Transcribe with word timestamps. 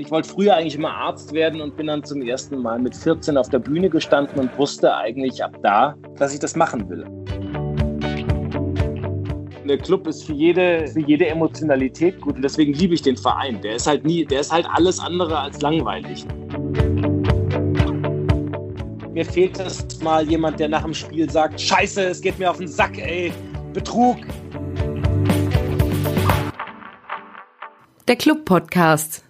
ich 0.00 0.10
wollte 0.10 0.28
früher 0.30 0.56
eigentlich 0.56 0.76
immer 0.76 0.92
Arzt 0.92 1.32
werden 1.34 1.60
und 1.60 1.76
bin 1.76 1.86
dann 1.88 2.02
zum 2.02 2.22
ersten 2.22 2.58
Mal 2.58 2.78
mit 2.78 2.96
14 2.96 3.36
auf 3.36 3.50
der 3.50 3.58
Bühne 3.58 3.90
gestanden 3.90 4.38
und 4.40 4.56
wusste 4.56 4.94
eigentlich 4.96 5.44
ab 5.44 5.54
da, 5.62 5.94
dass 6.16 6.32
ich 6.32 6.40
das 6.40 6.56
machen 6.56 6.88
will. 6.88 7.04
Der 9.68 9.76
Club 9.78 10.06
ist 10.06 10.24
für 10.24 10.32
jede, 10.32 10.86
für 10.88 11.00
jede 11.00 11.26
Emotionalität 11.26 12.20
gut 12.20 12.36
und 12.36 12.42
deswegen 12.42 12.72
liebe 12.72 12.94
ich 12.94 13.02
den 13.02 13.16
Verein. 13.16 13.60
Der 13.60 13.74
ist 13.74 13.86
halt 13.86 14.04
nie, 14.04 14.24
der 14.24 14.40
ist 14.40 14.50
halt 14.50 14.66
alles 14.72 14.98
andere 14.98 15.38
als 15.38 15.60
langweilig. 15.60 16.26
Mir 19.12 19.24
fehlt 19.24 19.58
das 19.58 20.00
mal 20.00 20.26
jemand, 20.26 20.58
der 20.58 20.70
nach 20.70 20.82
dem 20.82 20.94
Spiel 20.94 21.28
sagt, 21.30 21.60
Scheiße, 21.60 22.04
es 22.04 22.20
geht 22.22 22.38
mir 22.38 22.50
auf 22.50 22.56
den 22.56 22.68
Sack, 22.68 22.98
ey, 22.98 23.32
Betrug. 23.74 24.16
Der 28.08 28.16
Club 28.16 28.44
Podcast. 28.44 29.29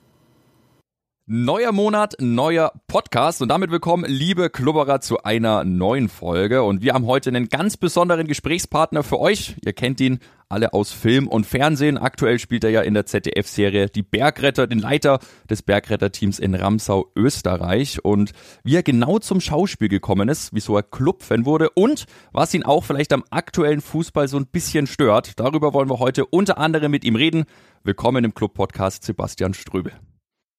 Neuer 1.33 1.71
Monat, 1.71 2.17
neuer 2.19 2.73
Podcast 2.89 3.41
und 3.41 3.51
damit 3.51 3.71
willkommen, 3.71 4.05
liebe 4.05 4.51
Klubberer, 4.51 5.01
zu 5.01 5.23
einer 5.23 5.63
neuen 5.63 6.09
Folge. 6.09 6.65
Und 6.65 6.83
wir 6.83 6.93
haben 6.93 7.07
heute 7.07 7.31
einen 7.31 7.49
ganz 7.49 7.77
besonderen 7.77 8.27
Gesprächspartner 8.27 9.05
für 9.05 9.21
euch. 9.21 9.55
Ihr 9.65 9.73
kennt 9.73 10.01
ihn 10.01 10.19
alle 10.49 10.73
aus 10.73 10.91
Film 10.91 11.29
und 11.29 11.47
Fernsehen. 11.47 11.99
Aktuell 11.99 12.41
spielt 12.41 12.65
er 12.65 12.71
ja 12.71 12.81
in 12.81 12.95
der 12.95 13.07
ZDF-Serie 13.07 13.87
Die 13.87 14.03
Bergretter, 14.03 14.67
den 14.67 14.81
Leiter 14.81 15.21
des 15.49 15.63
Bergretterteams 15.63 16.41
in 16.41 16.57
Ramsau, 16.57 17.13
Österreich. 17.15 18.05
Und 18.05 18.33
wie 18.65 18.75
er 18.75 18.83
genau 18.83 19.21
zum 19.21 19.41
Schauspiel 19.41 19.89
gekommen 19.89 20.29
ist, 20.29 20.53
wieso 20.53 20.77
er 20.77 20.83
Clubfan 20.83 21.45
wurde 21.45 21.71
und 21.71 22.07
was 22.33 22.55
ihn 22.55 22.65
auch 22.65 22.83
vielleicht 22.83 23.13
am 23.13 23.23
aktuellen 23.31 23.83
Fußball 23.83 24.27
so 24.27 24.37
ein 24.37 24.47
bisschen 24.47 24.89
stört, 24.89 25.39
darüber 25.39 25.75
wollen 25.75 25.91
wir 25.91 26.01
heute 26.01 26.27
unter 26.27 26.59
anderem 26.59 26.91
mit 26.91 27.05
ihm 27.05 27.15
reden. 27.15 27.45
Willkommen 27.85 28.25
im 28.25 28.35
Club-Podcast 28.35 29.05
Sebastian 29.05 29.55
Ströbel. 29.55 29.93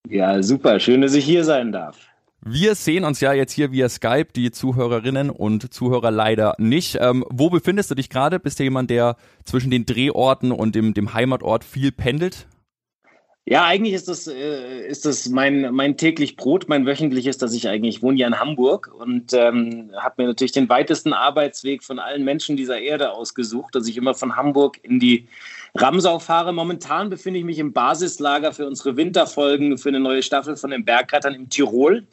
Ja, 0.10 0.42
super. 0.42 0.80
Schön, 0.80 1.02
dass 1.02 1.14
ich 1.14 1.26
hier 1.26 1.44
sein 1.44 1.72
darf. 1.72 1.98
Wir 2.44 2.74
sehen 2.74 3.04
uns 3.04 3.20
ja 3.20 3.34
jetzt 3.34 3.52
hier 3.52 3.72
via 3.72 3.88
Skype, 3.88 4.30
die 4.36 4.50
Zuhörerinnen 4.50 5.30
und 5.30 5.72
Zuhörer 5.72 6.10
leider 6.10 6.56
nicht. 6.58 6.98
Ähm, 7.00 7.24
wo 7.30 7.52
befindest 7.52 7.92
du 7.92 7.96
dich 7.96 8.10
gerade? 8.10 8.40
Bist 8.40 8.60
du 8.60 8.64
jemand, 8.64 8.90
der 8.90 9.16
zwischen 9.46 9.70
den 9.70 9.86
Drehorten 9.86 10.52
und 10.52 10.74
dem, 10.74 10.96
dem 10.96 11.14
Heimatort 11.14 11.64
viel 11.64 11.92
pendelt? 11.92 12.48
Ja, 13.46 13.66
eigentlich 13.66 13.94
ist 13.96 14.08
das, 14.08 14.28
äh, 14.28 14.88
ist 14.88 15.04
das 15.06 15.28
mein, 15.28 15.74
mein 15.74 15.98
täglich 15.98 16.36
Brot, 16.36 16.70
mein 16.70 16.86
wöchentliches, 16.86 17.40
dass 17.40 17.54
ich 17.54 17.68
eigentlich, 17.68 17.98
ich 17.98 18.04
wohne 18.04 18.20
ja 18.20 18.28
in 18.28 18.40
Hamburg 18.40 18.94
und 18.94 19.34
ähm, 19.34 19.92
habe 19.98 20.22
mir 20.22 20.28
natürlich 20.28 20.52
den 20.52 20.70
weitesten 20.70 21.12
Arbeitsweg 21.12 21.84
von 21.84 21.98
allen 21.98 22.24
Menschen 22.24 22.56
dieser 22.56 22.80
Erde 22.80 23.12
ausgesucht, 23.12 23.74
dass 23.74 23.88
ich 23.88 23.98
immer 23.98 24.14
von 24.14 24.36
Hamburg 24.36 24.80
in 24.84 25.00
die 25.00 25.28
Ramsau 25.74 26.20
fahre. 26.20 26.54
Momentan 26.54 27.10
befinde 27.10 27.40
ich 27.40 27.46
mich 27.46 27.58
im 27.58 27.74
Basislager 27.74 28.54
für 28.54 28.68
unsere 28.68 28.96
Winterfolgen 28.96 29.80
für 29.80 29.90
eine 29.90 30.00
neue 30.00 30.22
Staffel 30.22 30.56
von 30.56 30.70
den 30.70 30.86
Bergrettern 30.86 31.34
im 31.34 31.50
Tirol, 31.50 32.06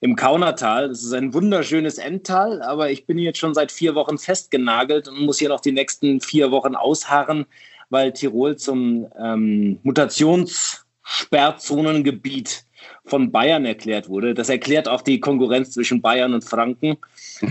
im 0.00 0.16
Kaunertal. 0.16 0.88
Das 0.88 1.02
ist 1.02 1.14
ein 1.14 1.32
wunderschönes 1.32 1.96
Endtal, 1.96 2.60
aber 2.60 2.90
ich 2.90 3.06
bin 3.06 3.18
jetzt 3.18 3.38
schon 3.38 3.54
seit 3.54 3.72
vier 3.72 3.94
Wochen 3.94 4.18
festgenagelt 4.18 5.08
und 5.08 5.22
muss 5.22 5.38
hier 5.38 5.48
noch 5.48 5.60
die 5.60 5.72
nächsten 5.72 6.20
vier 6.20 6.50
Wochen 6.50 6.74
ausharren, 6.74 7.46
weil 7.94 8.12
Tirol 8.12 8.56
zum 8.56 9.06
ähm, 9.16 9.78
Mutationssperrzonengebiet 9.84 12.64
von 13.06 13.30
Bayern 13.30 13.64
erklärt 13.64 14.08
wurde. 14.08 14.34
Das 14.34 14.48
erklärt 14.48 14.88
auch 14.88 15.00
die 15.00 15.20
Konkurrenz 15.20 15.70
zwischen 15.70 16.02
Bayern 16.02 16.34
und 16.34 16.42
Franken, 16.42 16.96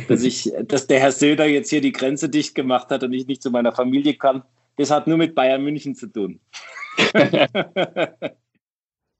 dass, 0.10 0.24
ich, 0.24 0.52
dass 0.68 0.88
der 0.88 1.00
Herr 1.00 1.14
Söder 1.14 1.46
jetzt 1.46 1.70
hier 1.70 1.80
die 1.80 1.94
Grenze 1.94 2.28
dicht 2.28 2.56
gemacht 2.56 2.90
hat 2.90 3.04
und 3.04 3.14
ich 3.14 3.26
nicht 3.26 3.42
zu 3.42 3.52
meiner 3.52 3.72
Familie 3.72 4.16
kann. 4.16 4.44
Das 4.76 4.92
hat 4.92 5.08
nur 5.08 5.18
mit 5.18 5.34
Bayern 5.34 5.64
München 5.64 5.96
zu 5.96 6.08
tun. 6.08 6.42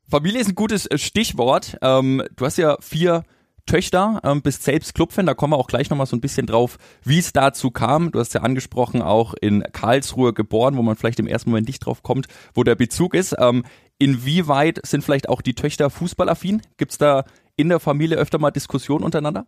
Familie 0.10 0.42
ist 0.42 0.50
ein 0.50 0.56
gutes 0.56 0.88
äh, 0.88 0.98
Stichwort. 0.98 1.78
Ähm, 1.82 2.22
du 2.36 2.46
hast 2.46 2.58
ja 2.58 2.76
vier 2.82 3.24
Töchter, 3.66 4.20
ähm, 4.24 4.42
bist 4.42 4.64
selbst 4.64 4.94
Clubfan, 4.94 5.26
da 5.26 5.34
kommen 5.34 5.54
wir 5.54 5.58
auch 5.58 5.68
gleich 5.68 5.90
nochmal 5.90 6.06
so 6.06 6.16
ein 6.16 6.22
bisschen 6.22 6.46
drauf, 6.46 6.78
wie 7.04 7.20
es 7.20 7.34
dazu 7.34 7.72
kam. 7.72 8.12
Du 8.12 8.20
hast 8.20 8.34
ja 8.34 8.42
angesprochen, 8.42 9.02
auch 9.02 9.34
in 9.40 9.64
Karlsruhe 9.72 10.34
geboren, 10.34 10.78
wo 10.78 10.82
man 10.82 10.96
vielleicht 10.96 11.20
im 11.20 11.28
ersten 11.28 11.50
Moment 11.50 11.68
nicht 11.68 11.80
drauf 11.80 12.04
kommt, 12.04 12.28
wo 12.54 12.64
der 12.64 12.76
Bezug 12.76 13.14
ist. 13.14 13.36
Ähm, 13.40 13.64
inwieweit 13.98 14.80
sind 14.86 15.04
vielleicht 15.04 15.30
auch 15.30 15.42
die 15.42 15.56
Töchter 15.56 15.90
fußballaffin? 15.90 16.62
Gibt 16.78 16.92
es 16.92 16.98
da 16.98 17.26
in 17.56 17.70
der 17.70 17.80
Familie 17.80 18.18
öfter 18.18 18.40
mal 18.40 18.52
Diskussionen 18.52 19.04
untereinander? 19.04 19.46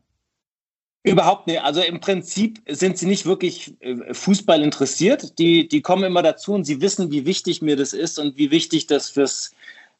Überhaupt 1.05 1.45
nicht. 1.45 1.61
Also 1.61 1.81
im 1.81 1.99
Prinzip 1.99 2.63
sind 2.67 2.97
sie 2.97 3.05
nicht 3.05 3.27
wirklich 3.27 3.75
äh, 3.79 4.11
Fußball 4.11 4.63
interessiert. 4.63 5.37
Die, 5.37 5.67
die 5.67 5.81
kommen 5.81 6.03
immer 6.03 6.23
dazu 6.23 6.53
und 6.53 6.63
sie 6.63 6.81
wissen, 6.81 7.11
wie 7.11 7.27
wichtig 7.27 7.61
mir 7.61 7.75
das 7.75 7.93
ist 7.93 8.17
und 8.17 8.37
wie 8.37 8.49
wichtig 8.49 8.87
das 8.87 9.11
fürs, 9.11 9.51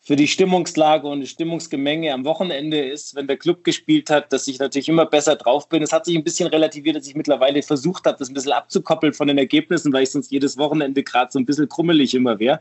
für 0.06 0.16
die 0.16 0.28
Stimmungslage 0.28 1.08
und 1.08 1.22
die 1.22 1.28
Stimmungsgemenge 1.28 2.14
am 2.14 2.26
Wochenende 2.26 2.80
ist, 2.80 3.16
wenn 3.16 3.26
der 3.26 3.38
Club 3.38 3.64
gespielt 3.64 4.12
hat, 4.12 4.32
dass 4.32 4.48
ich 4.48 4.60
natürlich 4.60 4.88
immer 4.88 5.08
besser 5.08 5.36
drauf 5.36 5.68
bin. 5.68 5.82
Es 5.82 5.92
hat 5.92 6.06
sich 6.06 6.16
ein 6.16 6.24
bisschen 6.24 6.48
relativiert, 6.48 6.96
dass 6.96 7.08
ich 7.08 7.16
mittlerweile 7.16 7.64
versucht 7.64 8.06
habe, 8.06 8.16
das 8.20 8.30
ein 8.30 8.36
bisschen 8.36 8.52
abzukoppeln 8.52 9.14
von 9.14 9.28
den 9.28 9.40
Ergebnissen, 9.40 9.92
weil 9.92 10.04
ich 10.04 10.12
sonst 10.12 10.32
jedes 10.32 10.60
Wochenende 10.60 11.02
gerade 11.02 11.32
so 11.32 11.40
ein 11.40 11.46
bisschen 11.46 11.68
krummelig 11.68 12.14
immer 12.14 12.38
wäre. 12.38 12.60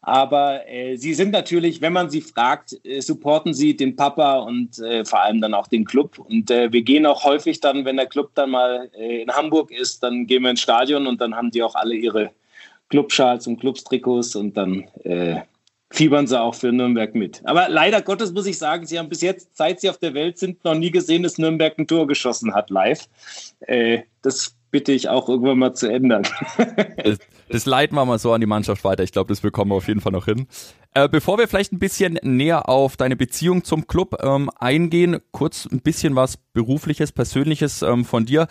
Aber 0.00 0.68
äh, 0.68 0.96
sie 0.96 1.14
sind 1.14 1.30
natürlich, 1.30 1.80
wenn 1.82 1.92
man 1.92 2.10
sie 2.10 2.20
fragt, 2.20 2.76
äh, 2.84 3.00
supporten 3.00 3.54
sie 3.54 3.76
den 3.76 3.94
Papa 3.94 4.40
und 4.40 4.80
äh, 4.80 5.04
vor 5.04 5.20
allem 5.20 5.40
dann 5.40 5.54
auch 5.54 5.68
den 5.68 5.84
Club. 5.84 6.18
Und 6.18 6.50
äh, 6.50 6.72
wir 6.72 6.82
gehen 6.82 7.06
auch 7.06 7.22
häufig 7.22 7.60
dann, 7.60 7.84
wenn 7.84 7.96
der 7.96 8.06
Club 8.06 8.32
dann 8.34 8.50
mal 8.50 8.90
äh, 8.98 9.22
in 9.22 9.30
Hamburg 9.30 9.70
ist, 9.70 10.02
dann 10.02 10.26
gehen 10.26 10.42
wir 10.42 10.50
ins 10.50 10.62
Stadion 10.62 11.06
und 11.06 11.20
dann 11.20 11.36
haben 11.36 11.52
die 11.52 11.62
auch 11.62 11.76
alle 11.76 11.94
ihre 11.94 12.32
Clubschals 12.88 13.46
und 13.46 13.60
Clubstrikots 13.60 14.34
und 14.34 14.56
dann 14.56 14.88
äh, 15.04 15.42
fiebern 15.90 16.26
sie 16.26 16.40
auch 16.40 16.54
für 16.54 16.72
Nürnberg 16.72 17.14
mit. 17.14 17.42
Aber 17.44 17.68
leider 17.68 18.02
Gottes 18.02 18.32
muss 18.32 18.46
ich 18.46 18.58
sagen, 18.58 18.86
sie 18.86 18.98
haben 18.98 19.08
bis 19.08 19.20
jetzt, 19.22 19.56
seit 19.56 19.80
sie 19.80 19.90
auf 19.90 19.98
der 19.98 20.14
Welt 20.14 20.38
sind, 20.38 20.64
noch 20.64 20.74
nie 20.74 20.90
gesehen, 20.90 21.22
dass 21.22 21.38
Nürnberg 21.38 21.78
ein 21.78 21.86
Tor 21.86 22.06
geschossen 22.06 22.54
hat 22.54 22.70
live. 22.70 23.08
das 24.22 24.56
bitte 24.76 24.92
ich 24.92 25.08
auch 25.08 25.28
irgendwann 25.28 25.58
mal 25.58 25.74
zu 25.74 25.90
ändern. 25.90 26.26
Das, 27.02 27.18
das 27.48 27.66
leiten 27.66 27.94
wir 27.94 28.04
mal 28.04 28.18
so 28.18 28.32
an 28.32 28.40
die 28.40 28.48
Mannschaft 28.48 28.82
weiter. 28.82 29.04
Ich 29.04 29.12
glaube, 29.12 29.28
das 29.28 29.40
bekommen 29.40 29.70
wir 29.70 29.76
auf 29.76 29.86
jeden 29.86 30.00
Fall 30.00 30.10
noch 30.10 30.24
hin. 30.24 30.48
Äh, 30.94 31.08
bevor 31.08 31.38
wir 31.38 31.46
vielleicht 31.46 31.72
ein 31.72 31.78
bisschen 31.78 32.18
näher 32.22 32.68
auf 32.68 32.96
deine 32.96 33.14
Beziehung 33.14 33.62
zum 33.62 33.86
Club 33.86 34.16
ähm, 34.22 34.50
eingehen, 34.58 35.18
kurz 35.30 35.66
ein 35.70 35.80
bisschen 35.80 36.16
was 36.16 36.36
Berufliches, 36.36 37.12
Persönliches 37.12 37.82
ähm, 37.82 38.04
von 38.04 38.26
dir. 38.26 38.48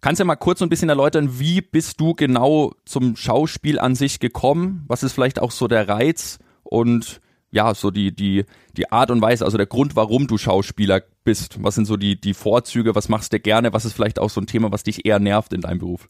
Kannst 0.00 0.18
du 0.18 0.22
ja 0.22 0.26
mal 0.26 0.36
kurz 0.36 0.62
ein 0.62 0.70
bisschen 0.70 0.88
erläutern, 0.88 1.38
wie 1.38 1.60
bist 1.60 2.00
du 2.00 2.14
genau 2.14 2.72
zum 2.86 3.16
Schauspiel 3.16 3.78
an 3.78 3.94
sich 3.94 4.18
gekommen? 4.18 4.84
Was 4.88 5.02
ist 5.02 5.12
vielleicht 5.12 5.42
auch 5.42 5.50
so 5.50 5.68
der 5.68 5.86
Reiz 5.86 6.38
und 6.70 7.20
ja, 7.52 7.74
so 7.74 7.90
die, 7.90 8.14
die, 8.14 8.44
die 8.76 8.90
Art 8.92 9.10
und 9.10 9.20
Weise, 9.20 9.44
also 9.44 9.56
der 9.56 9.66
Grund, 9.66 9.96
warum 9.96 10.28
du 10.28 10.38
Schauspieler 10.38 11.02
bist? 11.24 11.62
Was 11.62 11.74
sind 11.74 11.86
so 11.86 11.96
die, 11.96 12.20
die 12.20 12.34
Vorzüge? 12.34 12.94
Was 12.94 13.08
machst 13.08 13.32
du 13.32 13.40
gerne? 13.40 13.72
Was 13.72 13.84
ist 13.84 13.92
vielleicht 13.92 14.20
auch 14.20 14.30
so 14.30 14.40
ein 14.40 14.46
Thema, 14.46 14.70
was 14.70 14.84
dich 14.84 15.04
eher 15.04 15.18
nervt 15.18 15.52
in 15.52 15.60
deinem 15.60 15.80
Beruf? 15.80 16.08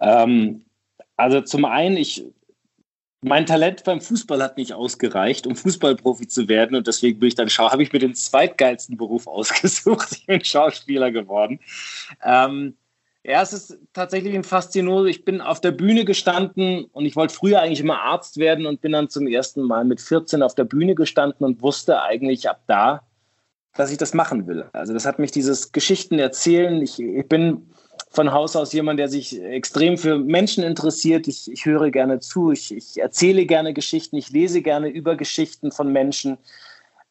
Ähm, 0.00 0.64
also 1.16 1.42
zum 1.42 1.66
einen, 1.66 1.98
ich, 1.98 2.24
mein 3.20 3.44
Talent 3.44 3.84
beim 3.84 4.00
Fußball 4.00 4.42
hat 4.42 4.56
nicht 4.56 4.72
ausgereicht, 4.72 5.46
um 5.46 5.54
Fußballprofi 5.54 6.26
zu 6.26 6.48
werden 6.48 6.76
und 6.76 6.86
deswegen 6.86 7.20
bin 7.20 7.28
ich 7.28 7.34
dann 7.34 7.48
habe 7.48 7.82
ich 7.82 7.92
mir 7.92 7.98
den 7.98 8.14
zweitgeilsten 8.14 8.96
Beruf 8.96 9.26
ausgesucht. 9.28 10.08
Ich 10.12 10.26
bin 10.26 10.42
Schauspieler 10.42 11.10
geworden. 11.10 11.60
Ähm, 12.24 12.74
ja, 13.24 13.40
es 13.40 13.52
ist 13.52 13.78
tatsächlich 13.92 14.34
ein 14.34 14.42
Faszinose. 14.42 15.08
Ich 15.08 15.24
bin 15.24 15.40
auf 15.40 15.60
der 15.60 15.70
Bühne 15.70 16.04
gestanden 16.04 16.86
und 16.92 17.06
ich 17.06 17.14
wollte 17.14 17.34
früher 17.34 17.60
eigentlich 17.60 17.80
immer 17.80 18.02
Arzt 18.02 18.36
werden 18.36 18.66
und 18.66 18.80
bin 18.80 18.92
dann 18.92 19.08
zum 19.08 19.28
ersten 19.28 19.62
Mal 19.62 19.84
mit 19.84 20.00
14 20.00 20.42
auf 20.42 20.56
der 20.56 20.64
Bühne 20.64 20.96
gestanden 20.96 21.46
und 21.46 21.62
wusste 21.62 22.02
eigentlich 22.02 22.50
ab 22.50 22.62
da, 22.66 23.02
dass 23.76 23.92
ich 23.92 23.98
das 23.98 24.12
machen 24.12 24.48
will. 24.48 24.64
Also 24.72 24.92
das 24.92 25.06
hat 25.06 25.20
mich 25.20 25.30
dieses 25.30 25.70
Geschichten 25.70 26.18
erzählen. 26.18 26.82
Ich, 26.82 27.00
ich 27.00 27.28
bin 27.28 27.70
von 28.10 28.32
Haus 28.32 28.56
aus 28.56 28.72
jemand, 28.72 28.98
der 28.98 29.08
sich 29.08 29.40
extrem 29.40 29.98
für 29.98 30.18
Menschen 30.18 30.64
interessiert. 30.64 31.28
Ich, 31.28 31.50
ich 31.50 31.64
höre 31.64 31.92
gerne 31.92 32.18
zu, 32.18 32.50
ich, 32.50 32.74
ich, 32.74 32.98
erzähle 33.00 33.46
gerne 33.46 33.72
Geschichten, 33.72 34.16
ich 34.16 34.30
lese 34.30 34.62
gerne 34.62 34.88
über 34.88 35.14
Geschichten 35.14 35.70
von 35.70 35.92
Menschen. 35.92 36.38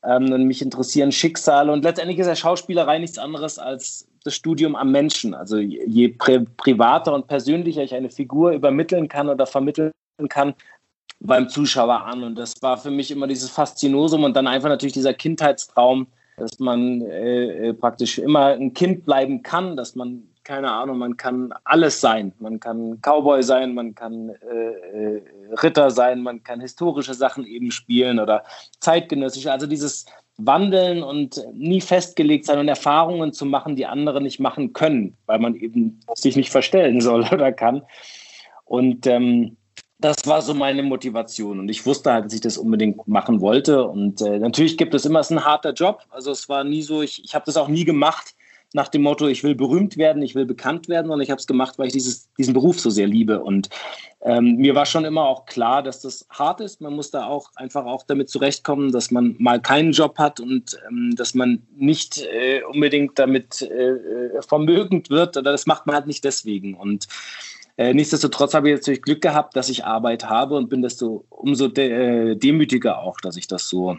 Ähm, 0.03 0.33
und 0.33 0.43
mich 0.43 0.61
interessieren 0.61 1.11
Schicksale. 1.11 1.71
Und 1.71 1.83
letztendlich 1.83 2.19
ist 2.19 2.27
ja 2.27 2.35
Schauspielerei 2.35 2.99
nichts 2.99 3.17
anderes 3.17 3.59
als 3.59 4.07
das 4.23 4.35
Studium 4.35 4.75
am 4.75 4.91
Menschen. 4.91 5.33
Also 5.33 5.57
je 5.57 6.09
pri 6.09 6.45
privater 6.57 7.13
und 7.13 7.27
persönlicher 7.27 7.83
ich 7.83 7.93
eine 7.93 8.09
Figur 8.09 8.51
übermitteln 8.51 9.07
kann 9.07 9.29
oder 9.29 9.45
vermitteln 9.45 9.91
kann, 10.29 10.53
beim 11.19 11.49
Zuschauer 11.49 12.01
an. 12.05 12.23
Und 12.23 12.35
das 12.35 12.53
war 12.61 12.77
für 12.77 12.91
mich 12.91 13.11
immer 13.11 13.27
dieses 13.27 13.49
Faszinosum 13.49 14.23
und 14.23 14.35
dann 14.35 14.47
einfach 14.47 14.69
natürlich 14.69 14.93
dieser 14.93 15.13
Kindheitstraum, 15.13 16.07
dass 16.37 16.59
man 16.59 17.01
äh, 17.01 17.69
äh 17.69 17.73
praktisch 17.73 18.17
immer 18.19 18.47
ein 18.47 18.73
Kind 18.73 19.05
bleiben 19.05 19.43
kann, 19.43 19.75
dass 19.75 19.95
man 19.95 20.23
keine 20.43 20.71
Ahnung, 20.71 20.97
man 20.97 21.17
kann 21.17 21.53
alles 21.65 22.01
sein. 22.01 22.33
Man 22.39 22.59
kann 22.59 22.99
Cowboy 23.01 23.43
sein, 23.43 23.73
man 23.73 23.93
kann 23.93 24.29
äh, 24.29 25.15
äh, 25.15 25.21
Ritter 25.61 25.91
sein, 25.91 26.23
man 26.23 26.43
kann 26.43 26.59
historische 26.61 27.13
Sachen 27.13 27.45
eben 27.45 27.71
spielen 27.71 28.19
oder 28.19 28.43
zeitgenössische. 28.79 29.51
Also 29.51 29.67
dieses 29.67 30.05
Wandeln 30.37 31.03
und 31.03 31.41
nie 31.53 31.81
festgelegt 31.81 32.45
sein 32.45 32.59
und 32.59 32.67
Erfahrungen 32.67 33.33
zu 33.33 33.45
machen, 33.45 33.75
die 33.75 33.85
andere 33.85 34.21
nicht 34.21 34.39
machen 34.39 34.73
können, 34.73 35.15
weil 35.27 35.39
man 35.39 35.55
eben 35.55 35.99
sich 36.15 36.35
nicht 36.35 36.49
verstellen 36.49 37.01
soll 37.01 37.21
oder 37.31 37.51
kann. 37.51 37.83
Und 38.65 39.05
ähm, 39.05 39.57
das 40.01 40.17
war 40.25 40.41
so 40.41 40.53
meine 40.53 40.83
Motivation. 40.83 41.59
Und 41.59 41.69
ich 41.69 41.85
wusste 41.85 42.11
halt, 42.11 42.25
dass 42.25 42.33
ich 42.33 42.41
das 42.41 42.57
unbedingt 42.57 43.07
machen 43.07 43.39
wollte. 43.39 43.85
Und 43.85 44.21
äh, 44.21 44.39
natürlich 44.39 44.77
gibt 44.77 44.93
es 44.93 45.05
immer, 45.05 45.19
es 45.19 45.27
ist 45.27 45.37
ein 45.37 45.45
harter 45.45 45.73
Job. 45.73 46.01
Also 46.09 46.31
es 46.31 46.49
war 46.49 46.63
nie 46.63 46.81
so, 46.81 47.01
ich, 47.01 47.23
ich 47.23 47.35
habe 47.35 47.45
das 47.45 47.55
auch 47.57 47.67
nie 47.67 47.85
gemacht 47.85 48.35
nach 48.73 48.87
dem 48.87 49.01
Motto, 49.01 49.27
ich 49.27 49.43
will 49.43 49.53
berühmt 49.53 49.97
werden, 49.97 50.23
ich 50.23 50.33
will 50.33 50.45
bekannt 50.45 50.87
werden, 50.87 51.07
sondern 51.07 51.21
ich 51.21 51.29
habe 51.29 51.39
es 51.39 51.47
gemacht, 51.47 51.77
weil 51.77 51.87
ich 51.87 51.93
dieses, 51.93 52.29
diesen 52.37 52.53
Beruf 52.53 52.79
so 52.79 52.89
sehr 52.89 53.05
liebe. 53.05 53.43
Und 53.43 53.69
ähm, 54.21 54.55
mir 54.55 54.75
war 54.75 54.85
schon 54.85 55.03
immer 55.03 55.25
auch 55.25 55.45
klar, 55.45 55.83
dass 55.83 55.99
das 56.01 56.25
hart 56.29 56.61
ist. 56.61 56.79
Man 56.79 56.93
muss 56.93 57.11
da 57.11 57.25
auch 57.25 57.49
einfach 57.55 57.85
auch 57.85 58.03
damit 58.03 58.29
zurechtkommen, 58.29 58.93
dass 58.93 59.11
man 59.11 59.35
mal 59.39 59.61
keinen 59.61 59.91
Job 59.91 60.17
hat 60.17 60.39
und 60.39 60.79
ähm, 60.87 61.13
dass 61.17 61.33
man 61.33 61.67
nicht 61.75 62.21
äh, 62.21 62.61
unbedingt 62.63 63.19
damit 63.19 63.61
äh, 63.61 63.89
äh 63.89 64.41
vermögend 64.41 65.09
wird. 65.09 65.35
Oder 65.35 65.51
das 65.51 65.65
macht 65.65 65.85
man 65.85 65.95
halt 65.95 66.07
nicht 66.07 66.23
deswegen. 66.23 66.75
Und 66.75 67.07
äh, 67.77 67.93
nichtsdestotrotz 67.93 68.53
habe 68.53 68.69
ich 68.69 68.75
natürlich 68.77 69.01
Glück 69.01 69.21
gehabt, 69.21 69.55
dass 69.55 69.69
ich 69.69 69.85
Arbeit 69.85 70.29
habe 70.29 70.55
und 70.55 70.69
bin 70.69 70.81
desto 70.81 71.25
umso 71.29 71.67
de 71.67 72.31
äh, 72.31 72.35
demütiger 72.35 72.99
auch, 72.99 73.19
dass 73.21 73.37
ich 73.37 73.47
das 73.47 73.67
so 73.67 73.97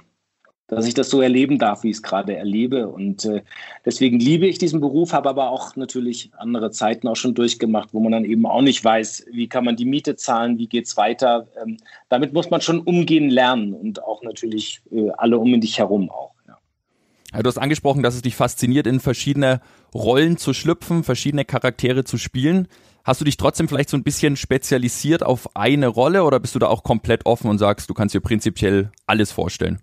dass 0.74 0.86
ich 0.86 0.94
das 0.94 1.10
so 1.10 1.20
erleben 1.20 1.58
darf, 1.58 1.82
wie 1.82 1.90
ich 1.90 1.96
es 1.96 2.02
gerade 2.02 2.34
erlebe. 2.34 2.88
Und 2.88 3.26
äh, 3.26 3.42
deswegen 3.84 4.18
liebe 4.18 4.46
ich 4.46 4.56
diesen 4.56 4.80
Beruf, 4.80 5.12
habe 5.12 5.28
aber 5.28 5.50
auch 5.50 5.76
natürlich 5.76 6.30
andere 6.38 6.70
Zeiten 6.70 7.08
auch 7.08 7.16
schon 7.16 7.34
durchgemacht, 7.34 7.90
wo 7.92 8.00
man 8.00 8.12
dann 8.12 8.24
eben 8.24 8.46
auch 8.46 8.62
nicht 8.62 8.82
weiß, 8.82 9.26
wie 9.30 9.48
kann 9.48 9.64
man 9.66 9.76
die 9.76 9.84
Miete 9.84 10.16
zahlen, 10.16 10.56
wie 10.58 10.68
geht 10.68 10.86
es 10.86 10.96
weiter. 10.96 11.46
Ähm, 11.62 11.76
damit 12.08 12.32
muss 12.32 12.48
man 12.48 12.62
schon 12.62 12.80
umgehen 12.80 13.28
lernen 13.28 13.74
und 13.74 14.02
auch 14.02 14.22
natürlich 14.22 14.80
äh, 14.90 15.10
alle 15.18 15.38
um 15.38 15.60
dich 15.60 15.78
herum 15.78 16.10
auch. 16.10 16.32
Ja. 16.48 17.42
Du 17.42 17.48
hast 17.48 17.58
angesprochen, 17.58 18.02
dass 18.02 18.14
es 18.14 18.22
dich 18.22 18.34
fasziniert, 18.34 18.86
in 18.86 19.00
verschiedene 19.00 19.60
Rollen 19.94 20.38
zu 20.38 20.54
schlüpfen, 20.54 21.04
verschiedene 21.04 21.44
Charaktere 21.44 22.04
zu 22.04 22.16
spielen. 22.16 22.66
Hast 23.04 23.20
du 23.20 23.24
dich 23.24 23.36
trotzdem 23.36 23.68
vielleicht 23.68 23.88
so 23.88 23.96
ein 23.96 24.04
bisschen 24.04 24.36
spezialisiert 24.36 25.24
auf 25.24 25.56
eine 25.56 25.88
Rolle 25.88 26.24
oder 26.24 26.38
bist 26.38 26.54
du 26.54 26.58
da 26.58 26.68
auch 26.68 26.84
komplett 26.84 27.26
offen 27.26 27.50
und 27.50 27.58
sagst, 27.58 27.90
du 27.90 27.94
kannst 27.94 28.14
dir 28.14 28.20
prinzipiell 28.20 28.92
alles 29.06 29.32
vorstellen? 29.32 29.80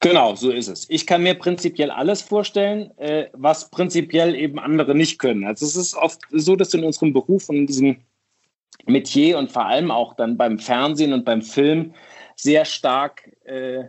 Genau, 0.00 0.34
so 0.34 0.50
ist 0.50 0.68
es. 0.68 0.90
Ich 0.90 1.06
kann 1.06 1.22
mir 1.22 1.34
prinzipiell 1.34 1.90
alles 1.90 2.22
vorstellen, 2.22 2.90
äh, 2.98 3.28
was 3.34 3.70
prinzipiell 3.70 4.34
eben 4.34 4.58
andere 4.58 4.96
nicht 4.96 5.18
können. 5.18 5.44
Also 5.44 5.64
es 5.64 5.76
ist 5.76 5.94
oft 5.94 6.20
so, 6.30 6.56
dass 6.56 6.74
in 6.74 6.82
unserem 6.82 7.12
Beruf 7.12 7.48
und 7.48 7.56
in 7.56 7.66
diesem 7.66 7.96
Metier 8.86 9.38
und 9.38 9.52
vor 9.52 9.66
allem 9.66 9.92
auch 9.92 10.14
dann 10.14 10.36
beim 10.36 10.58
Fernsehen 10.58 11.12
und 11.12 11.24
beim 11.24 11.42
Film 11.42 11.94
sehr 12.34 12.64
stark 12.64 13.30
äh, 13.44 13.84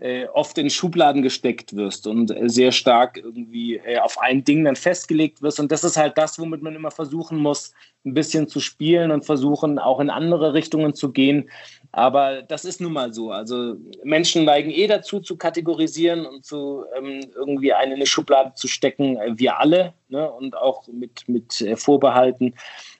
äh, 0.00 0.26
oft 0.28 0.56
in 0.56 0.70
Schubladen 0.70 1.22
gesteckt 1.22 1.76
wirst 1.76 2.06
und 2.06 2.30
äh, 2.30 2.48
sehr 2.48 2.72
stark 2.72 3.18
irgendwie 3.18 3.76
äh, 3.76 3.98
auf 3.98 4.18
ein 4.18 4.44
Ding 4.44 4.64
dann 4.64 4.76
festgelegt 4.76 5.42
wirst. 5.42 5.60
Und 5.60 5.70
das 5.70 5.84
ist 5.84 5.96
halt 5.96 6.16
das, 6.16 6.38
womit 6.38 6.62
man 6.62 6.74
immer 6.74 6.90
versuchen 6.90 7.38
muss, 7.38 7.74
ein 8.06 8.14
bisschen 8.14 8.48
zu 8.48 8.60
spielen 8.60 9.10
und 9.10 9.26
versuchen 9.26 9.78
auch 9.78 10.00
in 10.00 10.08
andere 10.08 10.54
Richtungen 10.54 10.94
zu 10.94 11.12
gehen. 11.12 11.50
Aber 11.92 12.40
das 12.40 12.64
ist 12.64 12.80
nun 12.80 12.94
mal 12.94 13.12
so. 13.12 13.30
Also 13.30 13.76
Menschen 14.02 14.44
neigen 14.44 14.70
eh 14.70 14.86
dazu, 14.86 15.20
zu 15.20 15.36
kategorisieren 15.36 16.24
und 16.24 16.46
zu 16.46 16.84
ähm, 16.96 17.20
irgendwie 17.34 17.74
eine 17.74 17.90
in 17.90 17.96
eine 17.96 18.06
Schublade 18.06 18.54
zu 18.54 18.68
stecken. 18.68 19.18
Wir 19.36 19.58
alle 19.58 19.92
ne? 20.08 20.30
und 20.30 20.56
auch 20.56 20.88
mit, 20.88 21.28
mit 21.28 21.62
Vorbehalten. 21.76 22.54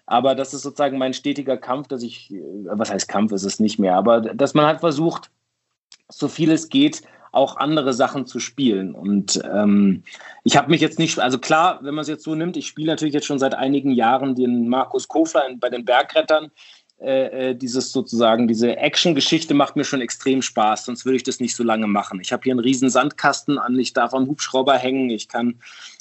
Aber 0.05 0.35
das 0.35 0.53
ist 0.53 0.63
sozusagen 0.63 0.99
mein 0.99 1.15
stetiger 1.15 1.57
Kampf, 1.57 1.89
dass 1.89 2.03
ich, 2.03 2.35
was 2.65 2.91
heißt 2.91 3.09
Kampf 3.09 3.33
ist 3.33 3.45
es 3.45 3.61
nicht 3.61 3.79
mehr, 3.79 3.95
aber 3.95 4.21
dass 4.21 4.55
man 4.55 4.67
halt 4.67 4.81
versucht, 4.81 5.31
so 6.11 6.29
viel 6.29 6.51
es 6.51 6.69
geht, 6.69 7.03
auch 7.33 7.57
andere 7.57 7.93
Sachen 7.93 8.27
zu 8.27 8.41
spielen. 8.41 8.95
Und 8.95 9.41
ähm, 9.53 10.03
ich 10.43 10.57
habe 10.57 10.71
mich 10.71 10.81
jetzt 10.81 10.99
nicht, 10.99 11.19
also 11.19 11.39
klar, 11.39 11.79
wenn 11.83 11.95
man 11.95 12.03
es 12.03 12.09
jetzt 12.09 12.25
so 12.25 12.35
nimmt, 12.35 12.57
ich 12.57 12.67
spiele 12.67 12.89
natürlich 12.89 13.15
jetzt 13.15 13.27
schon 13.27 13.39
seit 13.39 13.55
einigen 13.55 13.93
Jahren 13.93 14.35
den 14.35 14.69
Markus 14.69 15.07
Kofler 15.07 15.45
bei 15.59 15.71
den 15.71 15.85
Bergrettern. 15.85 16.51
Äh, 17.01 17.51
äh, 17.51 17.55
dieses 17.55 17.93
sozusagen, 17.93 18.47
diese 18.47 18.77
Action-Geschichte 18.77 19.55
macht 19.55 19.75
mir 19.75 19.85
schon 19.85 20.03
extrem 20.03 20.43
Spaß, 20.43 20.85
sonst 20.85 21.07
würde 21.07 21.17
ich 21.17 21.23
das 21.23 21.41
nicht 21.41 21.57
so 21.57 21.65
lange 21.65 21.87
machen. 21.87 22.21
Ich 22.21 22.31
habe 22.31 22.43
hier 22.43 22.53
einen 22.53 22.61
riesen 22.61 22.91
Sandkasten 22.91 23.57
an, 23.57 23.79
ich 23.79 23.95
darf 23.95 24.13
am 24.13 24.27
Hubschrauber 24.27 24.77
hängen, 24.77 25.09
ich 25.09 25.27
kann 25.27 25.55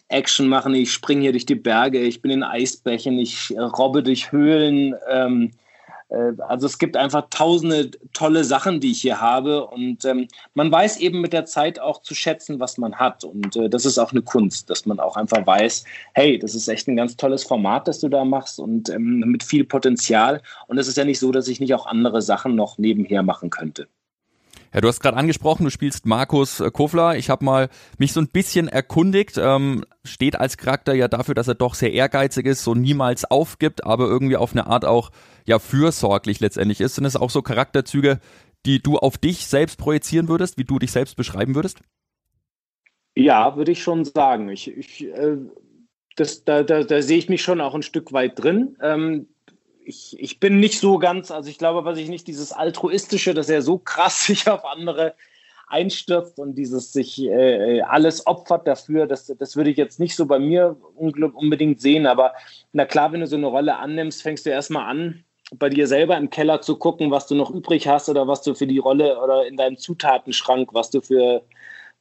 Action 0.10 0.50
machen, 0.50 0.76
ich 0.76 0.92
springe 0.92 1.22
hier 1.22 1.32
durch 1.32 1.46
die 1.46 1.56
Berge, 1.56 2.02
ich 2.02 2.22
bin 2.22 2.32
in 2.32 2.44
Eisbächen, 2.44 3.18
ich 3.18 3.54
robbe 3.58 4.04
durch 4.04 4.34
Höhlen. 4.34 4.94
Ähm, 5.10 5.52
äh, 5.54 5.69
also 6.10 6.66
es 6.66 6.80
gibt 6.80 6.98
einfach 6.98 7.28
tausende 7.30 7.92
tolle 8.14 8.44
Sachen, 8.44 8.80
die 8.80 8.92
ich 8.92 9.02
hier 9.02 9.22
habe. 9.22 9.68
Und 9.68 10.06
ähm, 10.06 10.28
man 10.56 10.72
weiß 10.72 10.98
eben 10.98 11.22
mit 11.22 11.34
der 11.34 11.46
Zeit 11.46 11.80
auch 11.80 12.02
zu 12.02 12.16
schätzen, 12.16 12.60
was 12.60 12.78
man 12.78 12.96
hat. 12.96 13.24
Und 13.24 13.56
äh, 13.56 13.70
das 13.70 13.86
ist 13.86 14.00
auch 14.00 14.12
eine 14.12 14.22
Kunst, 14.22 14.70
dass 14.70 14.86
man 14.86 15.00
auch 15.00 15.18
einfach 15.18 15.46
weiß, 15.46 15.84
hey, 16.14 16.40
das 16.40 16.56
ist 16.56 16.68
echt 16.68 16.88
ein 16.88 16.96
ganz 16.96 17.16
tolles 17.16 17.44
Format, 17.44 17.88
das 17.88 18.00
du 18.00 18.10
da 18.10 18.26
machst 18.26 18.60
und 18.60 18.90
ähm, 18.90 19.20
mit 19.20 19.44
viel 19.44 19.66
Potenzial. 19.66 20.42
Und 20.68 20.78
es 20.78 20.88
ist 20.88 20.98
ja 20.98 21.06
nicht 21.06 21.20
so, 21.20 21.32
dass 21.32 21.48
ich 21.48 21.60
nicht 21.60 21.74
auch 21.76 21.86
andere 21.86 22.22
Sachen 22.22 22.56
noch 22.56 22.78
nebenher 22.78 23.22
machen 23.22 23.50
könnte. 23.50 23.88
Ja, 24.74 24.82
du 24.82 24.88
hast 24.88 25.00
gerade 25.00 25.18
angesprochen, 25.18 25.64
du 25.64 25.72
spielst 25.72 26.06
Markus 26.06 26.60
äh, 26.60 26.70
Kofler. 26.70 27.16
Ich 27.16 27.32
habe 27.32 27.44
mal 27.44 27.70
mich 27.98 28.14
so 28.14 28.22
ein 28.22 28.28
bisschen 28.28 28.68
erkundigt. 28.68 29.40
Ähm, 29.40 29.84
steht 30.04 30.40
als 30.40 30.58
Charakter 30.58 30.94
ja 30.94 31.08
dafür, 31.08 31.34
dass 31.34 31.48
er 31.48 31.56
doch 31.56 31.74
sehr 31.74 31.92
ehrgeizig 31.92 32.46
ist, 32.46 32.64
so 32.64 32.76
niemals 32.76 33.26
aufgibt, 33.26 33.84
aber 33.84 34.06
irgendwie 34.06 34.38
auf 34.38 34.52
eine 34.52 34.68
Art 34.68 34.86
auch 34.86 35.10
ja 35.50 35.60
fürsorglich 35.60 36.40
letztendlich 36.40 36.80
ist. 36.80 36.96
Sind 36.96 37.06
es 37.06 37.18
auch 37.18 37.30
so 37.30 37.42
Charakterzüge, 37.42 38.20
die 38.66 38.82
du 38.82 38.98
auf 38.98 39.18
dich 39.18 39.48
selbst 39.48 39.78
projizieren 39.78 40.30
würdest, 40.30 40.58
wie 40.58 40.64
du 40.64 40.80
dich 40.80 40.92
selbst 40.92 41.16
beschreiben 41.16 41.56
würdest? 41.56 41.80
Ja, 43.16 43.58
würde 43.58 43.72
ich 43.72 43.84
schon 43.84 44.06
sagen. 44.06 44.50
Ich, 44.50 44.70
ich 44.70 45.06
äh, 45.06 45.38
das, 46.16 46.44
da, 46.44 46.64
da, 46.64 46.84
da 46.84 47.02
sehe 47.02 47.18
ich 47.18 47.30
mich 47.30 47.42
schon 47.42 47.62
auch 47.62 47.76
ein 47.76 47.84
Stück 47.84 48.14
weit 48.14 48.42
drin. 48.42 48.78
Ähm, 48.82 49.28
ich, 49.84 50.16
ich 50.20 50.40
bin 50.40 50.60
nicht 50.60 50.80
so 50.80 51.00
ganz, 51.00 51.32
also 51.32 51.50
ich 51.50 51.58
glaube, 51.58 51.86
was 51.86 51.98
ich 51.98 52.10
nicht, 52.10 52.28
dieses 52.28 52.52
altruistische, 52.52 53.34
dass 53.34 53.50
er 53.50 53.62
so 53.62 53.78
krass 53.78 54.26
sich 54.26 54.48
auf 54.48 54.66
andere 54.66 55.16
einstürzt 55.68 56.40
und 56.40 56.56
dieses 56.56 56.94
sich 56.94 57.22
äh, 57.22 57.82
alles 57.82 58.26
opfert 58.26 58.68
dafür, 58.68 59.06
das, 59.06 59.28
das 59.28 59.56
würde 59.56 59.70
ich 59.70 59.78
jetzt 59.78 60.00
nicht 60.00 60.16
so 60.16 60.26
bei 60.26 60.40
mir 60.40 60.78
unbedingt 60.96 61.80
sehen. 61.80 62.08
Aber 62.08 62.34
na 62.74 62.86
klar, 62.86 63.12
wenn 63.12 63.20
du 63.20 63.28
so 63.28 63.36
eine 63.36 63.46
Rolle 63.46 63.78
annimmst, 63.78 64.24
fängst 64.24 64.46
du 64.46 64.50
erstmal 64.50 64.90
an, 64.90 65.24
bei 65.58 65.70
dir 65.70 65.88
selber 65.88 66.18
im 66.18 66.30
Keller 66.30 66.62
zu 66.62 66.78
gucken, 66.78 67.12
was 67.12 67.28
du 67.28 67.36
noch 67.36 67.50
übrig 67.50 67.88
hast 67.88 68.10
oder 68.10 68.28
was 68.28 68.42
du 68.42 68.54
für 68.54 68.68
die 68.68 68.78
Rolle 68.78 69.20
oder 69.20 69.48
in 69.48 69.58
deinem 69.58 69.78
Zutatenschrank, 69.78 70.74
was 70.74 70.90
du 70.92 71.02
für 71.02 71.44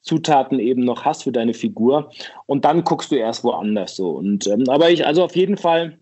Zutaten 0.02 0.58
eben 0.58 0.84
noch 0.84 1.04
hast 1.04 1.24
für 1.24 1.32
deine 1.32 1.54
Figur. 1.54 2.10
Und 2.46 2.64
dann 2.64 2.84
guckst 2.84 3.10
du 3.10 3.16
erst 3.16 3.44
woanders 3.44 3.96
so. 3.96 4.10
Und 4.10 4.46
ähm, 4.46 4.64
aber 4.68 4.90
ich, 4.90 5.06
also 5.06 5.24
auf 5.24 5.34
jeden 5.34 5.56
Fall 5.56 5.98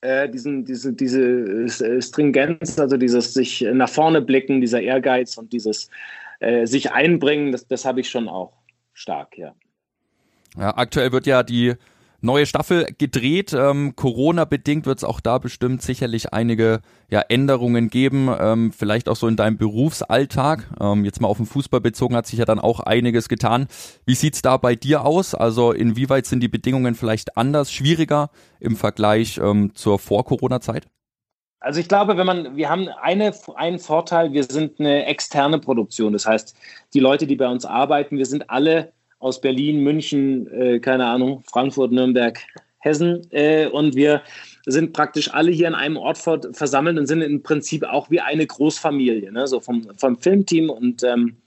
äh, 0.00 0.28
diesen, 0.28 0.64
diese, 0.64 0.92
diese 0.92 1.22
äh, 1.22 2.02
Stringenz, 2.02 2.78
also 2.78 2.96
dieses 2.96 3.32
sich 3.32 3.62
nach 3.72 3.88
vorne 3.88 4.20
blicken, 4.20 4.60
dieser 4.60 4.80
Ehrgeiz 4.80 5.36
und 5.38 5.52
dieses 5.52 5.88
äh, 6.40 6.66
sich 6.66 6.92
einbringen, 6.92 7.52
das, 7.52 7.66
das 7.66 7.84
habe 7.84 8.00
ich 8.00 8.10
schon 8.10 8.28
auch 8.28 8.52
stark, 8.92 9.38
ja. 9.38 9.54
Ja, 10.58 10.76
aktuell 10.76 11.12
wird 11.12 11.26
ja 11.26 11.42
die 11.42 11.74
neue 12.20 12.46
Staffel 12.46 12.86
gedreht. 12.98 13.52
Ähm, 13.52 13.94
Corona-bedingt 13.96 14.86
wird 14.86 14.98
es 14.98 15.04
auch 15.04 15.20
da 15.20 15.38
bestimmt 15.38 15.82
sicherlich 15.82 16.32
einige 16.32 16.80
ja, 17.08 17.20
Änderungen 17.20 17.88
geben, 17.88 18.28
ähm, 18.38 18.72
vielleicht 18.72 19.08
auch 19.08 19.16
so 19.16 19.28
in 19.28 19.36
deinem 19.36 19.58
Berufsalltag. 19.58 20.68
Ähm, 20.80 21.04
jetzt 21.04 21.20
mal 21.20 21.28
auf 21.28 21.36
den 21.36 21.46
Fußball 21.46 21.80
bezogen 21.80 22.16
hat 22.16 22.26
sich 22.26 22.38
ja 22.38 22.44
dann 22.44 22.58
auch 22.58 22.80
einiges 22.80 23.28
getan. 23.28 23.66
Wie 24.04 24.14
sieht's 24.14 24.42
da 24.42 24.56
bei 24.56 24.74
dir 24.74 25.04
aus? 25.04 25.34
Also 25.34 25.72
inwieweit 25.72 26.26
sind 26.26 26.40
die 26.40 26.48
Bedingungen 26.48 26.94
vielleicht 26.94 27.36
anders, 27.36 27.72
schwieriger 27.72 28.30
im 28.60 28.76
Vergleich 28.76 29.38
ähm, 29.38 29.74
zur 29.74 29.98
Vor-Corona-Zeit? 29.98 30.86
Also 31.66 31.80
ich 31.80 31.88
glaube, 31.88 32.16
wenn 32.16 32.26
man, 32.26 32.56
wir 32.56 32.68
haben 32.68 32.88
eine, 32.88 33.32
einen 33.56 33.78
Vorteil, 33.78 34.32
wir 34.32 34.44
sind 34.44 34.78
eine 34.78 35.06
externe 35.06 35.58
Produktion. 35.58 36.12
Das 36.12 36.26
heißt, 36.26 36.54
die 36.94 37.00
Leute, 37.00 37.26
die 37.26 37.36
bei 37.36 37.48
uns 37.48 37.64
arbeiten, 37.64 38.18
wir 38.18 38.26
sind 38.26 38.50
alle 38.50 38.92
aus 39.26 39.40
Berlin, 39.40 39.80
München, 39.80 40.46
äh, 40.52 40.78
keine 40.78 41.04
Ahnung, 41.04 41.42
Frankfurt, 41.50 41.90
Nürnberg, 41.90 42.38
Hessen. 42.78 43.26
Äh, 43.32 43.66
und 43.66 43.96
wir 43.96 44.22
sind 44.66 44.92
praktisch 44.92 45.34
alle 45.34 45.50
hier 45.50 45.66
an 45.66 45.74
einem 45.74 45.96
Ort 45.96 46.18
versammelt 46.18 46.96
und 46.96 47.06
sind 47.06 47.22
im 47.22 47.42
Prinzip 47.42 47.82
auch 47.82 48.08
wie 48.08 48.20
eine 48.20 48.46
Großfamilie, 48.46 49.32
ne? 49.32 49.48
so 49.48 49.58
vom, 49.58 49.88
vom 49.96 50.16
Filmteam. 50.16 50.70
Und 50.70 51.02
ähm, 51.02 51.38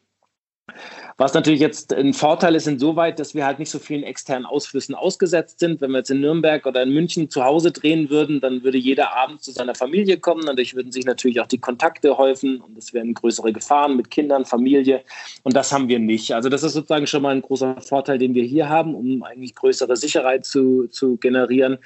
was 1.19 1.33
natürlich 1.33 1.59
jetzt 1.59 1.93
ein 1.93 2.13
Vorteil 2.13 2.55
ist 2.55 2.65
insoweit, 2.65 3.19
dass 3.19 3.35
wir 3.35 3.45
halt 3.45 3.59
nicht 3.59 3.69
so 3.69 3.77
vielen 3.77 4.03
externen 4.03 4.45
Ausflüssen 4.45 4.95
ausgesetzt 4.95 5.59
sind. 5.59 5.81
Wenn 5.81 5.91
wir 5.91 5.97
jetzt 5.97 6.11
in 6.11 6.21
Nürnberg 6.21 6.65
oder 6.65 6.81
in 6.81 6.93
München 6.93 7.29
zu 7.29 7.43
Hause 7.43 7.73
drehen 7.73 8.09
würden, 8.09 8.39
dann 8.39 8.63
würde 8.63 8.77
jeder 8.77 9.13
Abend 9.17 9.43
zu 9.43 9.51
seiner 9.51 9.75
Familie 9.75 10.17
kommen. 10.17 10.45
Dadurch 10.45 10.75
würden 10.75 10.93
sich 10.93 11.03
natürlich 11.03 11.41
auch 11.41 11.47
die 11.47 11.59
Kontakte 11.59 12.17
häufen 12.17 12.61
und 12.61 12.77
es 12.77 12.93
wären 12.93 13.13
größere 13.13 13.51
Gefahren 13.51 13.97
mit 13.97 14.09
Kindern, 14.09 14.45
Familie. 14.45 15.03
Und 15.43 15.57
das 15.57 15.73
haben 15.73 15.89
wir 15.89 15.99
nicht. 15.99 16.31
Also 16.33 16.47
das 16.47 16.63
ist 16.63 16.71
sozusagen 16.71 17.05
schon 17.05 17.21
mal 17.21 17.35
ein 17.35 17.41
großer 17.41 17.81
Vorteil, 17.81 18.17
den 18.17 18.33
wir 18.33 18.43
hier 18.43 18.69
haben, 18.69 18.95
um 18.95 19.21
eigentlich 19.21 19.55
größere 19.55 19.97
Sicherheit 19.97 20.45
zu, 20.45 20.87
zu 20.87 21.17
generieren. 21.17 21.79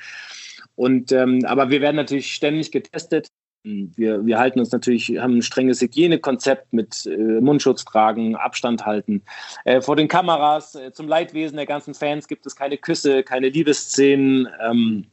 Und 0.75 1.12
ähm, 1.12 1.44
aber 1.46 1.72
wir 1.72 1.82
werden 1.82 1.96
natürlich 1.96 2.36
ständig 2.36 2.72
getestet. 2.72 3.30
Wir, 3.63 4.25
wir 4.25 4.39
halten 4.39 4.60
uns 4.60 4.72
natürlich, 4.72 5.17
haben 5.17 5.38
ein 5.38 5.41
strenges 5.41 5.79
Hygienekonzept 5.79 6.74
mit 6.74 7.05
äh, 7.05 7.39
Mundschutz 7.39 7.86
tragen, 7.86 8.36
Abstand 8.36 8.86
halten. 8.86 9.24
Äh, 9.63 9.82
vor 9.82 9.96
den 9.96 10.10
Kameras, 10.10 10.75
äh, 10.75 10.91
zum 10.91 11.08
Leidwesen 11.08 11.55
der 11.55 11.65
ganzen 11.65 11.93
Fans 11.93 12.27
gibt 12.27 12.46
es 12.46 12.58
keine 12.58 12.77
Küsse, 12.77 13.24
keine 13.24 13.48
Liebesszenen. 13.50 14.50
Ähm, 14.62 15.05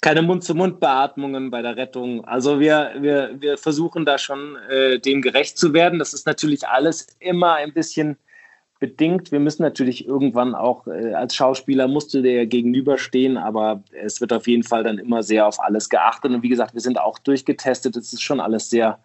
keine 0.00 0.22
Mund-zu-Mund-Beatmungen 0.22 1.50
bei 1.50 1.60
der 1.60 1.76
Rettung. 1.76 2.24
Also 2.24 2.60
wir, 2.60 2.92
wir, 3.00 3.34
wir 3.40 3.58
versuchen 3.58 4.04
da 4.04 4.16
schon 4.16 4.56
äh, 4.68 5.00
dem 5.00 5.22
gerecht 5.22 5.58
zu 5.58 5.72
werden. 5.72 5.98
Das 5.98 6.12
ist 6.14 6.26
natürlich 6.26 6.68
alles 6.68 7.08
immer 7.18 7.54
ein 7.54 7.72
bisschen 7.72 8.16
bedingt. 8.80 9.30
Wir 9.30 9.38
müssen 9.38 9.62
natürlich 9.62 10.08
irgendwann 10.08 10.54
auch 10.54 10.86
äh, 10.88 11.14
als 11.14 11.36
Schauspieler 11.36 11.86
musst 11.86 12.12
du 12.12 12.22
dir 12.22 12.46
gegenüberstehen, 12.46 13.36
aber 13.36 13.84
es 13.92 14.20
wird 14.20 14.32
auf 14.32 14.48
jeden 14.48 14.64
Fall 14.64 14.82
dann 14.82 14.98
immer 14.98 15.22
sehr 15.22 15.46
auf 15.46 15.60
alles 15.60 15.88
geachtet. 15.88 16.32
Und 16.32 16.42
wie 16.42 16.48
gesagt, 16.48 16.74
wir 16.74 16.80
sind 16.80 16.98
auch 16.98 17.18
durchgetestet. 17.18 17.96
Es 17.96 18.12
ist 18.12 18.22
schon 18.22 18.40
alles 18.40 18.70
sehr 18.70 18.98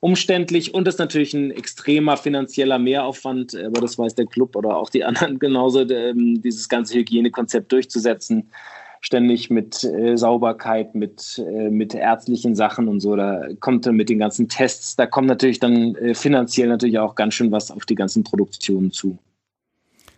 umständlich 0.00 0.74
und 0.74 0.88
ist 0.88 0.98
natürlich 0.98 1.32
ein 1.34 1.50
extremer 1.50 2.16
finanzieller 2.16 2.78
Mehraufwand, 2.78 3.54
aber 3.54 3.80
das 3.82 3.98
weiß 3.98 4.14
der 4.14 4.26
Club 4.26 4.56
oder 4.56 4.76
auch 4.76 4.90
die 4.90 5.04
anderen 5.04 5.38
genauso, 5.38 5.88
ähm, 5.88 6.42
dieses 6.42 6.68
ganze 6.68 6.94
Hygienekonzept 6.94 7.70
durchzusetzen 7.70 8.50
ständig 9.00 9.50
mit 9.50 9.82
äh, 9.82 10.16
Sauberkeit, 10.16 10.94
mit, 10.94 11.38
äh, 11.38 11.70
mit 11.70 11.94
ärztlichen 11.94 12.54
Sachen 12.54 12.86
und 12.86 13.00
so. 13.00 13.16
Da 13.16 13.48
kommt 13.58 13.86
dann 13.86 13.96
mit 13.96 14.08
den 14.08 14.18
ganzen 14.18 14.48
Tests, 14.48 14.96
da 14.96 15.06
kommt 15.06 15.26
natürlich 15.26 15.58
dann 15.58 15.94
äh, 15.96 16.14
finanziell 16.14 16.68
natürlich 16.68 16.98
auch 16.98 17.14
ganz 17.14 17.34
schön 17.34 17.50
was 17.50 17.70
auf 17.70 17.86
die 17.86 17.94
ganzen 17.94 18.24
Produktionen 18.24 18.92
zu. 18.92 19.18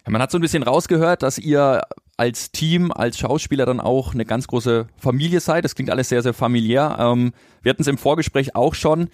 man 0.08 0.20
hat 0.20 0.32
so 0.32 0.38
ein 0.38 0.42
bisschen 0.42 0.64
rausgehört, 0.64 1.22
dass 1.22 1.38
ihr 1.38 1.82
als 2.16 2.50
Team, 2.50 2.92
als 2.92 3.18
Schauspieler 3.18 3.66
dann 3.66 3.80
auch 3.80 4.14
eine 4.14 4.24
ganz 4.24 4.46
große 4.46 4.86
Familie 4.96 5.40
seid. 5.40 5.64
Das 5.64 5.74
klingt 5.74 5.90
alles 5.90 6.08
sehr, 6.08 6.22
sehr 6.22 6.34
familiär. 6.34 6.96
Ähm, 6.98 7.32
wir 7.62 7.70
hatten 7.70 7.82
es 7.82 7.88
im 7.88 7.98
Vorgespräch 7.98 8.54
auch 8.54 8.74
schon. 8.74 9.08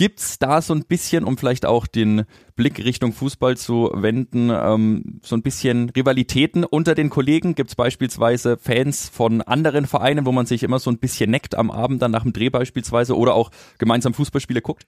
Gibt's 0.00 0.38
da 0.38 0.62
so 0.62 0.72
ein 0.72 0.86
bisschen, 0.86 1.24
um 1.24 1.36
vielleicht 1.36 1.66
auch 1.66 1.86
den 1.86 2.24
Blick 2.56 2.82
Richtung 2.82 3.12
Fußball 3.12 3.58
zu 3.58 3.90
wenden, 3.92 4.48
ähm, 4.50 5.20
so 5.22 5.36
ein 5.36 5.42
bisschen 5.42 5.90
Rivalitäten 5.90 6.64
unter 6.64 6.94
den 6.94 7.10
Kollegen? 7.10 7.54
Gibt's 7.54 7.74
beispielsweise 7.74 8.56
Fans 8.56 9.10
von 9.10 9.42
anderen 9.42 9.84
Vereinen, 9.84 10.24
wo 10.24 10.32
man 10.32 10.46
sich 10.46 10.62
immer 10.62 10.78
so 10.78 10.90
ein 10.90 10.96
bisschen 10.96 11.30
neckt 11.30 11.54
am 11.54 11.70
Abend 11.70 12.00
dann 12.00 12.12
nach 12.12 12.22
dem 12.22 12.32
Dreh 12.32 12.48
beispielsweise 12.48 13.14
oder 13.14 13.34
auch 13.34 13.50
gemeinsam 13.76 14.14
Fußballspiele 14.14 14.62
guckt? 14.62 14.86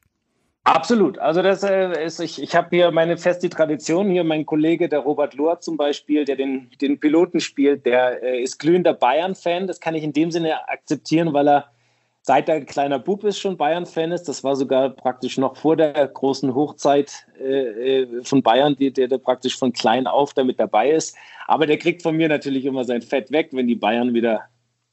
Absolut. 0.64 1.19
Also 1.19 1.42
das 1.42 1.62
äh, 1.62 2.02
ist, 2.02 2.19
ich, 2.19 2.42
ich 2.42 2.57
habe 2.57 2.75
hier 2.75 2.90
meine 2.90 3.19
feste 3.19 3.50
Tradition. 3.50 4.09
Hier 4.09 4.25
mein 4.25 4.47
Kollege, 4.47 4.88
der 4.88 5.00
Robert 5.00 5.35
Lohr 5.35 5.61
zum 5.61 5.76
Beispiel, 5.76 6.25
der 6.25 6.37
den, 6.37 6.71
den 6.81 6.99
Piloten 6.99 7.40
spielt, 7.40 7.85
der 7.85 8.23
äh, 8.23 8.42
ist 8.42 8.59
glühender 8.59 8.95
Bayern-Fan. 8.95 9.66
Das 9.66 9.78
kann 9.78 9.95
ich 9.95 10.04
in 10.04 10.14
dem 10.14 10.31
Sinne 10.31 10.71
akzeptieren, 10.71 11.35
weil 11.35 11.49
er 11.50 11.73
seit 12.22 12.48
er 12.48 12.56
ein 12.56 12.66
kleiner 12.66 12.98
Bub 12.98 13.24
ist, 13.24 13.38
schon 13.38 13.56
Bayern-Fan 13.56 14.12
ist. 14.12 14.24
Das 14.28 14.44
war 14.44 14.56
sogar 14.56 14.90
praktisch 14.90 15.38
noch 15.38 15.56
vor 15.56 15.76
der 15.76 15.92
großen 16.06 16.54
Hochzeit 16.54 17.26
äh, 17.38 18.02
äh 18.02 18.24
von 18.24 18.42
Bayern, 18.42 18.76
die, 18.76 18.92
der, 18.92 19.08
der 19.08 19.18
praktisch 19.18 19.58
von 19.58 19.72
klein 19.72 20.06
auf 20.06 20.32
damit 20.32 20.58
dabei 20.58 20.90
ist. 20.90 21.16
Aber 21.46 21.66
der 21.66 21.78
kriegt 21.78 22.02
von 22.02 22.16
mir 22.16 22.28
natürlich 22.28 22.64
immer 22.64 22.84
sein 22.84 23.02
Fett 23.02 23.30
weg, 23.32 23.50
wenn 23.52 23.66
die 23.66 23.74
Bayern 23.74 24.14
wieder 24.14 24.42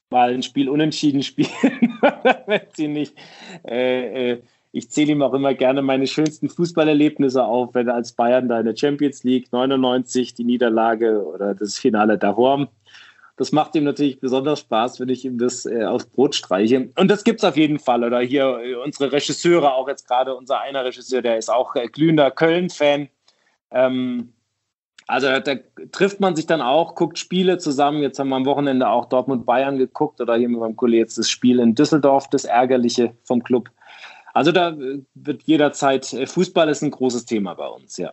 mal 0.09 0.33
ein 0.33 0.43
Spiel 0.43 0.69
unentschieden 0.69 1.23
spielen. 1.23 1.49
wenn 2.47 2.61
sie 2.73 2.87
nicht. 2.87 3.15
Äh, 3.67 4.31
äh, 4.31 4.41
ich 4.71 4.91
zähle 4.91 5.13
ihm 5.13 5.23
auch 5.23 5.33
immer 5.33 5.55
gerne 5.55 5.81
meine 5.81 6.05
schönsten 6.05 6.47
Fußballerlebnisse 6.47 7.43
auf, 7.43 7.73
wenn 7.73 7.87
er 7.87 7.95
als 7.95 8.11
Bayern 8.11 8.47
da 8.47 8.59
in 8.59 8.65
der 8.67 8.75
Champions 8.75 9.23
League 9.23 9.51
99 9.51 10.35
die 10.35 10.43
Niederlage 10.43 11.25
oder 11.25 11.55
das 11.55 11.79
Finale 11.79 12.19
da 12.19 12.29
das 13.39 13.53
macht 13.53 13.73
ihm 13.75 13.85
natürlich 13.85 14.19
besonders 14.19 14.59
Spaß, 14.59 14.99
wenn 14.99 15.07
ich 15.07 15.23
ihm 15.23 15.37
das 15.37 15.65
äh, 15.65 15.85
aufs 15.85 16.07
Brot 16.07 16.35
streiche. 16.35 16.89
Und 16.97 17.07
das 17.09 17.23
gibt 17.23 17.39
es 17.39 17.45
auf 17.45 17.55
jeden 17.55 17.79
Fall. 17.79 18.03
Oder 18.03 18.19
hier 18.19 18.59
äh, 18.61 18.75
unsere 18.75 19.13
Regisseure, 19.13 19.75
auch 19.75 19.87
jetzt 19.87 20.09
gerade 20.09 20.35
unser 20.35 20.59
einer 20.59 20.83
Regisseur, 20.83 21.21
der 21.21 21.37
ist 21.37 21.49
auch 21.49 21.73
äh, 21.77 21.87
glühender 21.87 22.31
Köln-Fan. 22.31 23.07
Ähm, 23.71 24.33
also 25.07 25.27
da 25.39 25.55
trifft 25.93 26.19
man 26.19 26.35
sich 26.35 26.47
dann 26.47 26.59
auch, 26.61 26.95
guckt 26.95 27.17
Spiele 27.17 27.57
zusammen. 27.57 28.01
Jetzt 28.01 28.19
haben 28.19 28.27
wir 28.27 28.35
am 28.35 28.45
Wochenende 28.45 28.89
auch 28.89 29.05
Dortmund-Bayern 29.05 29.77
geguckt 29.77 30.19
oder 30.19 30.35
hier 30.35 30.49
mit 30.49 30.59
meinem 30.59 30.75
Kollegen 30.75 31.03
jetzt 31.03 31.17
das 31.17 31.29
Spiel 31.29 31.59
in 31.59 31.75
Düsseldorf, 31.75 32.29
das 32.29 32.43
Ärgerliche 32.43 33.15
vom 33.23 33.41
Club. 33.41 33.69
Also 34.33 34.51
da 34.51 34.71
äh, 34.71 34.99
wird 35.13 35.43
jederzeit, 35.43 36.11
äh, 36.11 36.27
Fußball 36.27 36.67
ist 36.67 36.83
ein 36.83 36.91
großes 36.91 37.23
Thema 37.23 37.53
bei 37.53 37.67
uns, 37.67 37.95
ja. 37.95 38.11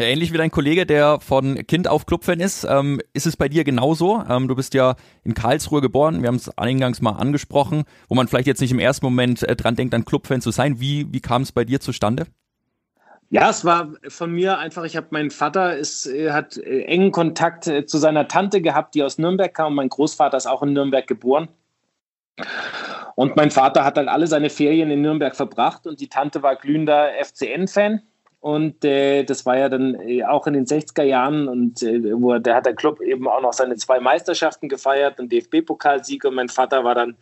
Ähnlich 0.00 0.32
wie 0.32 0.36
dein 0.36 0.50
Kollege, 0.50 0.86
der 0.86 1.20
von 1.20 1.66
Kind 1.66 1.88
auf 1.88 2.06
Clubfan 2.06 2.40
ist, 2.40 2.64
ähm, 2.68 3.00
ist 3.14 3.26
es 3.26 3.36
bei 3.36 3.48
dir 3.48 3.64
genauso. 3.64 4.22
Ähm, 4.28 4.46
du 4.46 4.54
bist 4.54 4.74
ja 4.74 4.94
in 5.24 5.34
Karlsruhe 5.34 5.80
geboren, 5.80 6.22
wir 6.22 6.28
haben 6.28 6.36
es 6.36 6.56
eingangs 6.56 7.00
mal 7.00 7.12
angesprochen, 7.12 7.84
wo 8.08 8.14
man 8.14 8.28
vielleicht 8.28 8.46
jetzt 8.46 8.60
nicht 8.60 8.70
im 8.70 8.78
ersten 8.78 9.06
Moment 9.06 9.42
äh, 9.42 9.56
dran 9.56 9.76
denkt, 9.76 9.94
ein 9.94 10.04
Clubfan 10.04 10.40
zu 10.40 10.50
sein. 10.50 10.80
Wie, 10.80 11.12
wie 11.12 11.20
kam 11.20 11.42
es 11.42 11.52
bei 11.52 11.64
dir 11.64 11.80
zustande? 11.80 12.26
Ja, 13.30 13.50
es 13.50 13.64
war 13.64 13.92
von 14.08 14.32
mir 14.32 14.58
einfach, 14.58 14.84
ich 14.84 14.96
habe 14.96 15.08
meinen 15.10 15.30
Vater 15.30 15.76
ist, 15.76 16.06
äh, 16.06 16.30
hat 16.30 16.56
äh, 16.56 16.84
engen 16.84 17.12
Kontakt 17.12 17.66
äh, 17.66 17.84
zu 17.84 17.98
seiner 17.98 18.26
Tante 18.28 18.62
gehabt, 18.62 18.94
die 18.94 19.02
aus 19.02 19.18
Nürnberg 19.18 19.52
kam. 19.52 19.74
Mein 19.74 19.90
Großvater 19.90 20.36
ist 20.36 20.46
auch 20.46 20.62
in 20.62 20.72
Nürnberg 20.72 21.06
geboren. 21.06 21.48
Und 23.16 23.36
mein 23.36 23.50
Vater 23.50 23.84
hat 23.84 23.96
dann 23.96 24.08
alle 24.08 24.28
seine 24.28 24.48
Ferien 24.48 24.90
in 24.90 25.02
Nürnberg 25.02 25.34
verbracht 25.34 25.86
und 25.86 26.00
die 26.00 26.08
Tante 26.08 26.42
war 26.42 26.56
glühender 26.56 27.08
FCN-Fan. 27.20 28.02
Und 28.40 28.84
äh, 28.84 29.24
das 29.24 29.44
war 29.46 29.58
ja 29.58 29.68
dann 29.68 29.96
äh, 29.96 30.22
auch 30.22 30.46
in 30.46 30.54
den 30.54 30.64
60er 30.64 31.02
Jahren 31.02 31.48
und 31.48 31.82
äh, 31.82 32.00
wo 32.14 32.38
der 32.38 32.54
hat 32.54 32.66
der 32.66 32.76
Club 32.76 33.00
eben 33.00 33.26
auch 33.26 33.42
noch 33.42 33.52
seine 33.52 33.74
zwei 33.74 33.98
Meisterschaften 33.98 34.68
gefeiert, 34.68 35.18
einen 35.18 35.28
DFB-Pokalsieg 35.28 36.24
und 36.24 36.36
mein 36.36 36.48
Vater 36.48 36.84
war 36.84 36.94
dann 36.94 37.16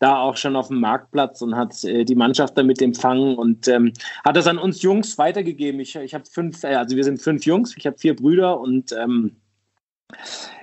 da 0.00 0.18
auch 0.18 0.38
schon 0.38 0.56
auf 0.56 0.68
dem 0.68 0.80
Marktplatz 0.80 1.42
und 1.42 1.56
hat 1.56 1.84
äh, 1.84 2.04
die 2.04 2.14
Mannschaft 2.14 2.56
damit 2.56 2.80
empfangen 2.80 3.36
und 3.36 3.68
ähm, 3.68 3.92
hat 4.24 4.36
das 4.36 4.46
an 4.46 4.56
uns 4.56 4.80
Jungs 4.80 5.18
weitergegeben. 5.18 5.78
Ich, 5.78 5.94
ich 5.94 6.14
habe 6.14 6.24
fünf, 6.24 6.64
äh, 6.64 6.74
also 6.74 6.96
wir 6.96 7.04
sind 7.04 7.20
fünf 7.20 7.44
Jungs, 7.44 7.76
ich 7.76 7.86
habe 7.86 7.98
vier 7.98 8.16
Brüder 8.16 8.58
und 8.58 8.92
ähm, 8.92 9.36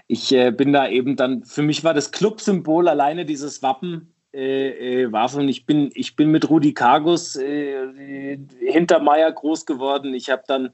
ich 0.07 0.31
äh, 0.31 0.49
bin 0.49 0.73
da 0.73 0.89
eben 0.89 1.17
dann, 1.17 1.43
für 1.43 1.61
mich 1.61 1.83
war 1.83 1.93
das 1.93 2.11
Clubsymbol 2.11 2.87
alleine 2.87 3.25
dieses 3.25 3.61
Wappen 3.61 4.15
äh, 4.33 5.03
äh, 5.03 5.11
war 5.11 5.29
von, 5.29 5.47
ich 5.49 5.65
bin, 5.65 5.89
ich 5.93 6.15
bin 6.15 6.29
mit 6.29 6.49
Rudi 6.49 6.73
Kargus 6.73 7.35
äh, 7.35 8.37
hinter 8.59 8.99
Meier 8.99 9.31
groß 9.31 9.65
geworden. 9.65 10.13
Ich 10.13 10.29
habe 10.29 10.43
dann 10.47 10.69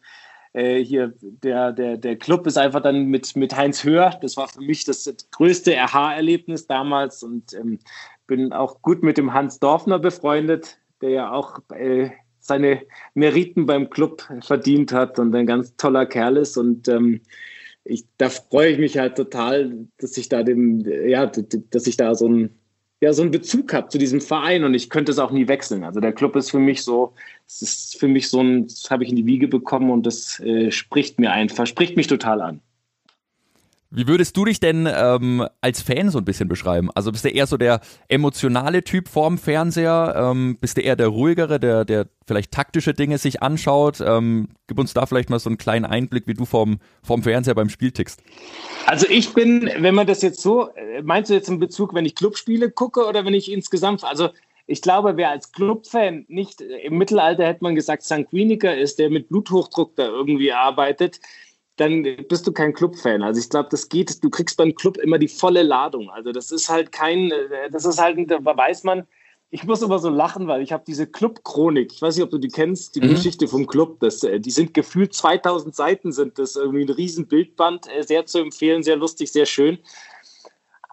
äh, 0.54 0.84
hier, 0.84 1.14
der, 1.22 1.72
der, 1.72 1.98
der 1.98 2.16
Club 2.18 2.48
ist 2.48 2.58
einfach 2.58 2.82
dann 2.82 3.06
mit, 3.06 3.36
mit 3.36 3.56
Heinz 3.56 3.84
Höher. 3.84 4.18
Das 4.22 4.38
war 4.38 4.48
für 4.48 4.62
mich 4.62 4.86
das 4.86 5.14
größte 5.32 5.74
RH-Erlebnis 5.74 6.68
damals 6.68 7.24
und 7.24 7.54
ähm, 7.54 7.80
bin 8.28 8.54
auch 8.54 8.82
gut 8.82 9.04
mit 9.04 9.18
dem 9.18 9.34
Hans 9.34 9.60
Dorfner 9.60 10.00
befreundet, 10.00 10.78
der 11.02 11.10
ja 11.10 11.32
auch 11.32 11.60
äh, 11.74 12.10
seine 12.40 12.82
Meriten 13.14 13.66
beim 13.66 13.90
Club 13.90 14.28
verdient 14.42 14.92
hat 14.92 15.18
und 15.18 15.34
ein 15.34 15.48
ganz 15.48 15.76
toller 15.78 16.06
Kerl 16.06 16.38
ist 16.38 16.58
und 16.58 16.88
ähm, 16.88 17.22
ich, 17.86 18.06
da 18.18 18.30
freue 18.30 18.70
ich 18.70 18.80
mich 18.80 18.98
halt 18.98 19.16
total, 19.16 19.88
dass 19.98 20.18
ich 20.18 20.28
da 20.28 20.44
dem, 20.44 20.84
ja, 21.08 21.28
dass 21.28 21.88
ich 21.88 21.98
da 21.98 22.16
so 22.16 22.28
ein 22.28 22.60
ja 23.02 23.14
so 23.14 23.22
einen 23.22 23.32
Bezug 23.32 23.74
habe 23.74 23.90
zu 23.90 23.98
diesem 23.98 24.22
Verein 24.22 24.64
und 24.64 24.74
ich 24.74 24.90
könnte 24.90 25.12
es 25.12 25.20
auch 25.20 25.32
nie 25.32 25.48
wechseln. 25.48 25.84
Also 25.84 26.00
der 26.00 26.14
Club 26.14 26.36
ist 26.36 26.52
für 26.52 26.60
mich 26.60 26.84
so, 26.84 27.14
es 27.48 27.62
ist 27.62 28.00
für 28.00 28.08
mich 28.08 28.30
so 28.30 28.42
ein, 28.42 28.68
das 28.68 28.90
habe 28.90 29.04
ich 29.04 29.10
in 29.10 29.16
die 29.16 29.26
Wiege 29.26 29.48
bekommen 29.48 29.90
und 29.92 30.06
das 30.06 30.40
äh, 30.40 30.72
spricht 30.72 31.20
mir 31.20 31.32
einfach, 31.32 31.68
spricht 31.68 31.98
mich 31.98 32.08
total 32.08 32.42
an. 32.42 32.62
Wie 33.96 34.08
würdest 34.08 34.36
du 34.36 34.44
dich 34.44 34.60
denn 34.60 34.90
ähm, 34.94 35.48
als 35.62 35.82
Fan 35.82 36.10
so 36.10 36.18
ein 36.18 36.26
bisschen 36.26 36.50
beschreiben? 36.50 36.90
Also 36.96 37.14
bist 37.14 37.24
du 37.24 37.30
eher 37.30 37.48
so 37.48 37.56
der 37.56 37.80
emotionale 38.10 38.84
Typ 38.84 39.08
vorm 39.08 39.38
Fernseher? 39.38 40.14
Ähm, 40.18 40.58
bist 40.60 40.76
du 40.76 40.82
eher 40.82 40.98
der 40.98 41.08
ruhigere, 41.08 41.62
der, 41.62 41.86
der 41.86 42.08
vielleicht 42.28 42.52
taktische 42.52 42.94
Dinge 42.94 43.18
sich 43.18 43.42
anschaut? 43.42 44.02
Ähm, 44.06 44.50
gib 44.68 44.80
uns 44.80 44.94
da 44.94 45.06
vielleicht 45.06 45.30
mal 45.30 45.40
so 45.40 45.50
einen 45.50 45.58
kleinen 45.58 45.86
Einblick, 45.86 46.28
wie 46.28 46.34
du 46.34 46.44
vorm, 46.44 46.80
vorm 47.04 47.24
Fernseher 47.24 47.56
beim 47.56 47.70
Spiel 47.70 47.92
tickst. 47.92 48.22
Also 48.86 49.08
ich 49.10 49.34
bin, 49.34 49.72
wenn 49.78 49.96
man 49.96 50.08
das 50.08 50.22
jetzt 50.22 50.42
so, 50.42 50.70
äh, 50.76 51.02
meinst 51.02 51.30
du 51.30 51.34
jetzt 51.34 51.48
in 51.48 51.60
Bezug, 51.60 51.94
wenn 51.94 52.06
ich 52.06 52.16
Clubspiele 52.16 52.72
gucke 52.72 53.06
oder 53.06 53.24
wenn 53.24 53.34
ich 53.34 53.50
insgesamt, 53.50 54.04
also 54.04 54.30
ich 54.68 54.82
glaube, 54.82 55.16
wer 55.16 55.30
als 55.30 55.52
Clubfan 55.52 56.26
nicht, 56.28 56.60
im 56.60 56.98
Mittelalter 56.98 57.46
hätte 57.46 57.64
man 57.64 57.76
gesagt, 57.76 58.04
Sanguiniker 58.04 58.76
ist, 58.76 59.00
der 59.00 59.10
mit 59.10 59.30
Bluthochdruck 59.30 59.96
da 59.96 60.08
irgendwie 60.08 60.52
arbeitet, 60.52 61.20
dann 61.78 62.04
bist 62.30 62.48
du 62.48 62.52
kein 62.52 62.74
Clubfan. 62.74 63.22
Also 63.22 63.40
ich 63.40 63.50
glaube, 63.50 63.70
das 63.70 63.90
geht, 63.90 64.24
du 64.24 64.30
kriegst 64.30 64.58
beim 64.58 64.76
Club 64.76 64.98
immer 64.98 65.18
die 65.18 65.28
volle 65.28 65.64
Ladung. 65.64 66.10
Also 66.10 66.32
das 66.32 66.52
ist 66.52 66.70
halt 66.70 66.92
kein, 66.92 67.32
das 67.72 67.86
ist 67.86 68.02
halt, 68.02 68.18
da 68.30 68.40
weiß 68.44 68.84
man, 68.84 69.06
ich 69.56 69.64
muss 69.64 69.82
immer 69.82 70.00
so 70.00 70.10
lachen, 70.10 70.48
weil 70.48 70.62
ich 70.62 70.74
habe 70.74 70.84
diese 70.86 71.08
Club-Chronik, 71.08 71.94
ich 71.94 72.02
weiß 72.02 72.16
nicht, 72.16 72.24
ob 72.24 72.32
du 72.32 72.38
die 72.38 72.50
kennst, 72.50 72.96
die 72.96 73.02
mhm. 73.02 73.10
Geschichte 73.10 73.48
vom 73.48 73.68
Club, 73.68 74.00
das, 74.00 74.24
äh, 74.24 74.40
die 74.40 74.52
sind 74.52 74.74
gefühlt 74.74 75.14
2000 75.14 75.74
Seiten, 75.74 76.12
sind 76.12 76.40
das 76.40 76.56
irgendwie 76.56 76.84
ein 76.84 76.90
riesen 76.90 77.28
Bildband, 77.28 77.88
äh, 77.88 78.04
sehr 78.04 78.26
zu 78.26 78.40
empfehlen, 78.40 78.84
sehr 78.84 78.98
lustig, 78.98 79.32
sehr 79.32 79.46
schön. 79.46 79.78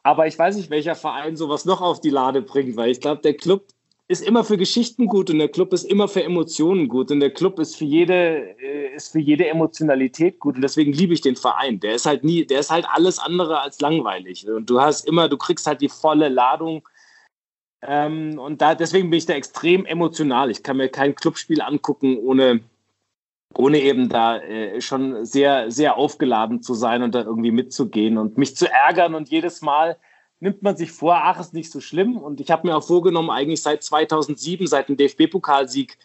Aber 0.04 0.26
ich 0.26 0.38
weiß 0.38 0.56
nicht, 0.56 0.70
welcher 0.70 0.94
Verein 0.94 1.36
sowas 1.36 1.64
noch 1.64 1.80
auf 1.80 2.00
die 2.00 2.10
Lade 2.10 2.42
bringt, 2.42 2.76
weil 2.76 2.90
ich 2.90 3.00
glaube, 3.00 3.22
der 3.22 3.34
Club 3.34 3.66
ist 4.12 4.20
immer 4.22 4.44
für 4.44 4.58
Geschichten 4.58 5.06
gut 5.06 5.30
und 5.30 5.38
der 5.38 5.48
Club 5.48 5.72
ist 5.72 5.84
immer 5.84 6.06
für 6.06 6.22
Emotionen 6.22 6.88
gut 6.88 7.10
und 7.10 7.20
der 7.20 7.32
Club 7.32 7.58
ist 7.58 7.76
für 7.76 7.86
jede, 7.86 8.54
äh, 8.60 8.94
ist 8.94 9.12
für 9.12 9.20
jede 9.20 9.48
Emotionalität 9.48 10.38
gut 10.38 10.56
und 10.56 10.62
deswegen 10.62 10.92
liebe 10.92 11.14
ich 11.14 11.22
den 11.22 11.36
Verein. 11.36 11.80
Der 11.80 11.94
ist 11.94 12.06
halt 12.06 12.22
nie, 12.22 12.44
der 12.44 12.60
ist 12.60 12.70
halt 12.70 12.86
alles 12.88 13.18
andere 13.18 13.60
als 13.60 13.80
langweilig 13.80 14.46
und 14.48 14.68
du 14.68 14.80
hast 14.80 15.06
immer, 15.08 15.28
du 15.28 15.38
kriegst 15.38 15.66
halt 15.66 15.80
die 15.80 15.88
volle 15.88 16.28
Ladung 16.28 16.86
ähm, 17.82 18.38
und 18.38 18.60
da, 18.60 18.74
deswegen 18.74 19.10
bin 19.10 19.18
ich 19.18 19.26
da 19.26 19.32
extrem 19.34 19.86
emotional. 19.86 20.50
Ich 20.50 20.62
kann 20.62 20.76
mir 20.76 20.88
kein 20.88 21.14
Clubspiel 21.14 21.62
angucken, 21.62 22.18
ohne, 22.18 22.60
ohne 23.54 23.80
eben 23.80 24.08
da 24.08 24.38
äh, 24.38 24.80
schon 24.80 25.24
sehr, 25.24 25.70
sehr 25.70 25.96
aufgeladen 25.96 26.62
zu 26.62 26.74
sein 26.74 27.02
und 27.02 27.14
da 27.14 27.22
irgendwie 27.22 27.50
mitzugehen 27.50 28.18
und 28.18 28.38
mich 28.38 28.56
zu 28.56 28.70
ärgern 28.70 29.14
und 29.14 29.30
jedes 29.30 29.62
Mal 29.62 29.96
nimmt 30.42 30.62
man 30.62 30.76
sich 30.76 30.90
vor, 30.90 31.14
ach, 31.22 31.40
ist 31.40 31.54
nicht 31.54 31.70
so 31.70 31.80
schlimm. 31.80 32.16
Und 32.16 32.40
ich 32.40 32.50
habe 32.50 32.66
mir 32.66 32.76
auch 32.76 32.84
vorgenommen, 32.84 33.30
eigentlich 33.30 33.62
seit 33.62 33.84
2007, 33.84 34.66
seit 34.66 34.88
dem 34.88 34.96
DFB-Pokalsieg, 34.96 35.96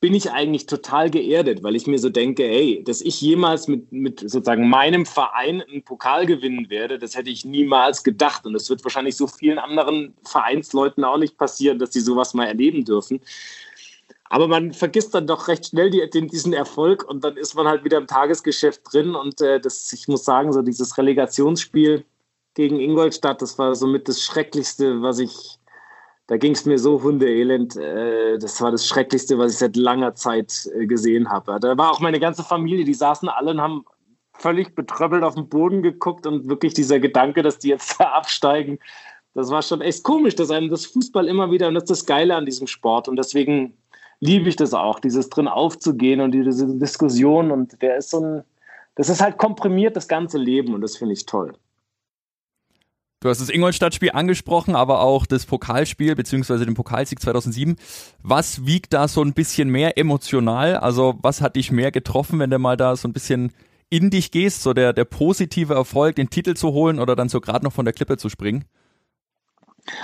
bin 0.00 0.14
ich 0.14 0.30
eigentlich 0.30 0.66
total 0.66 1.10
geerdet, 1.10 1.62
weil 1.62 1.74
ich 1.74 1.86
mir 1.86 1.98
so 1.98 2.10
denke, 2.10 2.42
hey, 2.42 2.84
dass 2.84 3.00
ich 3.00 3.18
jemals 3.22 3.66
mit, 3.66 3.90
mit 3.90 4.20
sozusagen 4.20 4.68
meinem 4.68 5.06
Verein 5.06 5.62
einen 5.62 5.82
Pokal 5.82 6.26
gewinnen 6.26 6.68
werde, 6.68 6.98
das 6.98 7.16
hätte 7.16 7.30
ich 7.30 7.46
niemals 7.46 8.04
gedacht. 8.04 8.44
Und 8.44 8.54
es 8.54 8.68
wird 8.68 8.84
wahrscheinlich 8.84 9.16
so 9.16 9.26
vielen 9.26 9.58
anderen 9.58 10.14
Vereinsleuten 10.24 11.02
auch 11.02 11.16
nicht 11.16 11.38
passieren, 11.38 11.78
dass 11.78 11.94
sie 11.94 12.00
sowas 12.00 12.34
mal 12.34 12.44
erleben 12.44 12.84
dürfen. 12.84 13.22
Aber 14.28 14.46
man 14.46 14.74
vergisst 14.74 15.14
dann 15.14 15.26
doch 15.26 15.48
recht 15.48 15.68
schnell 15.68 15.88
die, 15.88 16.08
den, 16.10 16.28
diesen 16.28 16.52
Erfolg 16.52 17.08
und 17.08 17.24
dann 17.24 17.38
ist 17.38 17.54
man 17.54 17.66
halt 17.66 17.84
wieder 17.84 17.96
im 17.96 18.06
Tagesgeschäft 18.06 18.82
drin. 18.92 19.14
Und 19.14 19.40
äh, 19.40 19.58
das, 19.58 19.90
ich 19.94 20.06
muss 20.06 20.26
sagen, 20.26 20.52
so 20.52 20.60
dieses 20.60 20.98
Relegationsspiel 20.98 22.04
gegen 22.56 22.80
Ingolstadt, 22.80 23.40
das 23.40 23.56
war 23.58 23.76
somit 23.76 24.08
das 24.08 24.22
Schrecklichste, 24.22 25.02
was 25.02 25.20
ich 25.20 25.60
da 26.28 26.36
ging 26.38 26.52
es 26.52 26.64
mir 26.64 26.76
so 26.78 27.00
hundeelend. 27.00 27.76
Äh, 27.76 28.38
das 28.38 28.60
war 28.60 28.72
das 28.72 28.84
Schrecklichste, 28.84 29.38
was 29.38 29.52
ich 29.52 29.58
seit 29.58 29.76
langer 29.76 30.16
Zeit 30.16 30.68
äh, 30.74 30.86
gesehen 30.86 31.30
habe. 31.30 31.60
Da 31.60 31.78
war 31.78 31.92
auch 31.92 32.00
meine 32.00 32.18
ganze 32.18 32.42
Familie, 32.42 32.84
die 32.84 32.94
saßen 32.94 33.28
alle 33.28 33.52
und 33.52 33.60
haben 33.60 33.84
völlig 34.32 34.74
betröppelt 34.74 35.22
auf 35.22 35.36
den 35.36 35.48
Boden 35.48 35.82
geguckt 35.82 36.26
und 36.26 36.48
wirklich 36.48 36.74
dieser 36.74 36.98
Gedanke, 36.98 37.42
dass 37.42 37.60
die 37.60 37.68
jetzt 37.68 37.94
da 38.00 38.06
absteigen, 38.06 38.80
das 39.34 39.50
war 39.50 39.60
schon 39.62 39.82
echt 39.82 40.02
komisch, 40.02 40.34
dass 40.34 40.50
einem 40.50 40.70
das 40.70 40.86
Fußball 40.86 41.28
immer 41.28 41.50
wieder, 41.50 41.68
und 41.68 41.74
das 41.74 41.84
ist 41.84 41.90
das 41.90 42.06
Geile 42.06 42.34
an 42.34 42.46
diesem 42.46 42.66
Sport 42.66 43.06
und 43.06 43.16
deswegen 43.16 43.76
liebe 44.18 44.48
ich 44.48 44.56
das 44.56 44.72
auch, 44.72 44.98
dieses 44.98 45.28
drin 45.28 45.46
aufzugehen 45.46 46.22
und 46.22 46.32
diese 46.32 46.66
Diskussion 46.78 47.50
und 47.50 47.80
der 47.82 47.98
ist 47.98 48.10
so 48.10 48.20
ein, 48.20 48.44
das 48.94 49.10
ist 49.10 49.20
halt 49.20 49.36
komprimiert 49.36 49.94
das 49.94 50.08
ganze 50.08 50.38
Leben 50.38 50.72
und 50.72 50.80
das 50.80 50.96
finde 50.96 51.12
ich 51.12 51.26
toll. 51.26 51.52
Du 53.26 53.30
hast 53.30 53.40
das 53.40 53.50
Ingolstadt-Spiel 53.50 54.12
angesprochen, 54.12 54.76
aber 54.76 55.00
auch 55.00 55.26
das 55.26 55.46
Pokalspiel 55.46 56.14
beziehungsweise 56.14 56.64
den 56.64 56.74
Pokalsieg 56.74 57.20
2007. 57.20 57.74
Was 58.22 58.66
wiegt 58.66 58.92
da 58.92 59.08
so 59.08 59.20
ein 59.20 59.32
bisschen 59.32 59.68
mehr 59.68 59.98
emotional? 59.98 60.76
Also 60.76 61.16
was 61.22 61.40
hat 61.40 61.56
dich 61.56 61.72
mehr 61.72 61.90
getroffen, 61.90 62.38
wenn 62.38 62.50
du 62.50 62.60
mal 62.60 62.76
da 62.76 62.94
so 62.94 63.08
ein 63.08 63.12
bisschen 63.12 63.52
in 63.90 64.10
dich 64.10 64.30
gehst, 64.30 64.62
so 64.62 64.74
der, 64.74 64.92
der 64.92 65.06
positive 65.06 65.74
Erfolg, 65.74 66.14
den 66.14 66.30
Titel 66.30 66.54
zu 66.54 66.70
holen 66.70 67.00
oder 67.00 67.16
dann 67.16 67.28
so 67.28 67.40
gerade 67.40 67.64
noch 67.64 67.72
von 67.72 67.84
der 67.84 67.94
Klippe 67.94 68.16
zu 68.16 68.28
springen? 68.28 68.64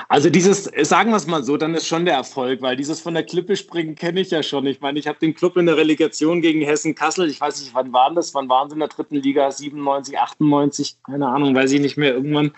Also 0.08 0.28
dieses, 0.28 0.64
sagen 0.82 1.10
wir 1.10 1.16
es 1.16 1.28
mal 1.28 1.44
so, 1.44 1.56
dann 1.56 1.76
ist 1.76 1.86
schon 1.86 2.04
der 2.04 2.14
Erfolg, 2.14 2.60
weil 2.60 2.76
dieses 2.76 3.00
von 3.00 3.14
der 3.14 3.22
Klippe 3.22 3.54
springen 3.54 3.94
kenne 3.94 4.18
ich 4.18 4.32
ja 4.32 4.42
schon. 4.42 4.66
Ich 4.66 4.80
meine, 4.80 4.98
ich 4.98 5.06
habe 5.06 5.20
den 5.20 5.34
Club 5.34 5.56
in 5.56 5.66
der 5.66 5.76
Relegation 5.76 6.40
gegen 6.40 6.62
Hessen-Kassel, 6.62 7.30
ich 7.30 7.40
weiß 7.40 7.60
nicht, 7.60 7.72
wann 7.72 7.92
waren 7.92 8.16
das? 8.16 8.34
Wann 8.34 8.48
waren 8.48 8.68
sie 8.68 8.74
in 8.74 8.80
der 8.80 8.88
dritten 8.88 9.14
Liga? 9.14 9.48
97, 9.48 10.18
98, 10.18 10.96
keine 11.06 11.28
Ahnung, 11.28 11.54
weiß 11.54 11.70
ich 11.70 11.80
nicht 11.80 11.96
mehr, 11.96 12.14
irgendwann. 12.14 12.50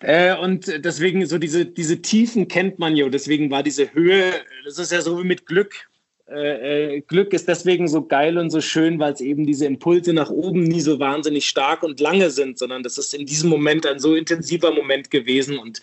Äh, 0.00 0.36
und 0.36 0.84
deswegen, 0.84 1.26
so 1.26 1.38
diese, 1.38 1.66
diese 1.66 2.00
Tiefen 2.00 2.48
kennt 2.48 2.78
man 2.78 2.96
ja. 2.96 3.08
Deswegen 3.08 3.50
war 3.50 3.62
diese 3.62 3.92
Höhe, 3.92 4.32
das 4.64 4.78
ist 4.78 4.92
ja 4.92 5.00
so 5.00 5.18
wie 5.18 5.26
mit 5.26 5.46
Glück. 5.46 5.88
Äh, 6.30 6.96
äh, 6.96 7.00
Glück 7.00 7.32
ist 7.32 7.48
deswegen 7.48 7.88
so 7.88 8.06
geil 8.06 8.36
und 8.36 8.50
so 8.50 8.60
schön, 8.60 8.98
weil 8.98 9.14
es 9.14 9.20
eben 9.20 9.46
diese 9.46 9.66
Impulse 9.66 10.12
nach 10.12 10.30
oben 10.30 10.62
nie 10.62 10.80
so 10.80 11.00
wahnsinnig 11.00 11.48
stark 11.48 11.82
und 11.82 12.00
lange 12.00 12.30
sind, 12.30 12.58
sondern 12.58 12.82
das 12.82 12.98
ist 12.98 13.14
in 13.14 13.24
diesem 13.26 13.48
Moment 13.48 13.86
ein 13.86 13.98
so 13.98 14.14
intensiver 14.14 14.72
Moment 14.72 15.10
gewesen. 15.10 15.58
Und 15.58 15.80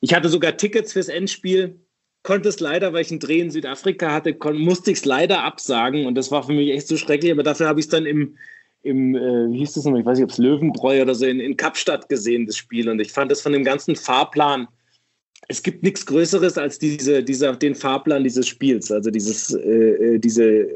ich 0.00 0.14
hatte 0.14 0.30
sogar 0.30 0.56
Tickets 0.56 0.94
fürs 0.94 1.08
Endspiel, 1.08 1.78
konnte 2.22 2.48
es 2.48 2.60
leider, 2.60 2.94
weil 2.94 3.02
ich 3.02 3.10
einen 3.10 3.20
Dreh 3.20 3.40
in 3.40 3.50
Südafrika 3.50 4.10
hatte, 4.10 4.34
musste 4.54 4.90
ich 4.90 4.98
es 4.98 5.04
leider 5.04 5.44
absagen. 5.44 6.06
Und 6.06 6.14
das 6.14 6.30
war 6.30 6.42
für 6.42 6.54
mich 6.54 6.70
echt 6.70 6.88
so 6.88 6.96
schrecklich. 6.96 7.30
Aber 7.30 7.42
dafür 7.42 7.68
habe 7.68 7.78
ich 7.78 7.86
es 7.86 7.90
dann 7.90 8.06
im, 8.06 8.38
im, 8.84 9.16
äh, 9.16 9.50
wie 9.50 9.58
hieß 9.58 9.72
das 9.72 9.84
nochmal, 9.84 10.00
ich 10.00 10.06
weiß 10.06 10.18
nicht, 10.18 10.24
ob 10.24 10.30
es 10.30 10.38
Löwenbräu 10.38 11.02
oder 11.02 11.14
so, 11.14 11.26
in, 11.26 11.40
in 11.40 11.56
Kapstadt 11.56 12.08
gesehen, 12.08 12.46
das 12.46 12.56
Spiel. 12.56 12.88
Und 12.88 13.00
ich 13.00 13.12
fand 13.12 13.30
das 13.30 13.40
von 13.40 13.52
dem 13.52 13.64
ganzen 13.64 13.96
Fahrplan, 13.96 14.68
es 15.48 15.62
gibt 15.62 15.82
nichts 15.82 16.06
Größeres 16.06 16.56
als 16.56 16.78
diese, 16.78 17.22
dieser, 17.22 17.54
den 17.54 17.74
Fahrplan 17.74 18.24
dieses 18.24 18.46
Spiels. 18.46 18.90
Also 18.90 19.10
dieses, 19.10 19.54
äh, 19.54 20.14
äh 20.14 20.18
diese, 20.18 20.68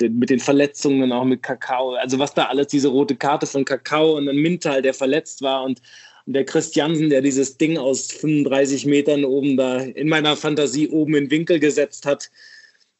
mit 0.00 0.30
den 0.30 0.38
Verletzungen, 0.38 1.12
auch 1.12 1.24
mit 1.24 1.42
Kakao, 1.42 1.94
also 1.94 2.18
was 2.18 2.34
da 2.34 2.46
alles, 2.46 2.68
diese 2.68 2.88
rote 2.88 3.16
Karte 3.16 3.46
von 3.46 3.64
Kakao 3.64 4.16
und 4.16 4.26
dann 4.26 4.36
Mintal, 4.36 4.82
der 4.82 4.94
verletzt 4.94 5.42
war 5.42 5.64
und, 5.64 5.80
und 6.26 6.32
der 6.32 6.44
Christiansen, 6.44 7.10
der 7.10 7.20
dieses 7.20 7.56
Ding 7.56 7.78
aus 7.78 8.10
35 8.12 8.86
Metern 8.86 9.24
oben 9.24 9.56
da 9.56 9.78
in 9.78 10.08
meiner 10.08 10.36
Fantasie 10.36 10.88
oben 10.88 11.14
in 11.14 11.30
Winkel 11.30 11.60
gesetzt 11.60 12.06
hat. 12.06 12.30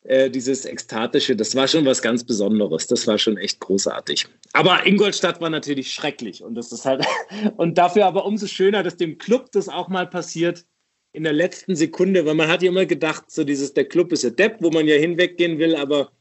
Äh, 0.06 0.30
dieses 0.30 0.64
Ekstatische, 0.64 1.34
das 1.34 1.56
war 1.56 1.66
schon 1.66 1.84
was 1.84 2.00
ganz 2.00 2.22
Besonderes. 2.22 2.86
Das 2.86 3.08
war 3.08 3.18
schon 3.18 3.36
echt 3.38 3.58
großartig. 3.58 4.26
Aber 4.52 4.86
Ingolstadt 4.86 5.40
war 5.40 5.50
natürlich 5.50 5.90
schrecklich 5.90 6.44
und 6.44 6.54
das 6.54 6.70
ist 6.70 6.84
halt 6.84 7.04
und 7.56 7.76
dafür 7.76 8.06
aber 8.06 8.24
umso 8.24 8.46
schöner, 8.46 8.84
dass 8.84 8.96
dem 8.96 9.18
Club 9.18 9.50
das 9.50 9.68
auch 9.68 9.88
mal 9.88 10.06
passiert 10.06 10.64
in 11.12 11.24
der 11.24 11.32
letzten 11.32 11.74
Sekunde, 11.74 12.24
weil 12.24 12.34
man 12.34 12.46
hat 12.46 12.62
ja 12.62 12.68
immer 12.68 12.86
gedacht, 12.86 13.24
so 13.32 13.42
dieses 13.42 13.74
der 13.74 13.86
Club 13.86 14.12
ist 14.12 14.22
ja 14.22 14.30
Depp, 14.30 14.58
wo 14.60 14.70
man 14.70 14.86
ja 14.86 14.94
hinweggehen 14.94 15.58
will, 15.58 15.74
aber 15.74 16.12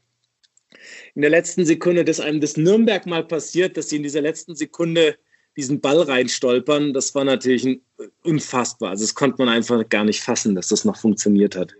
in 1.14 1.22
der 1.22 1.30
letzten 1.30 1.64
Sekunde, 1.64 2.04
dass 2.04 2.18
einem 2.18 2.40
das 2.40 2.56
Nürnberg 2.56 3.06
mal 3.06 3.22
passiert, 3.22 3.76
dass 3.76 3.90
sie 3.90 3.96
in 3.96 4.02
dieser 4.02 4.20
letzten 4.20 4.56
Sekunde 4.56 5.16
diesen 5.56 5.80
Ball 5.80 6.00
reinstolpern, 6.00 6.92
das 6.92 7.14
war 7.14 7.24
natürlich 7.24 7.80
unfassbar. 8.24 8.90
Also 8.90 9.04
das 9.04 9.14
konnte 9.14 9.38
man 9.38 9.48
einfach 9.48 9.88
gar 9.88 10.04
nicht 10.04 10.22
fassen, 10.22 10.56
dass 10.56 10.68
das 10.68 10.84
noch 10.84 10.96
funktioniert 10.96 11.54
hat. 11.54 11.74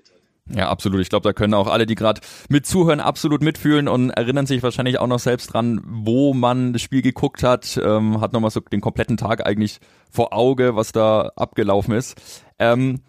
Ja, 0.55 0.69
absolut. 0.69 1.01
Ich 1.01 1.09
glaube, 1.09 1.25
da 1.25 1.33
können 1.33 1.55
auch 1.55 1.67
alle, 1.67 1.87
die 1.87 1.97
gerade 1.97 2.21
mit 2.49 2.67
zuhören, 2.67 3.01
absolut 3.01 3.43
mitfühlen 3.43 3.89
und 3.89 4.11
erinnern 4.11 4.47
sich 4.47 4.63
wahrscheinlich 4.63 5.01
auch 5.01 5.09
noch 5.09 5.19
selbst 5.19 5.53
dran, 5.53 5.81
wo 5.85 6.35
man 6.35 6.73
das 6.73 6.83
Spiel 6.83 7.03
geguckt 7.03 7.43
hat, 7.43 7.81
ähm, 7.83 8.21
hat 8.21 8.33
nochmal 8.33 8.51
so 8.51 8.61
den 8.61 8.81
kompletten 8.81 9.17
Tag 9.17 9.45
eigentlich 9.45 9.81
vor 10.11 10.33
Auge, 10.33 10.77
was 10.77 10.93
da 10.93 11.33
abgelaufen 11.35 11.95
ist. 11.95 12.21
Ähm, 12.61 13.01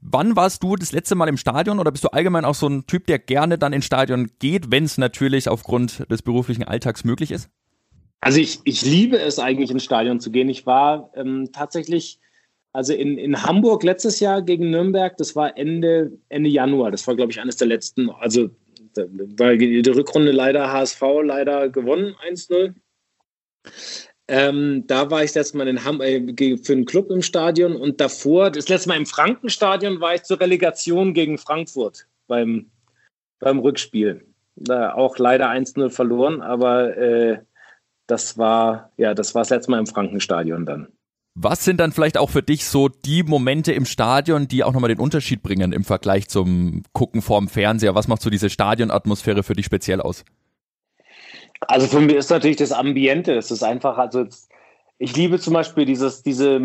wann 0.00 0.36
warst 0.36 0.62
du 0.62 0.76
das 0.76 0.92
letzte 0.92 1.16
Mal 1.16 1.28
im 1.28 1.36
Stadion 1.36 1.80
oder 1.80 1.90
bist 1.90 2.04
du 2.04 2.08
allgemein 2.08 2.44
auch 2.44 2.54
so 2.54 2.68
ein 2.68 2.86
Typ, 2.86 3.08
der 3.08 3.18
gerne 3.18 3.58
dann 3.58 3.72
ins 3.72 3.84
Stadion 3.84 4.30
geht, 4.38 4.70
wenn 4.70 4.84
es 4.84 4.98
natürlich 4.98 5.48
aufgrund 5.48 6.08
des 6.10 6.22
beruflichen 6.22 6.62
Alltags 6.62 7.02
möglich 7.02 7.32
ist? 7.32 7.50
Also 8.20 8.38
ich, 8.38 8.60
ich 8.64 8.82
liebe 8.82 9.18
es 9.18 9.40
eigentlich 9.40 9.70
ins 9.70 9.84
Stadion 9.84 10.20
zu 10.20 10.30
gehen. 10.30 10.48
Ich 10.48 10.64
war 10.64 11.10
ähm, 11.14 11.50
tatsächlich 11.52 12.20
also 12.72 12.92
in, 12.92 13.18
in 13.18 13.42
Hamburg 13.42 13.82
letztes 13.82 14.20
Jahr 14.20 14.42
gegen 14.42 14.70
Nürnberg, 14.70 15.16
das 15.16 15.34
war 15.34 15.56
Ende, 15.56 16.12
Ende 16.28 16.50
Januar. 16.50 16.90
Das 16.90 17.06
war, 17.06 17.16
glaube 17.16 17.32
ich, 17.32 17.40
eines 17.40 17.56
der 17.56 17.68
letzten. 17.68 18.10
Also 18.10 18.50
war 18.94 19.56
die 19.56 19.80
Rückrunde 19.88 20.32
leider 20.32 20.72
HSV 20.72 21.02
leider 21.22 21.68
gewonnen, 21.68 22.14
1-0. 22.28 22.74
Ähm, 24.30 24.84
da 24.86 25.10
war 25.10 25.24
ich 25.24 25.32
das 25.32 25.54
Mal 25.54 25.68
in 25.68 25.84
Ham 25.84 26.00
äh, 26.02 26.58
für 26.58 26.72
einen 26.72 26.84
Club 26.84 27.10
im 27.10 27.22
Stadion 27.22 27.76
und 27.76 28.00
davor, 28.00 28.50
das 28.50 28.68
letzte 28.68 28.90
Mal 28.90 28.98
im 28.98 29.06
Frankenstadion, 29.06 30.00
war 30.00 30.14
ich 30.14 30.24
zur 30.24 30.40
Relegation 30.40 31.14
gegen 31.14 31.38
Frankfurt 31.38 32.06
beim, 32.26 32.70
beim 33.38 33.58
Rückspiel. 33.58 34.26
Da 34.56 34.92
auch 34.92 35.18
leider 35.18 35.48
1-0 35.48 35.88
verloren, 35.88 36.42
aber 36.42 36.96
äh, 36.96 37.38
das 38.06 38.36
war 38.36 38.90
ja 38.96 39.14
das 39.14 39.34
war 39.34 39.42
das 39.42 39.50
letzte 39.50 39.70
Mal 39.70 39.78
im 39.78 39.86
Frankenstadion 39.86 40.66
dann. 40.66 40.88
Was 41.40 41.64
sind 41.64 41.78
dann 41.78 41.92
vielleicht 41.92 42.18
auch 42.18 42.30
für 42.30 42.42
dich 42.42 42.64
so 42.64 42.88
die 42.88 43.22
Momente 43.22 43.72
im 43.72 43.84
Stadion, 43.84 44.48
die 44.48 44.64
auch 44.64 44.72
nochmal 44.72 44.88
den 44.88 44.98
Unterschied 44.98 45.40
bringen 45.40 45.70
im 45.70 45.84
Vergleich 45.84 46.28
zum 46.28 46.82
Gucken 46.92 47.22
vorm 47.22 47.46
Fernseher? 47.46 47.94
Was 47.94 48.08
macht 48.08 48.22
so 48.22 48.28
diese 48.28 48.50
Stadionatmosphäre 48.50 49.44
für 49.44 49.52
dich 49.52 49.66
speziell 49.66 50.00
aus? 50.00 50.24
Also 51.60 51.86
für 51.86 52.00
mich 52.00 52.16
ist 52.16 52.30
natürlich 52.30 52.56
das 52.56 52.72
Ambiente. 52.72 53.34
Es 53.34 53.52
ist 53.52 53.62
einfach, 53.62 53.98
also 53.98 54.26
ich 54.98 55.16
liebe 55.16 55.38
zum 55.38 55.54
Beispiel 55.54 55.84
dieses, 55.84 56.24
diese, 56.24 56.60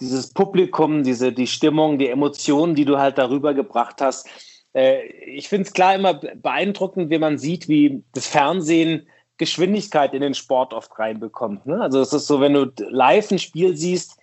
dieses 0.00 0.32
Publikum, 0.32 1.02
diese, 1.02 1.32
die 1.32 1.48
Stimmung, 1.48 1.98
die 1.98 2.10
Emotionen, 2.10 2.76
die 2.76 2.84
du 2.84 2.98
halt 2.98 3.18
darüber 3.18 3.52
gebracht 3.52 4.00
hast. 4.00 4.28
Äh, 4.74 5.08
ich 5.26 5.48
finde 5.48 5.64
es 5.64 5.72
klar 5.72 5.96
immer 5.96 6.14
beeindruckend, 6.14 7.10
wie 7.10 7.18
man 7.18 7.36
sieht, 7.36 7.68
wie 7.68 8.04
das 8.12 8.28
Fernsehen 8.28 9.08
Geschwindigkeit 9.38 10.14
in 10.14 10.20
den 10.20 10.34
Sport 10.34 10.74
oft 10.74 10.98
reinbekommt. 10.98 11.66
Ne? 11.66 11.80
Also 11.80 12.00
es 12.00 12.12
ist 12.12 12.26
so, 12.26 12.40
wenn 12.40 12.54
du 12.54 12.72
live 12.90 13.30
ein 13.30 13.38
Spiel 13.38 13.76
siehst, 13.76 14.18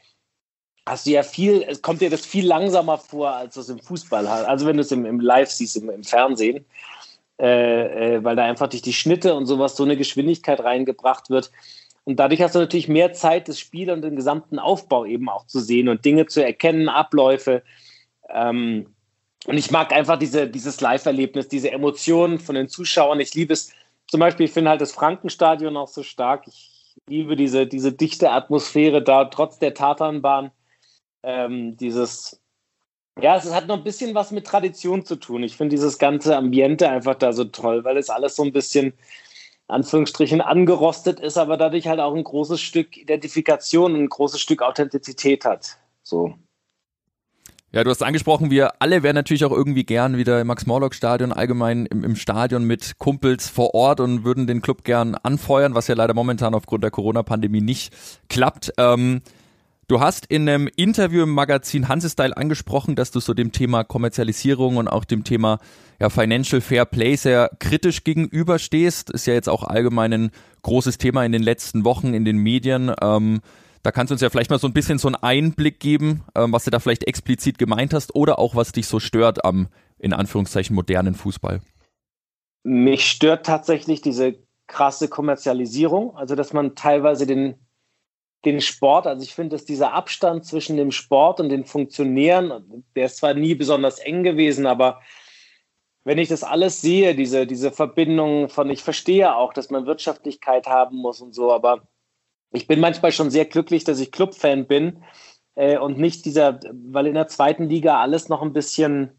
hast 0.85 1.07
du 1.07 1.11
ja 1.11 1.23
viel, 1.23 1.63
es 1.67 1.81
kommt 1.81 2.01
dir 2.01 2.09
das 2.09 2.25
viel 2.25 2.45
langsamer 2.45 2.97
vor, 2.97 3.31
als 3.31 3.57
es 3.57 3.69
im 3.69 3.79
Fußball 3.79 4.29
hat. 4.29 4.45
Also 4.45 4.65
wenn 4.67 4.77
du 4.77 4.81
es 4.81 4.91
im, 4.91 5.05
im 5.05 5.19
Live 5.19 5.49
siehst, 5.49 5.77
im, 5.77 5.89
im 5.89 6.03
Fernsehen, 6.03 6.65
äh, 7.39 8.15
äh, 8.15 8.23
weil 8.23 8.35
da 8.35 8.45
einfach 8.45 8.67
durch 8.67 8.83
die 8.83 8.93
Schnitte 8.93 9.33
und 9.33 9.45
sowas 9.45 9.75
so 9.75 9.83
eine 9.83 9.97
Geschwindigkeit 9.97 10.59
reingebracht 10.59 11.29
wird. 11.29 11.51
Und 12.03 12.17
dadurch 12.19 12.41
hast 12.41 12.53
du 12.53 12.59
natürlich 12.59 12.87
mehr 12.87 13.13
Zeit, 13.13 13.47
das 13.49 13.59
Spiel 13.59 13.89
und 13.89 14.03
den 14.03 14.15
gesamten 14.15 14.59
Aufbau 14.59 15.05
eben 15.05 15.27
auch 15.27 15.47
zu 15.47 15.59
sehen 15.59 15.89
und 15.89 16.05
Dinge 16.05 16.27
zu 16.27 16.43
erkennen, 16.43 16.87
Abläufe. 16.87 17.63
Ähm, 18.29 18.93
und 19.47 19.57
ich 19.57 19.71
mag 19.71 19.91
einfach 19.91 20.17
diese, 20.17 20.47
dieses 20.47 20.81
Live-Erlebnis, 20.81 21.47
diese 21.47 21.71
Emotionen 21.71 22.39
von 22.39 22.55
den 22.55 22.67
Zuschauern. 22.67 23.19
Ich 23.19 23.33
liebe 23.33 23.53
es, 23.53 23.71
zum 24.07 24.19
Beispiel, 24.19 24.45
ich 24.45 24.51
finde 24.51 24.71
halt 24.71 24.81
das 24.81 24.91
Frankenstadion 24.91 25.77
auch 25.77 25.87
so 25.87 26.03
stark. 26.03 26.47
Ich 26.47 26.95
liebe 27.07 27.35
diese, 27.35 27.67
diese 27.67 27.91
dichte 27.91 28.31
Atmosphäre 28.31 29.03
da, 29.03 29.25
trotz 29.25 29.59
der 29.59 29.73
Tatanbahn. 29.73 30.51
Ähm, 31.23 31.75
dieses, 31.77 32.41
ja, 33.19 33.35
es 33.35 33.51
hat 33.53 33.67
noch 33.67 33.77
ein 33.77 33.83
bisschen 33.83 34.13
was 34.13 34.31
mit 34.31 34.45
Tradition 34.45 35.05
zu 35.05 35.15
tun. 35.15 35.43
Ich 35.43 35.57
finde 35.57 35.75
dieses 35.75 35.97
ganze 35.97 36.37
Ambiente 36.37 36.89
einfach 36.89 37.15
da 37.15 37.33
so 37.33 37.45
toll, 37.45 37.83
weil 37.83 37.97
es 37.97 38.09
alles 38.09 38.35
so 38.35 38.43
ein 38.43 38.53
bisschen, 38.53 38.93
Anführungsstrichen 39.67 40.41
angerostet 40.41 41.19
ist, 41.19 41.37
aber 41.37 41.57
dadurch 41.57 41.87
halt 41.87 41.99
auch 41.99 42.13
ein 42.13 42.23
großes 42.23 42.61
Stück 42.61 42.97
Identifikation, 42.97 43.95
ein 43.95 44.09
großes 44.09 44.39
Stück 44.39 44.61
Authentizität 44.61 45.43
hat. 45.43 45.77
So. 46.03 46.35
Ja, 47.75 47.83
du 47.83 47.89
hast 47.89 48.01
angesprochen, 48.01 48.51
wir 48.51 48.81
alle 48.81 49.03
wären 49.03 49.15
natürlich 49.15 49.43
auch 49.43 49.51
irgendwie 49.51 49.83
gern 49.83 50.15
wieder 50.15 50.39
im 50.39 50.47
Max-Morlock-Stadion, 50.47 51.33
allgemein 51.33 51.85
im, 51.87 52.05
im, 52.05 52.15
Stadion 52.15 52.63
mit 52.63 52.99
Kumpels 52.99 53.49
vor 53.49 53.73
Ort 53.73 53.99
und 53.99 54.23
würden 54.23 54.47
den 54.47 54.61
Club 54.61 54.85
gern 54.85 55.15
anfeuern, 55.15 55.75
was 55.75 55.89
ja 55.89 55.95
leider 55.95 56.13
momentan 56.13 56.53
aufgrund 56.53 56.85
der 56.85 56.91
Corona-Pandemie 56.91 57.59
nicht 57.59 57.93
klappt. 58.29 58.71
Ähm, 58.77 59.21
Du 59.87 59.99
hast 59.99 60.25
in 60.25 60.49
einem 60.49 60.67
Interview 60.75 61.21
im 61.21 61.29
Magazin 61.29 61.87
Hansestyle 61.87 62.35
angesprochen, 62.35 62.95
dass 62.95 63.11
du 63.11 63.19
so 63.19 63.35
dem 63.35 63.51
Thema 63.51 63.83
Kommerzialisierung 63.83 64.77
und 64.77 64.87
auch 64.87 65.05
dem 65.05 65.23
Thema 65.23 65.59
ja, 65.99 66.09
Financial 66.09 66.59
Fair 66.59 66.85
Play 66.85 67.15
sehr 67.17 67.51
kritisch 67.59 68.03
gegenüberstehst. 68.03 69.11
Ist 69.11 69.27
ja 69.27 69.35
jetzt 69.35 69.47
auch 69.47 69.63
allgemein 69.63 70.11
ein 70.11 70.31
großes 70.63 70.97
Thema 70.97 71.23
in 71.23 71.31
den 71.31 71.43
letzten 71.43 71.85
Wochen 71.85 72.15
in 72.15 72.25
den 72.25 72.37
Medien. 72.37 72.93
Ähm, 72.99 73.41
da 73.85 73.91
kannst 73.91 74.09
du 74.09 74.15
uns 74.15 74.21
ja 74.21 74.31
vielleicht 74.31 74.49
mal 74.49 74.57
so 74.57 74.67
ein 74.67 74.73
bisschen 74.73 74.97
so 74.97 75.07
einen 75.07 75.15
Einblick 75.15 75.79
geben, 75.79 76.23
ähm, 76.33 76.51
was 76.51 76.63
du 76.63 76.71
da 76.71 76.79
vielleicht 76.79 77.05
explizit 77.05 77.59
gemeint 77.59 77.93
hast 77.93 78.15
oder 78.15 78.39
auch 78.39 78.55
was 78.55 78.71
dich 78.71 78.87
so 78.87 78.99
stört 78.99 79.45
am, 79.45 79.67
in 79.99 80.11
Anführungszeichen, 80.11 80.75
modernen 80.75 81.13
Fußball. 81.13 81.61
Mich 82.63 83.05
stört 83.05 83.45
tatsächlich 83.45 84.01
diese 84.01 84.39
krasse 84.65 85.07
Kommerzialisierung, 85.07 86.17
also 86.17 86.33
dass 86.33 86.51
man 86.51 86.73
teilweise 86.75 87.27
den 87.27 87.55
den 88.43 88.61
Sport, 88.61 89.07
also 89.07 89.23
ich 89.23 89.33
finde, 89.33 89.55
dass 89.55 89.65
dieser 89.65 89.93
Abstand 89.93 90.45
zwischen 90.45 90.77
dem 90.77 90.91
Sport 90.91 91.39
und 91.39 91.49
den 91.49 91.65
Funktionären, 91.65 92.83
der 92.95 93.07
ist 93.07 93.17
zwar 93.17 93.33
nie 93.33 93.55
besonders 93.55 93.97
eng 93.97 94.21
gewesen, 94.21 94.67
aber 94.67 95.01
wenn 96.03 96.19
ich 96.19 96.29
das 96.29 96.43
alles 96.43 96.79
sehe, 96.79 97.15
diese, 97.15 97.47
diese 97.47 97.71
Verbindung 97.71 98.49
von, 98.49 98.69
ich 98.69 98.83
verstehe 98.83 99.35
auch, 99.35 99.51
dass 99.51 99.71
man 99.71 99.87
Wirtschaftlichkeit 99.87 100.67
haben 100.67 100.97
muss 100.97 101.21
und 101.21 101.33
so, 101.33 101.51
aber 101.51 101.87
ich 102.55 102.67
bin 102.67 102.79
manchmal 102.79 103.11
schon 103.11 103.31
sehr 103.31 103.45
glücklich, 103.45 103.83
dass 103.83 103.99
ich 103.99 104.11
Clubfan 104.11 104.67
bin 104.67 105.03
äh, 105.55 105.77
und 105.77 105.97
nicht 105.97 106.25
dieser, 106.25 106.59
weil 106.71 107.07
in 107.07 107.15
der 107.15 107.27
zweiten 107.27 107.69
Liga 107.69 108.01
alles 108.01 108.29
noch 108.29 108.41
ein 108.41 108.53
bisschen 108.53 109.11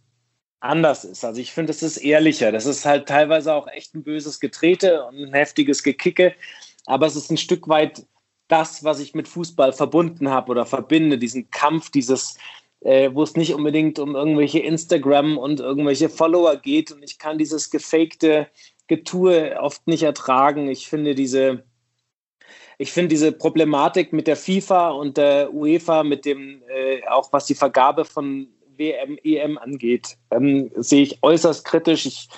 anders 0.60 1.04
ist. 1.04 1.24
Also 1.24 1.40
ich 1.40 1.52
finde, 1.52 1.70
es 1.70 1.82
ist 1.82 1.98
ehrlicher. 1.98 2.52
Das 2.52 2.66
ist 2.66 2.84
halt 2.84 3.08
teilweise 3.08 3.54
auch 3.54 3.68
echt 3.68 3.94
ein 3.94 4.02
böses 4.02 4.40
Getrete 4.40 5.04
und 5.04 5.16
ein 5.16 5.34
heftiges 5.34 5.82
Gekicke, 5.82 6.34
aber 6.86 7.06
es 7.06 7.16
ist 7.16 7.30
ein 7.30 7.36
Stück 7.36 7.68
weit 7.68 8.04
das, 8.48 8.84
was 8.84 9.00
ich 9.00 9.14
mit 9.14 9.28
Fußball 9.28 9.72
verbunden 9.72 10.30
habe 10.30 10.50
oder 10.52 10.66
verbinde, 10.66 11.18
diesen 11.18 11.50
Kampf, 11.50 11.90
dieses, 11.90 12.36
äh, 12.80 13.10
wo 13.12 13.22
es 13.22 13.34
nicht 13.34 13.54
unbedingt 13.54 13.98
um 13.98 14.14
irgendwelche 14.14 14.60
Instagram 14.60 15.36
und 15.36 15.60
irgendwelche 15.60 16.08
Follower 16.08 16.56
geht. 16.56 16.92
Und 16.92 17.02
ich 17.02 17.18
kann 17.18 17.38
dieses 17.38 17.70
gefakte 17.70 18.46
Getue 18.86 19.56
oft 19.60 19.86
nicht 19.88 20.04
ertragen. 20.04 20.68
Ich 20.68 20.88
finde 20.88 21.16
diese, 21.16 21.64
ich 22.78 22.92
finde 22.92 23.08
diese 23.08 23.32
Problematik 23.32 24.12
mit 24.12 24.26
der 24.26 24.36
FIFA 24.36 24.90
und 24.90 25.16
der 25.16 25.52
UEFA, 25.52 26.02
mit 26.02 26.24
dem, 26.24 26.62
äh, 26.68 27.06
auch 27.08 27.32
was 27.32 27.46
die 27.46 27.54
Vergabe 27.54 28.04
von 28.04 28.48
WM, 28.76 29.18
EM 29.24 29.58
angeht, 29.58 30.16
ähm, 30.30 30.70
sehe 30.76 31.02
ich 31.02 31.22
äußerst 31.22 31.64
kritisch. 31.64 32.04
Ich 32.04 32.28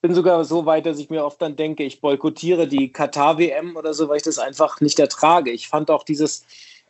bin 0.00 0.14
sogar 0.14 0.44
so 0.44 0.64
weit, 0.64 0.86
dass 0.86 0.98
ich 0.98 1.10
mir 1.10 1.24
oft 1.24 1.40
dann 1.42 1.56
denke, 1.56 1.84
ich 1.84 2.00
boykottiere 2.00 2.66
die 2.66 2.90
Katar-WM 2.90 3.76
oder 3.76 3.92
so, 3.92 4.08
weil 4.08 4.16
ich 4.16 4.22
das 4.22 4.38
einfach 4.38 4.80
nicht 4.80 4.98
ertrage. 4.98 5.50
Ich 5.50 5.68
fand 5.68 5.90
auch 5.90 6.04
dieses, 6.04 6.44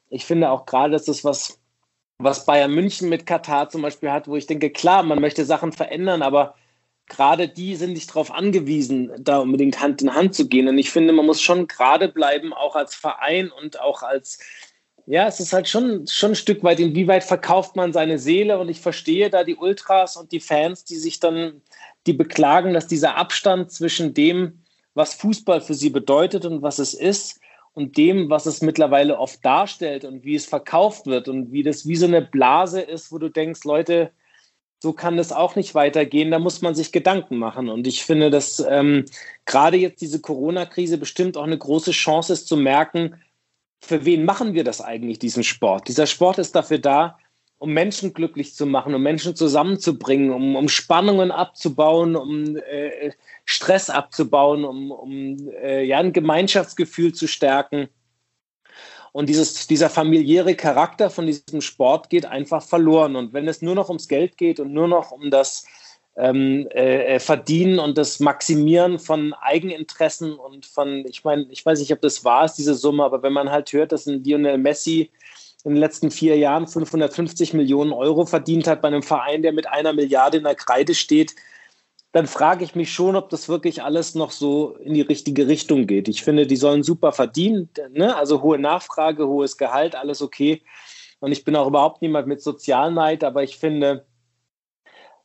ich 0.08 0.24
finde 0.24 0.50
auch 0.50 0.64
gerade, 0.66 0.92
dass 0.92 1.06
das 1.06 1.24
was, 1.24 1.58
was 2.18 2.46
Bayern 2.46 2.72
München 2.72 3.08
mit 3.08 3.26
Katar 3.26 3.68
zum 3.68 3.82
Beispiel 3.82 4.12
hat, 4.12 4.28
wo 4.28 4.36
ich 4.36 4.46
denke, 4.46 4.70
klar, 4.70 5.02
man 5.02 5.20
möchte 5.20 5.44
Sachen 5.44 5.72
verändern, 5.72 6.22
aber 6.22 6.54
gerade 7.12 7.48
die 7.48 7.76
sind 7.76 7.92
nicht 7.92 8.10
darauf 8.10 8.32
angewiesen, 8.32 9.12
da 9.18 9.38
unbedingt 9.38 9.80
Hand 9.80 10.02
in 10.02 10.14
Hand 10.14 10.34
zu 10.34 10.48
gehen. 10.48 10.66
Und 10.66 10.78
ich 10.78 10.90
finde, 10.90 11.12
man 11.12 11.26
muss 11.26 11.40
schon 11.40 11.68
gerade 11.68 12.08
bleiben, 12.08 12.52
auch 12.52 12.74
als 12.74 12.94
Verein 12.94 13.50
und 13.50 13.80
auch 13.80 14.02
als, 14.02 14.38
ja, 15.06 15.28
es 15.28 15.38
ist 15.38 15.52
halt 15.52 15.68
schon, 15.68 16.06
schon 16.06 16.32
ein 16.32 16.36
Stück 16.36 16.64
weit, 16.64 16.80
inwieweit 16.80 17.22
verkauft 17.22 17.76
man 17.76 17.92
seine 17.92 18.18
Seele. 18.18 18.58
Und 18.58 18.68
ich 18.68 18.80
verstehe 18.80 19.30
da 19.30 19.44
die 19.44 19.56
Ultras 19.56 20.16
und 20.16 20.32
die 20.32 20.40
Fans, 20.40 20.84
die 20.84 20.96
sich 20.96 21.20
dann 21.20 21.60
die 22.06 22.14
beklagen, 22.14 22.74
dass 22.74 22.86
dieser 22.86 23.16
Abstand 23.16 23.70
zwischen 23.70 24.14
dem, 24.14 24.62
was 24.94 25.14
Fußball 25.14 25.60
für 25.60 25.74
sie 25.74 25.90
bedeutet 25.90 26.44
und 26.44 26.62
was 26.62 26.78
es 26.78 26.94
ist, 26.94 27.40
und 27.74 27.96
dem, 27.96 28.28
was 28.28 28.46
es 28.46 28.60
mittlerweile 28.60 29.18
oft 29.18 29.44
darstellt 29.44 30.04
und 30.04 30.24
wie 30.24 30.34
es 30.34 30.44
verkauft 30.44 31.06
wird 31.06 31.28
und 31.28 31.52
wie 31.52 31.62
das 31.62 31.86
wie 31.86 31.96
so 31.96 32.06
eine 32.06 32.20
Blase 32.20 32.82
ist, 32.82 33.10
wo 33.12 33.18
du 33.18 33.30
denkst, 33.30 33.64
Leute, 33.64 34.12
so 34.82 34.92
kann 34.92 35.16
das 35.16 35.30
auch 35.30 35.54
nicht 35.54 35.76
weitergehen, 35.76 36.32
da 36.32 36.40
muss 36.40 36.60
man 36.60 36.74
sich 36.74 36.90
Gedanken 36.90 37.38
machen. 37.38 37.68
Und 37.68 37.86
ich 37.86 38.04
finde, 38.04 38.30
dass 38.30 38.58
ähm, 38.68 39.04
gerade 39.46 39.76
jetzt 39.76 40.00
diese 40.00 40.20
Corona-Krise 40.20 40.98
bestimmt 40.98 41.36
auch 41.36 41.44
eine 41.44 41.56
große 41.56 41.92
Chance 41.92 42.32
ist 42.32 42.48
zu 42.48 42.56
merken, 42.56 43.14
für 43.78 44.04
wen 44.04 44.24
machen 44.24 44.54
wir 44.54 44.64
das 44.64 44.80
eigentlich, 44.80 45.20
diesen 45.20 45.44
Sport? 45.44 45.86
Dieser 45.86 46.08
Sport 46.08 46.38
ist 46.38 46.56
dafür 46.56 46.78
da, 46.78 47.16
um 47.58 47.72
Menschen 47.72 48.12
glücklich 48.12 48.56
zu 48.56 48.66
machen, 48.66 48.92
um 48.92 49.04
Menschen 49.04 49.36
zusammenzubringen, 49.36 50.32
um, 50.32 50.56
um 50.56 50.68
Spannungen 50.68 51.30
abzubauen, 51.30 52.16
um 52.16 52.56
äh, 52.56 53.12
Stress 53.44 53.88
abzubauen, 53.88 54.64
um, 54.64 54.90
um 54.90 55.48
äh, 55.62 55.84
ja, 55.84 55.98
ein 55.98 56.12
Gemeinschaftsgefühl 56.12 57.14
zu 57.14 57.28
stärken. 57.28 57.86
Und 59.12 59.28
dieses, 59.28 59.66
dieser 59.66 59.90
familiäre 59.90 60.54
Charakter 60.54 61.10
von 61.10 61.26
diesem 61.26 61.60
Sport 61.60 62.08
geht 62.08 62.24
einfach 62.24 62.62
verloren. 62.62 63.14
Und 63.14 63.34
wenn 63.34 63.46
es 63.46 63.60
nur 63.60 63.74
noch 63.74 63.88
ums 63.88 64.08
Geld 64.08 64.38
geht 64.38 64.58
und 64.58 64.72
nur 64.72 64.88
noch 64.88 65.12
um 65.12 65.30
das 65.30 65.66
ähm, 66.16 66.66
äh, 66.70 67.18
Verdienen 67.18 67.78
und 67.78 67.98
das 67.98 68.20
Maximieren 68.20 68.98
von 68.98 69.34
Eigeninteressen 69.34 70.34
und 70.34 70.66
von, 70.66 71.04
ich 71.06 71.24
meine, 71.24 71.46
ich 71.50 71.64
weiß 71.64 71.78
nicht, 71.78 71.92
ob 71.92 72.00
das 72.00 72.24
war, 72.24 72.44
ist 72.44 72.54
diese 72.54 72.74
Summe, 72.74 73.04
aber 73.04 73.22
wenn 73.22 73.32
man 73.32 73.50
halt 73.50 73.72
hört, 73.72 73.92
dass 73.92 74.06
ein 74.06 74.24
Lionel 74.24 74.58
Messi 74.58 75.10
in 75.64 75.72
den 75.72 75.80
letzten 75.80 76.10
vier 76.10 76.36
Jahren 76.36 76.66
550 76.66 77.54
Millionen 77.54 77.92
Euro 77.92 78.26
verdient 78.26 78.66
hat 78.66 78.82
bei 78.82 78.88
einem 78.88 79.02
Verein, 79.02 79.42
der 79.42 79.52
mit 79.52 79.68
einer 79.68 79.92
Milliarde 79.92 80.38
in 80.38 80.44
der 80.44 80.54
Kreide 80.54 80.94
steht, 80.94 81.34
dann 82.12 82.26
frage 82.26 82.62
ich 82.62 82.74
mich 82.74 82.92
schon, 82.92 83.16
ob 83.16 83.30
das 83.30 83.48
wirklich 83.48 83.82
alles 83.82 84.14
noch 84.14 84.30
so 84.30 84.76
in 84.76 84.92
die 84.92 85.00
richtige 85.00 85.48
Richtung 85.48 85.86
geht. 85.86 86.08
Ich 86.08 86.22
finde, 86.22 86.46
die 86.46 86.56
sollen 86.56 86.82
super 86.82 87.12
verdienen, 87.12 87.70
ne? 87.90 88.14
also 88.14 88.42
hohe 88.42 88.58
Nachfrage, 88.58 89.26
hohes 89.26 89.56
Gehalt, 89.56 89.94
alles 89.96 90.20
okay. 90.20 90.62
Und 91.20 91.32
ich 91.32 91.44
bin 91.44 91.56
auch 91.56 91.66
überhaupt 91.66 92.02
niemand 92.02 92.26
mit 92.26 92.42
Sozialneid, 92.42 93.24
aber 93.24 93.42
ich 93.42 93.56
finde, 93.56 94.04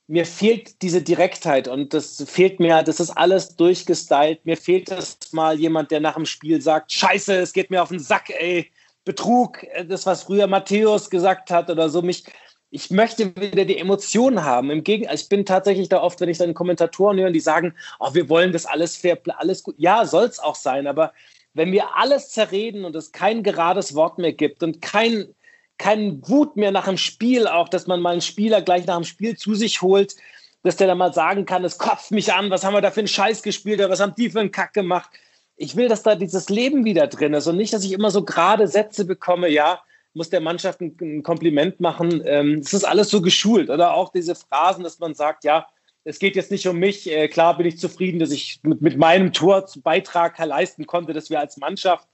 mir 0.08 0.26
fehlt 0.26 0.82
diese 0.82 1.02
Direktheit 1.02 1.68
und 1.68 1.94
das 1.94 2.24
fehlt 2.26 2.62
mir, 2.62 2.82
das 2.84 3.02
ist 3.02 3.10
alles 3.12 3.58
durchgestylt. 3.58 4.46
Mir 4.46 4.56
fehlt 4.56 4.90
das 4.90 5.18
mal 5.34 5.60
jemand, 5.60 5.92
der 5.92 6.00
nach 6.00 6.16
dem 6.16 6.26
Spiel 6.26 6.62
sagt, 6.62 6.94
scheiße, 6.94 7.36
es 7.36 7.52
geht 7.52 7.70
mir 7.70 7.84
auf 7.84 7.90
den 7.90 8.00
Sack, 8.00 8.30
ey 8.30 8.72
Betrug, 9.04 9.64
äh, 9.64 9.86
das, 9.86 10.06
was 10.06 10.24
früher 10.24 10.48
Matthäus 10.48 11.10
gesagt 11.10 11.52
hat 11.52 11.70
oder 11.70 11.90
so, 11.90 12.02
mich, 12.02 12.24
ich 12.70 12.92
möchte 12.92 13.36
wieder 13.36 13.66
die 13.66 13.78
Emotionen 13.78 14.44
haben. 14.44 14.70
Im 14.72 14.84
Gegenteil, 14.84 15.16
ich 15.16 15.30
bin 15.30 15.46
tatsächlich 15.46 15.90
da 15.90 16.02
oft, 16.02 16.20
wenn 16.20 16.30
ich 16.30 16.38
dann 16.38 16.54
Kommentatoren 16.54 17.18
höre, 17.18 17.32
die 17.32 17.40
sagen, 17.40 17.74
oh, 18.00 18.14
wir 18.14 18.30
wollen 18.30 18.52
das 18.52 18.66
alles 18.66 18.98
fair, 18.98 19.18
alles 19.38 19.64
gut. 19.64 19.76
Ja, 19.78 20.06
soll 20.06 20.26
es 20.26 20.40
auch 20.40 20.56
sein, 20.56 20.88
aber 20.88 21.14
wenn 21.54 21.72
wir 21.72 21.96
alles 21.96 22.30
zerreden 22.30 22.86
und 22.86 22.96
es 22.96 23.12
kein 23.12 23.42
gerades 23.42 23.96
Wort 23.96 24.18
mehr 24.18 24.34
gibt 24.34 24.64
und 24.64 24.82
kein, 24.82 25.34
kein 25.78 26.22
Wut 26.28 26.58
mehr 26.58 26.72
nach 26.72 26.86
dem 26.86 26.98
Spiel, 26.98 27.48
auch 27.48 27.70
dass 27.70 27.88
man 27.88 28.02
mal 28.02 28.12
einen 28.12 28.22
Spieler 28.22 28.62
gleich 28.62 28.86
nach 28.86 28.98
dem 28.98 29.06
Spiel 29.06 29.38
zu 29.38 29.56
sich 29.56 29.82
holt, 29.82 30.16
dass 30.64 30.76
der 30.76 30.88
dann 30.88 30.98
mal 30.98 31.14
sagen 31.14 31.46
kann, 31.46 31.64
es 31.64 31.78
kotzt 31.78 32.12
mich 32.12 32.34
an, 32.34 32.50
was 32.50 32.64
haben 32.64 32.74
wir 32.74 32.82
da 32.82 32.92
für 32.92 33.00
einen 33.00 33.08
Scheiß 33.08 33.42
gespielt, 33.42 33.80
was 33.80 34.02
haben 34.02 34.16
die 34.18 34.30
für 34.30 34.42
einen 34.42 34.52
Kack 34.52 34.74
gemacht 34.74 35.10
ich 35.58 35.76
will, 35.76 35.88
dass 35.90 36.04
da 36.04 36.16
dieses 36.16 36.50
Leben 36.50 36.86
wieder 36.86 37.08
drin 37.08 37.34
ist 37.34 37.48
und 37.48 37.58
nicht, 37.58 37.74
dass 37.74 37.84
ich 37.84 37.92
immer 37.92 38.12
so 38.12 38.24
gerade 38.24 38.68
Sätze 38.68 39.06
bekomme, 39.06 39.50
ja, 39.50 39.82
muss 40.18 40.30
der 40.30 40.42
Mannschaft 40.42 40.82
ein, 40.82 40.98
ein 41.00 41.24
Kompliment 41.24 41.80
machen. 41.80 42.22
Ähm, 42.26 42.62
das 42.62 42.74
ist 42.74 42.84
alles 42.84 43.10
so 43.10 43.22
geschult. 43.22 43.70
Oder 43.70 43.94
auch 43.94 44.12
diese 44.12 44.36
Phrasen, 44.36 44.84
dass 44.84 45.00
man 45.00 45.14
sagt, 45.14 45.44
ja, 45.44 45.68
es 46.04 46.20
geht 46.20 46.36
jetzt 46.36 46.52
nicht 46.52 46.68
um 46.68 46.78
mich. 46.78 47.10
Äh, 47.10 47.28
klar 47.28 47.58
bin 47.58 47.68
ich 47.68 47.80
zufrieden, 47.80 48.20
dass 48.20 48.32
ich 48.32 48.60
mit, 48.64 48.82
mit 48.82 48.98
meinem 48.98 49.32
Tor 49.32 49.66
Beitrag 49.84 50.38
leisten 50.40 50.86
konnte, 50.86 51.14
dass 51.14 51.30
wir 51.30 51.40
als 51.40 51.58
Mannschaft. 51.58 52.08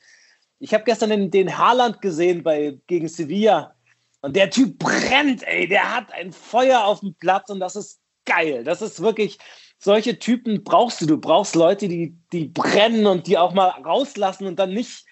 Ich 0.59 0.73
habe 0.73 0.83
gestern 0.83 1.09
den, 1.09 1.31
den 1.31 1.57
Haaland 1.57 2.01
gesehen 2.01 2.43
bei, 2.43 2.77
gegen 2.87 3.07
Sevilla. 3.07 3.75
Und 4.21 4.35
der 4.35 4.49
Typ 4.49 4.79
brennt, 4.79 5.43
ey. 5.47 5.67
Der 5.67 5.95
hat 5.95 6.11
ein 6.13 6.31
Feuer 6.31 6.85
auf 6.85 6.99
dem 6.99 7.15
Platz 7.15 7.49
und 7.49 7.59
das 7.59 7.75
ist 7.75 7.99
geil. 8.25 8.63
Das 8.63 8.81
ist 8.81 9.01
wirklich, 9.01 9.37
solche 9.79 10.17
Typen 10.17 10.63
brauchst 10.63 11.01
du. 11.01 11.05
Du 11.05 11.17
brauchst 11.17 11.55
Leute, 11.55 11.87
die, 11.87 12.15
die 12.31 12.47
brennen 12.47 13.05
und 13.05 13.27
die 13.27 13.37
auch 13.37 13.53
mal 13.53 13.67
rauslassen 13.67 14.47
und 14.47 14.57
dann 14.57 14.73
nicht 14.73 15.05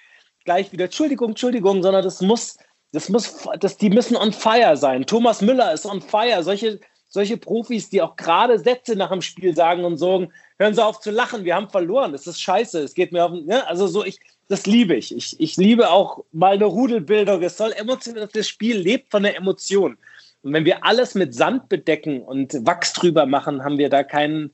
gleich 0.45 0.71
wieder 0.71 0.85
Entschuldigung, 0.85 1.29
Entschuldigung, 1.29 1.83
sondern 1.83 2.03
das 2.03 2.21
muss, 2.21 2.57
das 2.91 3.09
muss, 3.09 3.47
das, 3.59 3.77
die 3.77 3.89
müssen 3.89 4.17
on 4.17 4.33
fire 4.33 4.75
sein. 4.75 5.05
Thomas 5.05 5.41
Müller 5.41 5.73
ist 5.73 5.85
on 5.85 6.01
fire. 6.01 6.43
Solche, 6.43 6.79
solche 7.07 7.37
Profis, 7.37 7.89
die 7.89 8.01
auch 8.01 8.15
gerade 8.15 8.59
Sätze 8.59 8.95
nach 8.95 9.11
dem 9.11 9.21
Spiel 9.21 9.55
sagen 9.55 9.85
und 9.85 9.97
sagen, 9.97 10.31
hören 10.59 10.73
Sie 10.73 10.83
auf 10.83 10.99
zu 10.99 11.11
lachen, 11.11 11.45
wir 11.45 11.55
haben 11.55 11.69
verloren, 11.69 12.11
das 12.11 12.27
ist 12.27 12.41
scheiße, 12.41 12.79
es 12.83 12.93
geht 12.93 13.11
mir 13.11 13.25
auf, 13.25 13.31
ne? 13.31 13.65
also 13.67 13.87
so, 13.87 14.05
ich, 14.05 14.19
das 14.47 14.65
liebe 14.65 14.95
ich. 14.95 15.15
ich. 15.15 15.39
Ich 15.39 15.55
liebe 15.55 15.89
auch 15.89 16.25
mal 16.33 16.55
eine 16.55 16.65
Rudelbildung. 16.65 17.41
Es 17.41 17.57
soll 17.57 17.71
emotional, 17.71 18.27
das 18.31 18.47
Spiel 18.47 18.77
lebt 18.77 19.09
von 19.09 19.23
der 19.23 19.37
Emotion. 19.37 19.97
Und 20.43 20.53
wenn 20.53 20.65
wir 20.65 20.83
alles 20.83 21.15
mit 21.15 21.33
Sand 21.33 21.69
bedecken 21.69 22.21
und 22.21 22.53
Wachs 22.65 22.93
drüber 22.93 23.25
machen, 23.25 23.63
haben 23.63 23.77
wir 23.77 23.89
da 23.89 24.03
keinen, 24.03 24.51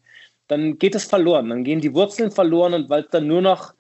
dann 0.48 0.78
geht 0.78 0.94
es 0.94 1.06
verloren. 1.06 1.50
Dann 1.50 1.64
gehen 1.64 1.82
die 1.82 1.94
Wurzeln 1.96 2.32
verloren 2.32 2.76
und 2.76 2.90
weil 2.90 3.04
es 3.04 3.10
dann 3.10 3.26
nur 3.26 3.42
noch 3.42 3.74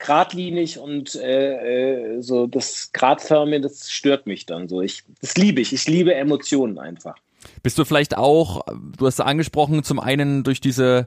geradlinig 0.00 0.78
und 0.78 1.14
äh, 1.14 2.16
äh, 2.16 2.22
so 2.22 2.46
das 2.46 2.90
Gradförmige, 2.92 3.60
das 3.60 3.90
stört 3.90 4.26
mich 4.26 4.46
dann 4.46 4.68
so. 4.68 4.80
Ich, 4.80 5.04
das 5.20 5.36
liebe 5.36 5.60
ich. 5.60 5.72
Ich 5.72 5.86
liebe 5.86 6.14
Emotionen 6.14 6.78
einfach. 6.78 7.14
Bist 7.62 7.78
du 7.78 7.84
vielleicht 7.84 8.16
auch, 8.16 8.64
du 8.98 9.06
hast 9.06 9.20
angesprochen, 9.20 9.84
zum 9.84 10.00
einen 10.00 10.42
durch 10.42 10.60
diese 10.60 11.06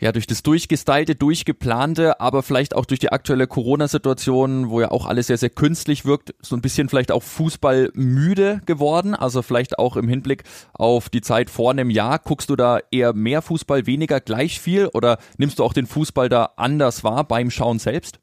ja, 0.00 0.12
durch 0.12 0.26
das 0.26 0.42
durchgestylte, 0.42 1.14
durchgeplante, 1.14 2.20
aber 2.20 2.42
vielleicht 2.42 2.74
auch 2.74 2.84
durch 2.84 3.00
die 3.00 3.10
aktuelle 3.12 3.46
Corona-Situation, 3.46 4.68
wo 4.68 4.80
ja 4.80 4.90
auch 4.90 5.06
alles 5.06 5.28
sehr, 5.28 5.38
sehr 5.38 5.50
künstlich 5.50 6.04
wirkt, 6.04 6.34
so 6.42 6.56
ein 6.56 6.60
bisschen 6.60 6.88
vielleicht 6.88 7.12
auch 7.12 7.22
Fußball 7.22 7.90
müde 7.94 8.60
geworden. 8.66 9.14
Also 9.14 9.40
vielleicht 9.40 9.78
auch 9.78 9.96
im 9.96 10.08
Hinblick 10.08 10.42
auf 10.72 11.08
die 11.08 11.20
Zeit 11.20 11.48
vor 11.48 11.70
einem 11.70 11.90
Jahr. 11.90 12.18
Guckst 12.18 12.50
du 12.50 12.56
da 12.56 12.80
eher 12.90 13.14
mehr 13.14 13.40
Fußball, 13.40 13.86
weniger 13.86 14.20
gleich 14.20 14.60
viel 14.60 14.88
oder 14.88 15.18
nimmst 15.38 15.58
du 15.58 15.64
auch 15.64 15.72
den 15.72 15.86
Fußball 15.86 16.28
da 16.28 16.50
anders 16.56 17.04
wahr 17.04 17.24
beim 17.24 17.50
Schauen 17.50 17.78
selbst? 17.78 18.18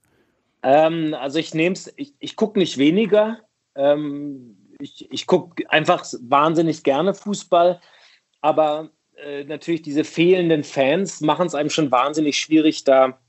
Ähm, 0.64 1.14
also 1.14 1.40
ich 1.40 1.54
nehme 1.54 1.74
es, 1.74 1.92
ich, 1.96 2.14
ich 2.20 2.36
gucke 2.36 2.60
nicht 2.60 2.78
weniger. 2.78 3.40
Ähm, 3.76 4.58
ich 4.80 5.12
ich 5.12 5.28
gucke 5.28 5.70
einfach 5.70 6.06
wahnsinnig 6.22 6.84
gerne 6.84 7.14
Fußball, 7.14 7.80
aber 8.42 8.92
äh, 9.18 9.44
natürlich 9.44 9.82
diese 9.82 10.04
fehlenden 10.04 10.64
Fans 10.64 11.22
machen 11.22 11.48
es 11.48 11.56
einem 11.56 11.70
schon 11.70 11.92
wahnsinnig 11.92 12.38
schwierig, 12.38 12.84
da, 12.84 13.20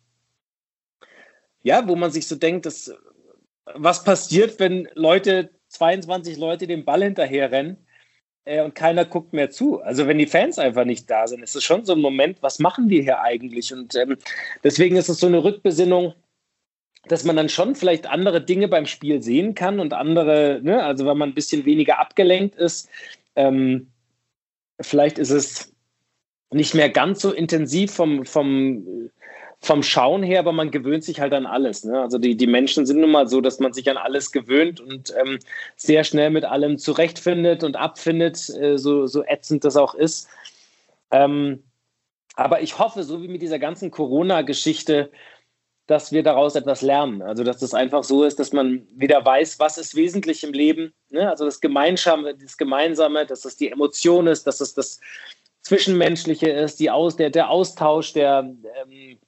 ja, 1.63 1.87
wo 1.87 1.97
man 1.97 2.11
sich 2.11 2.27
so 2.27 2.37
denkt, 2.37 2.67
dass, 2.67 2.95
was 3.75 4.05
passiert, 4.05 4.59
wenn 4.59 4.89
Leute, 4.95 5.51
22 5.69 6.37
Leute 6.37 6.67
dem 6.67 6.85
Ball 6.85 7.03
hinterherrennen 7.03 7.77
äh, 8.45 8.63
und 8.63 8.75
keiner 8.75 9.05
guckt 9.05 9.33
mehr 9.33 9.51
zu. 9.51 9.81
Also 9.81 10.07
wenn 10.07 10.19
die 10.19 10.27
Fans 10.27 10.59
einfach 10.59 10.85
nicht 10.85 11.11
da 11.11 11.27
sind, 11.27 11.43
ist 11.43 11.57
es 11.57 11.65
schon 11.65 11.85
so 11.85 11.93
ein 11.95 12.01
Moment, 12.01 12.43
was 12.43 12.59
machen 12.59 12.89
wir 12.89 13.03
hier 13.03 13.21
eigentlich? 13.21 13.73
Und 13.73 13.95
ähm, 13.95 14.17
deswegen 14.65 14.97
ist 14.97 15.09
es 15.09 15.21
so 15.21 15.27
eine 15.27 15.45
Rückbesinnung, 15.45 16.15
dass 17.09 17.25
man 17.25 17.37
dann 17.37 17.49
schon 17.49 17.75
vielleicht 17.75 18.07
andere 18.07 18.41
Dinge 18.41 18.69
beim 18.69 18.87
Spiel 18.87 19.23
sehen 19.23 19.55
kann 19.55 19.81
und 19.81 19.93
andere, 19.93 20.61
ne, 20.63 20.83
also 20.85 21.07
wenn 21.07 21.19
man 21.19 21.31
ein 21.31 21.35
bisschen 21.35 21.65
weniger 21.65 21.99
abgelenkt 21.99 22.55
ist, 22.57 22.89
ähm, 23.35 23.89
vielleicht 24.81 25.19
ist 25.19 25.31
es 25.31 25.73
nicht 26.53 26.75
mehr 26.75 26.91
ganz 26.91 27.21
so 27.21 27.33
intensiv 27.33 27.93
vom, 27.93 28.25
vom, 28.25 29.11
vom 29.61 29.83
Schauen 29.83 30.23
her, 30.23 30.41
aber 30.41 30.53
man 30.53 30.71
gewöhnt 30.71 31.03
sich 31.03 31.21
halt 31.21 31.33
an 31.33 31.47
alles. 31.47 31.85
Ne? 31.85 32.01
Also 32.01 32.19
die, 32.19 32.37
die 32.37 32.47
Menschen 32.47 32.85
sind 32.85 33.01
nun 33.01 33.11
mal 33.11 33.29
so, 33.29 33.41
dass 33.41 33.59
man 33.59 33.73
sich 33.73 33.89
an 33.91 33.97
alles 33.97 34.33
gewöhnt 34.33 34.81
und 34.81 35.15
ähm, 35.19 35.39
sehr 35.77 36.05
schnell 36.05 36.31
mit 36.31 36.45
allem 36.45 36.79
zurechtfindet 36.79 37.65
und 37.65 37.77
abfindet, 37.77 38.49
äh, 38.51 38.77
so, 38.77 39.07
so 39.07 39.25
ätzend 39.25 39.65
das 39.65 39.77
auch 39.77 39.95
ist. 39.95 40.29
Ähm, 41.11 41.63
aber 42.35 42.63
ich 42.63 42.79
hoffe, 42.79 43.03
so 43.03 43.23
wie 43.23 43.29
mit 43.29 43.43
dieser 43.43 43.59
ganzen 43.59 43.91
Corona-Geschichte, 43.91 45.11
dass 45.87 46.13
wir 46.13 46.23
daraus 46.23 46.55
etwas 46.55 46.83
lernen. 46.83 47.23
Also, 47.23 47.45
dass 47.45 47.59
das 47.59 47.75
einfach 47.75 48.05
so 48.05 48.25
ist, 48.25 48.39
dass 48.39 48.53
man 48.53 48.87
wieder 48.95 49.25
weiß, 49.25 49.59
was 49.59 49.79
ist 49.79 49.97
wesentlich 49.97 50.45
im 50.45 50.53
Leben. 50.53 50.95
Ne? 51.11 51.29
Also, 51.29 51.45
das 51.45 51.61
Gemeinsame, 51.61 52.35
das 52.37 52.57
Gemeinsame, 52.57 53.27
dass 53.27 53.43
das 53.43 53.57
die 53.57 53.71
Emotion 53.71 54.27
ist, 54.27 54.47
dass 54.47 54.61
es 54.61 54.75
das 54.75 55.01
Zwischenmenschliche 55.63 56.49
ist, 56.51 56.81
die 56.81 56.91
Aus, 56.91 57.17
der, 57.17 57.31
der 57.31 57.51
Austausch, 57.51 58.13
der, 58.13 58.55
ähm, 58.83 59.19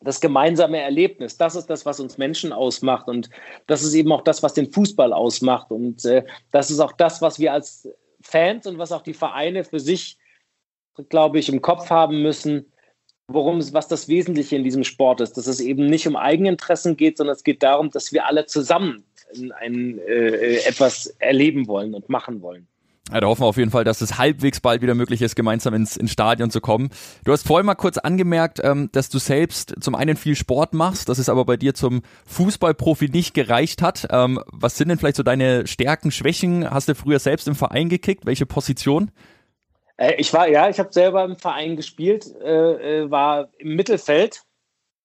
das 0.00 0.20
gemeinsame 0.20 0.80
Erlebnis. 0.80 1.38
Das 1.38 1.56
ist 1.56 1.66
das, 1.66 1.86
was 1.86 2.00
uns 2.00 2.18
Menschen 2.18 2.52
ausmacht. 2.52 3.08
Und 3.08 3.30
das 3.66 3.82
ist 3.82 3.94
eben 3.94 4.12
auch 4.12 4.22
das, 4.22 4.42
was 4.42 4.54
den 4.54 4.70
Fußball 4.70 5.12
ausmacht. 5.12 5.70
Und 5.70 6.04
äh, 6.04 6.24
das 6.50 6.70
ist 6.70 6.80
auch 6.80 6.92
das, 6.92 7.22
was 7.22 7.38
wir 7.38 7.52
als 7.52 7.88
Fans 8.20 8.66
und 8.66 8.78
was 8.78 8.92
auch 8.92 9.02
die 9.02 9.14
Vereine 9.14 9.64
für 9.64 9.80
sich, 9.80 10.18
glaube 11.08 11.38
ich, 11.38 11.48
im 11.48 11.62
Kopf 11.62 11.88
haben 11.88 12.22
müssen 12.22 12.72
worum 13.28 13.58
es, 13.58 13.72
was 13.72 13.88
das 13.88 14.08
Wesentliche 14.08 14.56
in 14.56 14.64
diesem 14.64 14.84
Sport 14.84 15.20
ist, 15.20 15.36
dass 15.36 15.46
es 15.46 15.60
eben 15.60 15.86
nicht 15.86 16.06
um 16.06 16.16
Eigeninteressen 16.16 16.96
geht, 16.96 17.16
sondern 17.16 17.34
es 17.34 17.44
geht 17.44 17.62
darum, 17.62 17.90
dass 17.90 18.12
wir 18.12 18.26
alle 18.26 18.46
zusammen 18.46 19.04
ein, 19.60 19.98
äh, 19.98 20.58
etwas 20.66 21.06
erleben 21.18 21.66
wollen 21.66 21.94
und 21.94 22.08
machen 22.08 22.40
wollen. 22.40 22.68
Ja, 23.12 23.20
da 23.20 23.28
hoffen 23.28 23.42
wir 23.42 23.46
auf 23.46 23.56
jeden 23.56 23.70
Fall, 23.70 23.84
dass 23.84 24.00
es 24.00 24.18
halbwegs 24.18 24.58
bald 24.60 24.82
wieder 24.82 24.96
möglich 24.96 25.22
ist, 25.22 25.36
gemeinsam 25.36 25.74
ins, 25.74 25.96
ins 25.96 26.10
Stadion 26.10 26.50
zu 26.50 26.60
kommen. 26.60 26.90
Du 27.24 27.30
hast 27.30 27.46
vorhin 27.46 27.66
mal 27.66 27.76
kurz 27.76 27.98
angemerkt, 27.98 28.60
ähm, 28.64 28.88
dass 28.90 29.08
du 29.10 29.18
selbst 29.18 29.74
zum 29.80 29.94
einen 29.94 30.16
viel 30.16 30.34
Sport 30.34 30.74
machst, 30.74 31.08
dass 31.08 31.18
es 31.18 31.28
aber 31.28 31.44
bei 31.44 31.56
dir 31.56 31.74
zum 31.74 32.02
Fußballprofi 32.26 33.08
nicht 33.08 33.32
gereicht 33.32 33.80
hat. 33.80 34.08
Ähm, 34.10 34.40
was 34.50 34.76
sind 34.76 34.88
denn 34.88 34.98
vielleicht 34.98 35.16
so 35.16 35.22
deine 35.22 35.68
Stärken, 35.68 36.10
Schwächen? 36.10 36.68
Hast 36.68 36.88
du 36.88 36.96
früher 36.96 37.20
selbst 37.20 37.46
im 37.46 37.54
Verein 37.54 37.88
gekickt? 37.88 38.26
Welche 38.26 38.46
Position? 38.46 39.12
Äh, 39.96 40.14
ich 40.18 40.32
war, 40.32 40.48
ja, 40.48 40.68
ich 40.68 40.78
habe 40.78 40.92
selber 40.92 41.24
im 41.24 41.36
Verein 41.36 41.76
gespielt, 41.76 42.26
äh, 42.42 43.02
äh 43.02 43.10
war 43.10 43.48
im 43.58 43.76
Mittelfeld, 43.76 44.42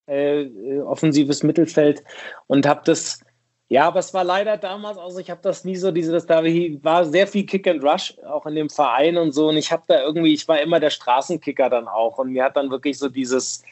äh, 0.08 0.42
äh, 0.44 0.82
offensives 0.82 1.44
Mittelfeld 1.44 2.04
und 2.48 2.68
habe 2.68 2.82
das, 2.86 3.22
ja, 3.70 3.88
aber 3.88 4.00
es 4.00 4.14
war 4.14 4.24
leider 4.24 4.58
damals, 4.58 4.98
also 4.98 5.20
ich 5.20 5.30
habe 5.30 5.42
das 5.42 5.64
nie 5.64 5.76
so, 5.76 5.92
diese, 5.92 6.12
das 6.12 6.26
da 6.26 6.44
war 6.44 7.06
sehr 7.06 7.28
viel 7.28 7.46
Kick 7.46 7.68
and 7.68 7.84
Rush, 7.84 8.18
auch 8.26 8.46
in 8.46 8.56
dem 8.56 8.70
Verein 8.70 9.18
und 9.18 9.32
so 9.32 9.50
und 9.50 9.58
ich 9.58 9.72
habe 9.72 9.84
da 9.88 10.02
irgendwie, 10.02 10.34
ich 10.34 10.48
war 10.48 10.60
immer 10.60 10.80
der 10.80 10.90
Straßenkicker 10.90 11.70
dann 11.70 11.88
auch 11.88 12.18
und 12.18 12.32
mir 12.32 12.44
hat 12.44 12.58
dann 12.58 12.72
wirklich 12.72 12.98
so 12.98 13.10
dieses, 13.10 13.64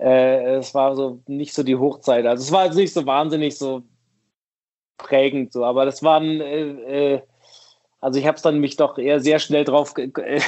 äh, 0.00 0.56
es 0.56 0.74
war 0.74 0.96
so 0.96 1.20
nicht 1.26 1.54
so 1.54 1.62
die 1.62 1.76
Hochzeit, 1.76 2.26
also 2.26 2.42
es 2.42 2.52
war 2.52 2.66
jetzt 2.66 2.76
nicht 2.76 2.92
so 2.92 3.06
wahnsinnig 3.06 3.56
so 3.58 3.82
prägend 4.96 5.52
so, 5.52 5.64
aber 5.64 5.84
das 5.84 6.02
waren, 6.02 6.40
äh, 6.40 7.22
also 8.00 8.18
ich 8.18 8.26
habe 8.26 8.36
es 8.36 8.42
dann 8.42 8.58
mich 8.58 8.76
doch 8.76 8.98
eher 8.98 9.20
sehr 9.20 9.38
schnell 9.38 9.64
darauf 9.64 9.94
äh, 9.98 10.40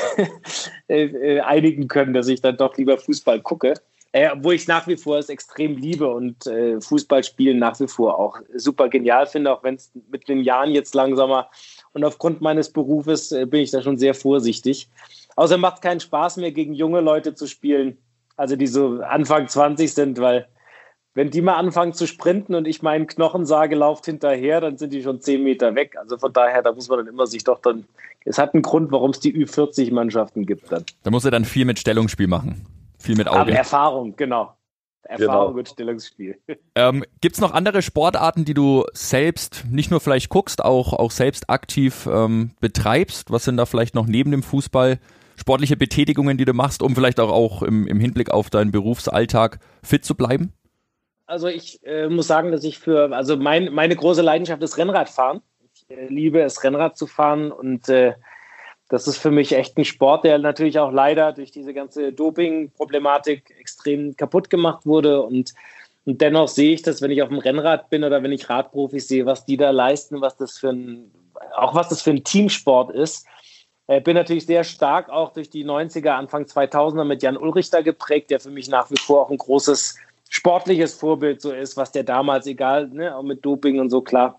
äh, 0.89 1.41
einigen 1.41 1.89
können, 1.89 2.15
dass 2.15 2.29
ich 2.29 2.41
dann 2.41 2.57
doch 2.57 2.77
lieber 2.77 2.99
Fußball 2.99 3.41
gucke. 3.41 3.75
Äh, 4.13 4.31
obwohl 4.33 4.55
ich 4.55 4.67
nach 4.67 4.87
wie 4.87 4.97
vor 4.97 5.19
es 5.19 5.29
extrem 5.29 5.77
liebe 5.77 6.09
und 6.09 6.47
äh, 6.47 6.81
Fußballspielen 6.81 7.59
nach 7.59 7.79
wie 7.79 7.89
vor 7.89 8.19
auch 8.19 8.39
super 8.55 8.89
genial 8.89 9.27
finde, 9.27 9.53
auch 9.53 9.63
wenn 9.63 9.75
es 9.75 9.91
mit 10.11 10.29
den 10.29 10.43
Jahren 10.43 10.71
jetzt 10.71 10.95
langsamer 10.95 11.51
und 11.93 12.05
aufgrund 12.05 12.41
meines 12.41 12.73
Berufes 12.73 13.33
äh, 13.33 13.45
bin 13.45 13.61
ich 13.61 13.71
da 13.71 13.83
schon 13.83 13.99
sehr 13.99 14.15
vorsichtig. 14.15 14.89
Außer 15.37 15.59
macht 15.59 15.83
keinen 15.83 16.01
Spaß 16.01 16.39
mehr, 16.39 16.53
gegen 16.53 16.73
junge 16.73 17.01
Leute 17.01 17.35
zu 17.35 17.47
spielen, 17.47 17.99
also 18.37 18.57
die 18.57 18.67
so 18.67 19.01
Anfang 19.03 19.47
20 19.47 19.93
sind, 19.93 20.19
weil 20.19 20.49
wenn 21.19 21.31
die 21.31 21.43
mal 21.43 21.57
anfangen 21.57 21.95
zu 21.95 22.07
sprinten 22.07 22.55
und 22.55 22.69
ich 22.69 22.81
meinen 22.81 23.09
Knochen 23.09 23.45
sage, 23.45 23.75
lauft 23.75 24.07
hinterher, 24.07 24.61
dann 24.61 24.79
sind 24.79 24.93
die 24.93 25.03
schon 25.03 25.21
zehn 25.21 25.43
Meter 25.43 25.75
weg. 25.75 25.97
Also 25.99 26.17
von 26.17 26.33
daher, 26.33 26.63
da 26.63 26.71
muss 26.71 26.89
man 26.89 26.99
dann 26.99 27.09
immer 27.09 27.27
sich 27.27 27.43
doch 27.43 27.61
dann, 27.61 27.87
es 28.25 28.39
hat 28.39 28.55
einen 28.55 28.63
Grund, 28.63 28.93
warum 28.93 29.11
es 29.11 29.19
die 29.19 29.35
Ü40-Mannschaften 29.35 30.47
gibt 30.47 30.71
dann. 30.71 30.85
Da 31.03 31.11
muss 31.11 31.25
er 31.25 31.33
dann 31.33 31.45
viel 31.45 31.65
mit 31.65 31.81
Stellungsspiel 31.81 32.29
machen. 32.29 32.65
Viel 33.01 33.17
mit 33.17 33.27
Auge. 33.27 33.41
Aber 33.41 33.51
Erfahrung, 33.51 34.15
genau. 34.15 34.55
Erfahrung 35.03 35.47
genau. 35.47 35.57
mit 35.57 35.69
Stellungsspiel. 35.69 36.39
Ähm, 36.77 37.05
Gibt 37.21 37.35
es 37.35 37.41
noch 37.41 37.53
andere 37.53 37.83
Sportarten, 37.83 38.45
die 38.45 38.55
du 38.55 38.85
selbst 38.93 39.65
nicht 39.69 39.91
nur 39.91 39.99
vielleicht 39.99 40.29
guckst, 40.29 40.65
auch, 40.65 40.93
auch 40.93 41.11
selbst 41.11 41.51
aktiv 41.51 42.09
ähm, 42.09 42.53
betreibst? 42.61 43.33
Was 43.33 43.43
sind 43.43 43.57
da 43.57 43.67
vielleicht 43.67 43.97
noch 43.97 44.07
neben 44.07 44.31
dem 44.31 44.45
Fußball 44.45 45.01
sportliche 45.35 45.77
Betätigungen, 45.77 46.37
die 46.37 46.45
du 46.45 46.53
machst, 46.53 46.83
um 46.83 46.95
vielleicht 46.95 47.19
auch, 47.19 47.33
auch 47.33 47.63
im, 47.63 47.89
im 47.89 47.99
Hinblick 47.99 48.31
auf 48.31 48.51
deinen 48.51 48.71
Berufsalltag 48.71 49.59
fit 49.83 50.05
zu 50.05 50.15
bleiben? 50.15 50.53
Also 51.29 51.47
ich 51.47 51.85
äh, 51.85 52.09
muss 52.09 52.27
sagen, 52.27 52.53
dass 52.53 52.65
ich 52.65 52.79
für, 52.79 53.15
also 53.15 53.37
mein, 53.37 53.71
meine 53.75 53.95
große 53.95 54.23
Leidenschaft 54.23 54.63
ist 54.63 54.79
Rennradfahren. 54.79 55.43
Ich 55.75 55.85
äh, 55.95 56.07
liebe 56.07 56.41
es, 56.41 56.65
Rennrad 56.65 56.97
zu 56.97 57.07
fahren 57.07 57.53
und 57.53 57.87
äh, 57.91 58.15
das 58.89 59.07
ist 59.07 59.19
für 59.19 59.31
mich 59.31 59.53
echt 59.53 59.77
ein 59.77 59.85
Sport, 59.85 60.25
der 60.25 60.39
natürlich 60.39 60.79
auch 60.79 60.91
leider 60.91 61.35
durch 61.35 61.51
diese 61.51 61.75
ganze 61.75 62.15
Doping-Problematik 62.15 63.55
extrem 63.61 64.17
kaputt 64.17 64.49
gemacht 64.49 64.87
wurde 64.87 65.21
und, 65.21 65.53
und 66.07 66.23
dennoch 66.23 66.49
sehe 66.49 66.73
ich 66.73 66.81
das, 66.81 67.03
wenn 67.03 67.11
ich 67.11 67.21
auf 67.21 67.29
dem 67.29 67.41
Rennrad 67.41 67.91
bin 67.91 68.05
oder 68.05 68.23
wenn 68.23 68.33
ich 68.33 68.49
Radprofis 68.49 69.09
sehe, 69.09 69.27
was 69.27 69.45
die 69.45 69.59
da 69.59 69.69
leisten, 69.69 70.23
was 70.23 70.39
das 70.39 70.57
für 70.57 70.71
ein, 70.71 71.13
auch 71.59 71.75
was 71.75 71.91
das 71.91 72.01
für 72.01 72.11
ein 72.11 72.25
Teamsport 72.25 72.91
ist. 72.91 73.27
Äh, 73.87 74.01
bin 74.01 74.15
natürlich 74.15 74.47
sehr 74.47 74.65
stark 74.65 75.11
auch 75.11 75.35
durch 75.35 75.51
die 75.51 75.67
90er, 75.67 76.13
Anfang 76.13 76.45
2000er 76.45 77.05
mit 77.05 77.23
Jan 77.23 77.37
Ulrich 77.37 77.69
da 77.69 77.83
geprägt, 77.83 78.31
der 78.31 78.41
für 78.41 78.51
mich 78.51 78.71
nach 78.71 78.91
wie 78.91 78.99
vor 78.99 79.27
auch 79.27 79.31
ein 79.31 79.37
großes 79.37 79.99
sportliches 80.29 80.95
Vorbild 80.95 81.41
so 81.41 81.53
ist, 81.53 81.77
was 81.77 81.93
der 81.93 82.05
damals, 82.05 82.47
egal, 82.47 82.89
ne, 82.89 83.17
auch 83.17 83.23
mit 83.23 83.45
Doping 83.45 83.81
und 83.81 83.91
so, 83.91 84.01
klar, 84.03 84.39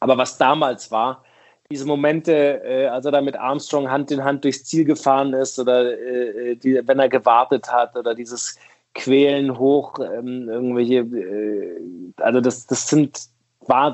aber 0.00 0.18
was 0.18 0.38
damals 0.38 0.90
war, 0.90 1.24
diese 1.70 1.86
Momente, 1.86 2.62
äh, 2.64 2.86
als 2.86 3.06
er 3.06 3.12
da 3.12 3.20
mit 3.20 3.36
Armstrong 3.36 3.90
Hand 3.90 4.10
in 4.10 4.22
Hand 4.22 4.44
durchs 4.44 4.64
Ziel 4.64 4.84
gefahren 4.84 5.32
ist 5.32 5.58
oder 5.58 5.98
äh, 5.98 6.54
die, 6.56 6.80
wenn 6.86 6.98
er 6.98 7.08
gewartet 7.08 7.72
hat 7.72 7.96
oder 7.96 8.14
dieses 8.14 8.58
Quälen 8.94 9.58
hoch, 9.58 9.98
ähm, 9.98 10.48
irgendwelche, 10.50 10.98
äh, 10.98 11.80
also 12.16 12.40
das, 12.42 12.66
das 12.66 12.88
sind, 12.88 13.22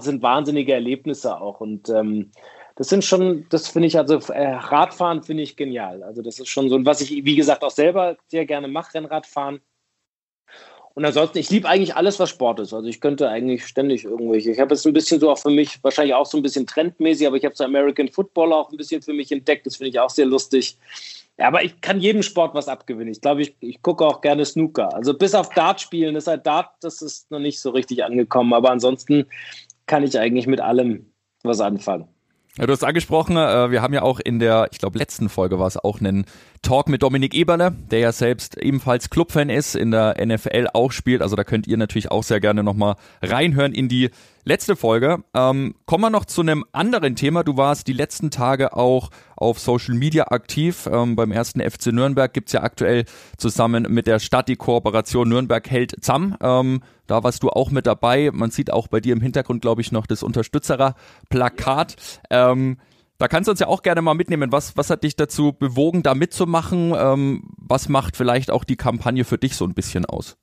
sind 0.00 0.22
wahnsinnige 0.22 0.72
Erlebnisse 0.72 1.40
auch 1.40 1.60
und 1.60 1.88
ähm, 1.88 2.32
das 2.74 2.88
sind 2.88 3.04
schon, 3.04 3.44
das 3.48 3.68
finde 3.68 3.88
ich, 3.88 3.98
also 3.98 4.18
äh, 4.32 4.54
Radfahren 4.54 5.24
finde 5.24 5.42
ich 5.42 5.56
genial. 5.56 6.02
Also 6.04 6.22
das 6.22 6.38
ist 6.38 6.48
schon 6.48 6.68
so, 6.68 6.84
was 6.84 7.00
ich, 7.00 7.10
wie 7.24 7.34
gesagt, 7.34 7.64
auch 7.64 7.72
selber 7.72 8.16
sehr 8.28 8.46
gerne 8.46 8.68
mache, 8.68 8.94
Rennradfahren. 8.94 9.60
Und 10.98 11.04
ansonsten, 11.04 11.38
ich 11.38 11.48
liebe 11.48 11.68
eigentlich 11.68 11.94
alles, 11.94 12.18
was 12.18 12.28
Sport 12.28 12.58
ist. 12.58 12.74
Also 12.74 12.88
ich 12.88 13.00
könnte 13.00 13.28
eigentlich 13.28 13.64
ständig 13.64 14.02
irgendwelche. 14.02 14.50
Ich 14.50 14.58
habe 14.58 14.74
jetzt 14.74 14.84
ein 14.84 14.92
bisschen 14.92 15.20
so 15.20 15.30
auch 15.30 15.38
für 15.38 15.48
mich, 15.48 15.78
wahrscheinlich 15.84 16.12
auch 16.12 16.26
so 16.26 16.36
ein 16.36 16.42
bisschen 16.42 16.66
trendmäßig, 16.66 17.24
aber 17.24 17.36
ich 17.36 17.44
habe 17.44 17.54
so 17.54 17.62
American 17.62 18.08
Football 18.08 18.52
auch 18.52 18.72
ein 18.72 18.76
bisschen 18.76 19.00
für 19.00 19.12
mich 19.12 19.30
entdeckt. 19.30 19.64
Das 19.64 19.76
finde 19.76 19.90
ich 19.90 20.00
auch 20.00 20.10
sehr 20.10 20.26
lustig. 20.26 20.76
Ja, 21.38 21.46
aber 21.46 21.62
ich 21.62 21.80
kann 21.80 22.00
jedem 22.00 22.24
Sport 22.24 22.52
was 22.56 22.66
abgewinnen. 22.66 23.12
Ich 23.12 23.20
glaube, 23.20 23.42
ich, 23.42 23.54
ich 23.60 23.80
gucke 23.80 24.04
auch 24.04 24.22
gerne 24.22 24.44
Snooker. 24.44 24.92
Also 24.92 25.14
bis 25.14 25.36
auf 25.36 25.50
Dart 25.50 25.80
spielen 25.80 26.16
ist 26.16 26.26
halt 26.26 26.44
Dart, 26.44 26.70
das 26.80 27.00
ist 27.00 27.30
noch 27.30 27.38
nicht 27.38 27.60
so 27.60 27.70
richtig 27.70 28.02
angekommen. 28.02 28.52
Aber 28.52 28.72
ansonsten 28.72 29.26
kann 29.86 30.02
ich 30.02 30.18
eigentlich 30.18 30.48
mit 30.48 30.60
allem 30.60 31.12
was 31.44 31.60
anfangen. 31.60 32.08
Ja, 32.58 32.66
du 32.66 32.72
hast 32.72 32.82
angesprochen, 32.82 33.36
äh, 33.36 33.70
wir 33.70 33.82
haben 33.82 33.94
ja 33.94 34.02
auch 34.02 34.18
in 34.18 34.40
der, 34.40 34.66
ich 34.72 34.78
glaube, 34.78 34.98
letzten 34.98 35.28
Folge 35.28 35.60
war 35.60 35.68
es 35.68 35.76
auch 35.76 36.00
einen 36.00 36.24
Talk 36.60 36.88
mit 36.88 37.04
Dominik 37.04 37.32
Eberle, 37.32 37.76
der 37.92 38.00
ja 38.00 38.10
selbst 38.10 38.58
ebenfalls 38.58 39.10
Clubfan 39.10 39.48
ist, 39.48 39.76
in 39.76 39.92
der 39.92 40.16
NFL 40.18 40.66
auch 40.72 40.90
spielt. 40.90 41.22
Also 41.22 41.36
da 41.36 41.44
könnt 41.44 41.68
ihr 41.68 41.76
natürlich 41.76 42.10
auch 42.10 42.24
sehr 42.24 42.40
gerne 42.40 42.64
nochmal 42.64 42.96
reinhören 43.22 43.72
in 43.72 43.88
die 43.88 44.10
letzte 44.48 44.76
Folge. 44.76 45.22
Ähm, 45.34 45.74
kommen 45.84 46.04
wir 46.04 46.10
noch 46.10 46.24
zu 46.24 46.40
einem 46.40 46.64
anderen 46.72 47.14
Thema. 47.14 47.44
Du 47.44 47.56
warst 47.56 47.86
die 47.86 47.92
letzten 47.92 48.30
Tage 48.30 48.74
auch 48.74 49.10
auf 49.36 49.60
Social 49.60 49.94
Media 49.94 50.28
aktiv. 50.28 50.88
Ähm, 50.90 51.14
beim 51.16 51.30
ersten 51.30 51.60
FC 51.60 51.88
Nürnberg 51.88 52.32
gibt's 52.32 52.52
ja 52.52 52.62
aktuell 52.62 53.04
zusammen 53.36 53.86
mit 53.90 54.06
der 54.06 54.18
Stadt 54.18 54.48
die 54.48 54.56
Kooperation 54.56 55.28
Nürnberg 55.28 55.70
hält 55.70 55.94
zusammen. 56.02 56.34
Ähm, 56.40 56.80
da 57.06 57.22
warst 57.22 57.42
du 57.42 57.50
auch 57.50 57.70
mit 57.70 57.86
dabei. 57.86 58.30
Man 58.32 58.50
sieht 58.50 58.72
auch 58.72 58.88
bei 58.88 59.00
dir 59.00 59.12
im 59.12 59.20
Hintergrund, 59.20 59.60
glaube 59.60 59.82
ich, 59.82 59.92
noch 59.92 60.06
das 60.06 60.22
Unterstützerer-Plakat. 60.22 61.96
Ähm, 62.30 62.78
da 63.18 63.28
kannst 63.28 63.48
du 63.48 63.50
uns 63.50 63.60
ja 63.60 63.66
auch 63.66 63.82
gerne 63.82 64.00
mal 64.00 64.14
mitnehmen. 64.14 64.50
Was, 64.50 64.76
was 64.76 64.88
hat 64.88 65.04
dich 65.04 65.14
dazu 65.14 65.52
bewogen, 65.52 66.02
da 66.02 66.14
mitzumachen? 66.14 66.94
Ähm, 66.96 67.50
was 67.58 67.90
macht 67.90 68.16
vielleicht 68.16 68.50
auch 68.50 68.64
die 68.64 68.76
Kampagne 68.76 69.24
für 69.24 69.36
dich 69.36 69.56
so 69.56 69.66
ein 69.66 69.74
bisschen 69.74 70.06
aus? 70.06 70.38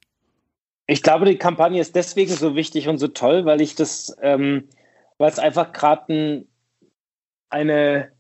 Ich 0.88 1.02
glaube, 1.02 1.26
die 1.26 1.38
Kampagne 1.38 1.82
ist 1.82 1.96
deswegen 1.96 2.32
so 2.32 2.56
wichtig 2.56 2.88
und 2.88 3.00
so 3.00 3.08
toll, 3.08 3.46
weil 3.46 3.62
ich 3.62 3.76
das, 3.76 4.16
ähm, 4.22 4.70
weil 5.18 5.32
es 5.32 5.40
einfach 5.40 5.72
gerade 5.72 6.14
ein, 6.14 6.48
eine, 7.50 8.12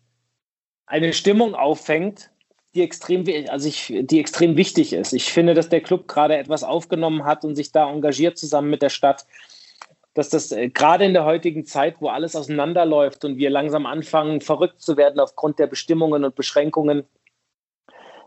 eine 0.87 1.13
Stimmung 1.13 1.53
auffängt, 1.53 2.31
die 2.73 2.81
extrem, 2.81 3.23
also 3.49 3.67
ich, 3.67 3.93
die 4.01 4.19
extrem 4.19 4.57
wichtig 4.57 4.93
ist. 4.93 5.13
Ich 5.13 5.31
finde, 5.31 5.53
dass 5.53 5.69
der 5.69 5.81
Club 5.81 6.07
gerade 6.07 6.37
etwas 6.37 6.63
aufgenommen 6.63 7.23
hat 7.23 7.45
und 7.45 7.55
sich 7.55 7.71
da 7.71 7.89
engagiert 7.89 8.37
zusammen 8.37 8.69
mit 8.69 8.81
der 8.81 8.89
Stadt, 8.89 9.25
dass 10.15 10.29
das 10.29 10.51
äh, 10.51 10.69
gerade 10.69 11.05
in 11.05 11.13
der 11.13 11.25
heutigen 11.25 11.65
Zeit, 11.65 11.97
wo 11.99 12.09
alles 12.09 12.35
auseinanderläuft 12.35 13.23
und 13.25 13.37
wir 13.37 13.51
langsam 13.51 13.85
anfangen, 13.85 14.41
verrückt 14.41 14.81
zu 14.81 14.97
werden 14.97 15.19
aufgrund 15.19 15.59
der 15.59 15.67
Bestimmungen 15.67 16.23
und 16.23 16.35
Beschränkungen, 16.35 17.03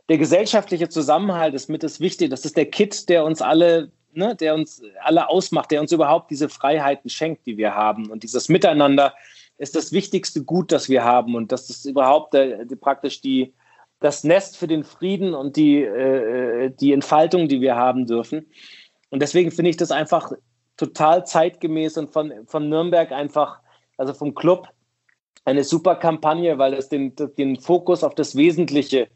der 0.08 0.18
gesellschaftliche 0.18 0.88
Zusammenhalt 0.88 1.54
ist 1.54 1.68
mit 1.68 1.82
das 1.82 2.00
Wichtige. 2.00 2.30
Das 2.30 2.44
ist 2.44 2.56
der 2.56 2.66
Kit, 2.66 3.08
der 3.08 3.24
uns 3.24 3.42
alle 3.42 3.90
ne, 4.12 4.34
der 4.36 4.54
uns 4.54 4.82
alle 5.02 5.28
ausmacht, 5.28 5.70
der 5.70 5.80
uns 5.80 5.92
überhaupt 5.92 6.30
diese 6.30 6.48
Freiheiten 6.48 7.10
schenkt, 7.10 7.46
die 7.46 7.56
wir 7.56 7.74
haben. 7.74 8.10
Und 8.10 8.22
dieses 8.22 8.48
Miteinander 8.48 9.14
ist 9.58 9.76
das 9.76 9.92
wichtigste 9.92 10.44
Gut, 10.44 10.72
das 10.72 10.88
wir 10.88 11.04
haben. 11.04 11.34
Und 11.34 11.52
das 11.52 11.68
ist 11.70 11.84
überhaupt 11.84 12.34
der, 12.34 12.64
die, 12.64 12.76
praktisch 12.76 13.20
die, 13.20 13.54
das 14.00 14.24
Nest 14.24 14.56
für 14.56 14.68
den 14.68 14.84
Frieden 14.84 15.34
und 15.34 15.56
die, 15.56 15.82
äh, 15.82 16.70
die 16.70 16.92
Entfaltung, 16.92 17.48
die 17.48 17.60
wir 17.60 17.76
haben 17.76 18.06
dürfen. 18.06 18.46
Und 19.10 19.20
deswegen 19.20 19.50
finde 19.50 19.70
ich 19.70 19.76
das 19.76 19.90
einfach 19.90 20.32
total 20.76 21.26
zeitgemäß 21.26 21.96
und 21.98 22.10
von, 22.10 22.32
von 22.46 22.68
Nürnberg 22.68 23.10
einfach, 23.10 23.60
also 23.96 24.14
vom 24.14 24.34
Club, 24.34 24.68
eine 25.44 25.64
super 25.64 25.96
Kampagne, 25.96 26.58
weil 26.58 26.74
es 26.74 26.88
den, 26.88 27.14
den 27.16 27.58
Fokus 27.58 28.04
auf 28.04 28.14
das 28.14 28.36
Wesentliche 28.36 29.08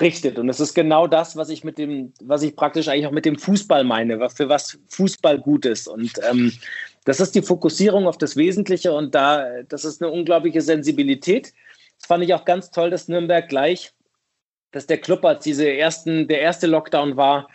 richtet. 0.00 0.38
Und 0.38 0.48
es 0.48 0.60
ist 0.60 0.74
genau 0.74 1.06
das, 1.06 1.36
was 1.36 1.48
ich 1.48 1.64
mit 1.64 1.78
dem, 1.78 2.12
was 2.20 2.42
ich 2.42 2.56
praktisch 2.56 2.88
eigentlich 2.88 3.06
auch 3.06 3.12
mit 3.12 3.24
dem 3.24 3.38
Fußball 3.38 3.84
meine, 3.84 4.28
für 4.30 4.48
was 4.48 4.78
Fußball 4.88 5.38
gut 5.38 5.66
ist. 5.66 5.88
Und 5.88 6.12
ähm, 6.28 6.52
das 7.04 7.20
ist 7.20 7.34
die 7.34 7.42
Fokussierung 7.42 8.06
auf 8.06 8.18
das 8.18 8.36
Wesentliche 8.36 8.92
und 8.92 9.14
da, 9.14 9.62
das 9.68 9.84
ist 9.84 10.02
eine 10.02 10.10
unglaubliche 10.10 10.62
Sensibilität. 10.62 11.52
Das 11.98 12.06
fand 12.06 12.24
ich 12.24 12.34
auch 12.34 12.44
ganz 12.44 12.70
toll, 12.70 12.90
dass 12.90 13.08
Nürnberg 13.08 13.48
gleich, 13.48 13.92
dass 14.72 14.86
der 14.86 14.98
Club 14.98 15.24
als 15.24 15.44
diese 15.44 15.70
ersten, 15.70 16.26
der 16.26 16.40
erste 16.40 16.66
Lockdown 16.66 17.16
war, 17.16 17.48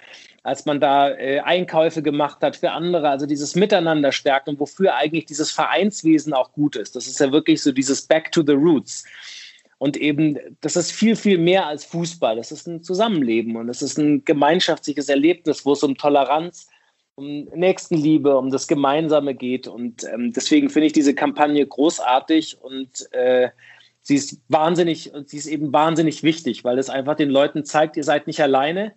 als 0.43 0.65
man 0.65 0.79
da 0.79 1.09
äh, 1.09 1.39
Einkäufe 1.41 2.01
gemacht 2.01 2.37
hat 2.41 2.55
für 2.55 2.71
andere, 2.71 3.09
also 3.09 3.25
dieses 3.25 3.55
Miteinander 3.55 4.11
stärkt 4.11 4.47
und 4.47 4.59
wofür 4.59 4.95
eigentlich 4.95 5.25
dieses 5.25 5.51
Vereinswesen 5.51 6.33
auch 6.33 6.53
gut 6.53 6.75
ist. 6.77 6.95
Das 6.95 7.07
ist 7.07 7.19
ja 7.19 7.31
wirklich 7.31 7.61
so 7.61 7.71
dieses 7.71 8.03
Back 8.03 8.31
to 8.31 8.43
the 8.45 8.53
Roots. 8.53 9.03
Und 9.79 9.95
eben, 9.95 10.37
das 10.59 10.75
ist 10.75 10.91
viel, 10.91 11.15
viel 11.15 11.37
mehr 11.37 11.65
als 11.65 11.85
Fußball. 11.85 12.35
Das 12.35 12.51
ist 12.51 12.67
ein 12.67 12.83
Zusammenleben 12.83 13.55
und 13.55 13.69
es 13.69 13.81
ist 13.81 13.97
ein 13.97 14.25
gemeinschaftliches 14.25 15.07
Erlebnis, 15.07 15.65
wo 15.65 15.71
es 15.71 15.83
um 15.83 15.95
Toleranz, 15.95 16.67
um 17.15 17.45
Nächstenliebe, 17.55 18.37
um 18.37 18.51
das 18.51 18.67
Gemeinsame 18.67 19.35
geht. 19.35 19.69
Und 19.69 20.03
ähm, 20.03 20.33
deswegen 20.33 20.69
finde 20.69 20.87
ich 20.87 20.93
diese 20.93 21.15
Kampagne 21.15 21.65
großartig 21.65 22.61
und 22.61 23.11
äh, 23.13 23.49
sie 24.01 24.15
ist 24.15 24.41
wahnsinnig, 24.49 25.13
sie 25.25 25.37
ist 25.37 25.47
eben 25.47 25.71
wahnsinnig 25.71 26.23
wichtig, 26.23 26.65
weil 26.65 26.77
es 26.77 26.89
einfach 26.89 27.15
den 27.15 27.29
Leuten 27.29 27.63
zeigt, 27.63 27.95
ihr 27.95 28.03
seid 28.03 28.27
nicht 28.27 28.41
alleine. 28.41 28.93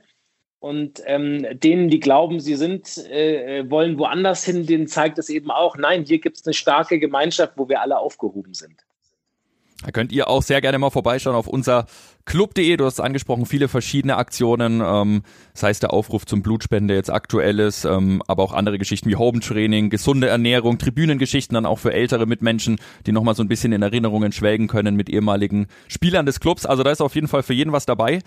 Und 0.58 1.00
ähm, 1.06 1.46
denen, 1.60 1.90
die 1.90 2.00
glauben, 2.00 2.40
sie 2.40 2.56
sind, 2.56 2.98
äh, 3.08 3.68
wollen 3.70 3.98
woanders 3.98 4.44
hin, 4.44 4.66
denen 4.66 4.88
zeigt 4.88 5.18
es 5.18 5.28
eben 5.28 5.50
auch, 5.52 5.76
nein, 5.76 6.04
hier 6.04 6.18
gibt 6.18 6.38
es 6.38 6.46
eine 6.46 6.54
starke 6.54 6.98
Gemeinschaft, 6.98 7.54
wo 7.56 7.68
wir 7.68 7.80
alle 7.80 7.98
aufgehoben 7.98 8.54
sind. 8.54 8.84
Da 9.84 9.90
könnt 9.90 10.12
ihr 10.12 10.28
auch 10.28 10.42
sehr 10.42 10.60
gerne 10.60 10.78
mal 10.78 10.90
vorbeischauen 10.90 11.34
auf 11.34 11.46
unser 11.48 11.86
club.de. 12.24 12.76
Du 12.76 12.84
hast 12.84 13.00
angesprochen, 13.00 13.46
viele 13.46 13.68
verschiedene 13.68 14.16
Aktionen. 14.16 14.80
Ähm, 14.84 15.22
das 15.52 15.64
heißt, 15.64 15.82
der 15.82 15.92
Aufruf 15.92 16.24
zum 16.24 16.42
Blutspende 16.42 16.94
jetzt 16.94 17.10
aktuell 17.10 17.58
ist, 17.58 17.84
ähm, 17.84 18.22
aber 18.26 18.42
auch 18.42 18.52
andere 18.52 18.78
Geschichten 18.78 19.08
wie 19.10 19.16
Home 19.16 19.40
Training, 19.40 19.90
gesunde 19.90 20.28
Ernährung, 20.28 20.78
Tribünengeschichten 20.78 21.54
dann 21.54 21.66
auch 21.66 21.78
für 21.78 21.92
ältere 21.92 22.26
Mitmenschen, 22.26 22.78
die 23.06 23.12
nochmal 23.12 23.34
so 23.34 23.42
ein 23.42 23.48
bisschen 23.48 23.72
in 23.72 23.82
Erinnerungen 23.82 24.32
schwelgen 24.32 24.68
können 24.68 24.94
mit 24.94 25.08
ehemaligen 25.08 25.66
Spielern 25.88 26.26
des 26.26 26.40
Clubs. 26.40 26.64
Also 26.66 26.82
da 26.82 26.90
ist 26.90 27.00
auf 27.00 27.14
jeden 27.14 27.28
Fall 27.28 27.42
für 27.42 27.54
jeden 27.54 27.72
was 27.72 27.86
dabei. 27.86 28.20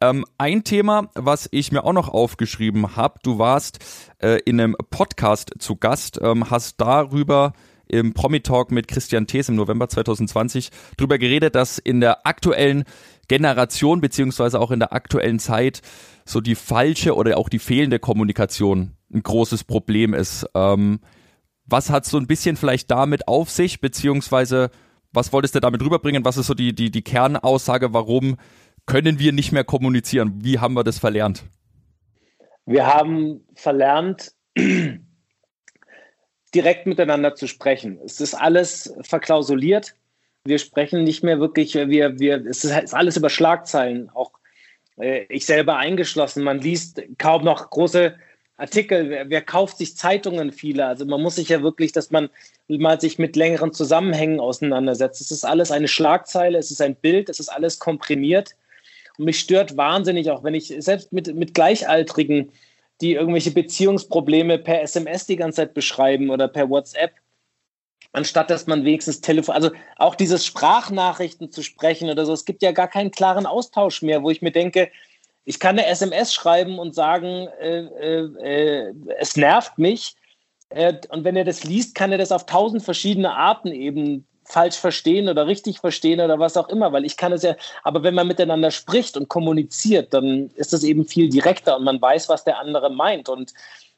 Ähm, 0.00 0.24
ein 0.36 0.64
Thema, 0.64 1.10
was 1.14 1.48
ich 1.52 1.70
mir 1.70 1.84
auch 1.84 1.92
noch 1.92 2.08
aufgeschrieben 2.08 2.96
habe, 2.96 3.20
du 3.22 3.38
warst 3.38 3.78
äh, 4.18 4.40
in 4.44 4.60
einem 4.60 4.76
Podcast 4.90 5.52
zu 5.60 5.76
Gast, 5.76 6.18
ähm, 6.20 6.50
hast 6.50 6.80
darüber 6.80 7.52
im 7.92 8.14
Promi-Talk 8.14 8.72
mit 8.72 8.88
Christian 8.88 9.26
Thees 9.26 9.48
im 9.48 9.54
November 9.54 9.88
2020 9.88 10.70
drüber 10.96 11.18
geredet, 11.18 11.54
dass 11.54 11.78
in 11.78 12.00
der 12.00 12.26
aktuellen 12.26 12.84
Generation 13.28 14.00
beziehungsweise 14.00 14.58
auch 14.58 14.70
in 14.70 14.80
der 14.80 14.92
aktuellen 14.92 15.38
Zeit 15.38 15.82
so 16.24 16.40
die 16.40 16.54
falsche 16.54 17.14
oder 17.14 17.36
auch 17.36 17.48
die 17.48 17.58
fehlende 17.58 17.98
Kommunikation 17.98 18.92
ein 19.12 19.22
großes 19.22 19.64
Problem 19.64 20.14
ist. 20.14 20.46
Ähm, 20.54 21.00
was 21.66 21.90
hat 21.90 22.06
so 22.06 22.18
ein 22.18 22.26
bisschen 22.26 22.56
vielleicht 22.56 22.90
damit 22.90 23.28
auf 23.28 23.50
sich, 23.50 23.80
beziehungsweise 23.80 24.70
was 25.12 25.32
wolltest 25.32 25.54
du 25.54 25.60
damit 25.60 25.82
rüberbringen? 25.82 26.24
Was 26.24 26.38
ist 26.38 26.46
so 26.46 26.54
die, 26.54 26.74
die, 26.74 26.90
die 26.90 27.02
Kernaussage? 27.02 27.92
Warum 27.92 28.36
können 28.86 29.18
wir 29.18 29.32
nicht 29.32 29.52
mehr 29.52 29.64
kommunizieren? 29.64 30.32
Wie 30.42 30.58
haben 30.58 30.74
wir 30.74 30.84
das 30.84 30.98
verlernt? 30.98 31.44
Wir 32.64 32.86
haben 32.86 33.42
verlernt, 33.54 34.32
direkt 36.54 36.86
miteinander 36.86 37.34
zu 37.34 37.46
sprechen. 37.46 37.98
Es 38.04 38.20
ist 38.20 38.34
alles 38.34 38.94
verklausuliert. 39.02 39.94
Wir 40.44 40.58
sprechen 40.58 41.04
nicht 41.04 41.22
mehr 41.22 41.40
wirklich, 41.40 41.74
wir, 41.74 42.18
wir, 42.18 42.44
es 42.46 42.64
ist 42.64 42.94
alles 42.94 43.16
über 43.16 43.30
Schlagzeilen, 43.30 44.10
auch 44.10 44.32
äh, 44.98 45.24
ich 45.28 45.46
selber 45.46 45.76
eingeschlossen. 45.76 46.42
Man 46.42 46.60
liest 46.60 47.02
kaum 47.18 47.44
noch 47.44 47.70
große 47.70 48.14
Artikel. 48.56 49.08
Wer, 49.10 49.30
wer, 49.30 49.42
kauft 49.42 49.78
sich 49.78 49.96
Zeitungen 49.96 50.52
viele? 50.52 50.86
Also 50.86 51.04
man 51.04 51.22
muss 51.22 51.36
sich 51.36 51.48
ja 51.48 51.62
wirklich, 51.62 51.92
dass 51.92 52.10
man 52.10 52.28
mal 52.68 53.00
sich 53.00 53.18
mit 53.18 53.36
längeren 53.36 53.72
Zusammenhängen 53.72 54.40
auseinandersetzt. 54.40 55.20
Es 55.20 55.30
ist 55.30 55.44
alles 55.44 55.70
eine 55.70 55.88
Schlagzeile, 55.88 56.58
es 56.58 56.70
ist 56.70 56.82
ein 56.82 56.94
Bild, 56.96 57.28
es 57.28 57.40
ist 57.40 57.48
alles 57.48 57.78
komprimiert. 57.78 58.56
Und 59.18 59.26
mich 59.26 59.40
stört 59.40 59.76
wahnsinnig, 59.76 60.30
auch 60.30 60.42
wenn 60.44 60.54
ich 60.54 60.74
selbst 60.78 61.12
mit, 61.12 61.34
mit 61.34 61.54
Gleichaltrigen 61.54 62.52
die 63.02 63.14
irgendwelche 63.14 63.50
Beziehungsprobleme 63.50 64.58
per 64.58 64.80
SMS 64.82 65.26
die 65.26 65.36
ganze 65.36 65.56
Zeit 65.56 65.74
beschreiben 65.74 66.30
oder 66.30 66.48
per 66.48 66.70
WhatsApp, 66.70 67.12
anstatt 68.12 68.48
dass 68.48 68.66
man 68.66 68.84
wenigstens 68.84 69.20
Telefon, 69.20 69.54
also 69.54 69.70
auch 69.96 70.14
dieses 70.14 70.46
Sprachnachrichten 70.46 71.50
zu 71.50 71.62
sprechen 71.62 72.08
oder 72.08 72.24
so. 72.24 72.32
Es 72.32 72.44
gibt 72.44 72.62
ja 72.62 72.72
gar 72.72 72.88
keinen 72.88 73.10
klaren 73.10 73.46
Austausch 73.46 74.02
mehr, 74.02 74.22
wo 74.22 74.30
ich 74.30 74.40
mir 74.40 74.52
denke, 74.52 74.90
ich 75.44 75.58
kann 75.58 75.78
eine 75.78 75.88
SMS 75.88 76.32
schreiben 76.32 76.78
und 76.78 76.94
sagen, 76.94 77.48
äh, 77.60 77.80
äh, 77.80 78.88
äh, 78.88 78.94
es 79.18 79.36
nervt 79.36 79.76
mich. 79.76 80.14
Äh, 80.68 80.94
und 81.08 81.24
wenn 81.24 81.36
er 81.36 81.44
das 81.44 81.64
liest, 81.64 81.96
kann 81.96 82.12
er 82.12 82.18
das 82.18 82.30
auf 82.30 82.46
tausend 82.46 82.84
verschiedene 82.84 83.34
Arten 83.34 83.68
eben 83.68 84.26
falsch 84.44 84.76
verstehen 84.76 85.28
oder 85.28 85.46
richtig 85.46 85.80
verstehen 85.80 86.20
oder 86.20 86.38
was 86.38 86.56
auch 86.56 86.68
immer, 86.68 86.92
weil 86.92 87.04
ich 87.04 87.16
kann 87.16 87.32
es 87.32 87.42
ja, 87.42 87.54
aber 87.82 88.02
wenn 88.02 88.14
man 88.14 88.26
miteinander 88.26 88.70
spricht 88.70 89.16
und 89.16 89.28
kommuniziert, 89.28 90.12
dann 90.14 90.50
ist 90.54 90.72
es 90.72 90.84
eben 90.84 91.04
viel 91.04 91.28
direkter 91.28 91.76
und 91.76 91.84
man 91.84 92.00
weiß, 92.00 92.28
was 92.28 92.44
der 92.44 92.58
andere 92.58 92.90
meint. 92.90 93.28
Und 93.28 93.52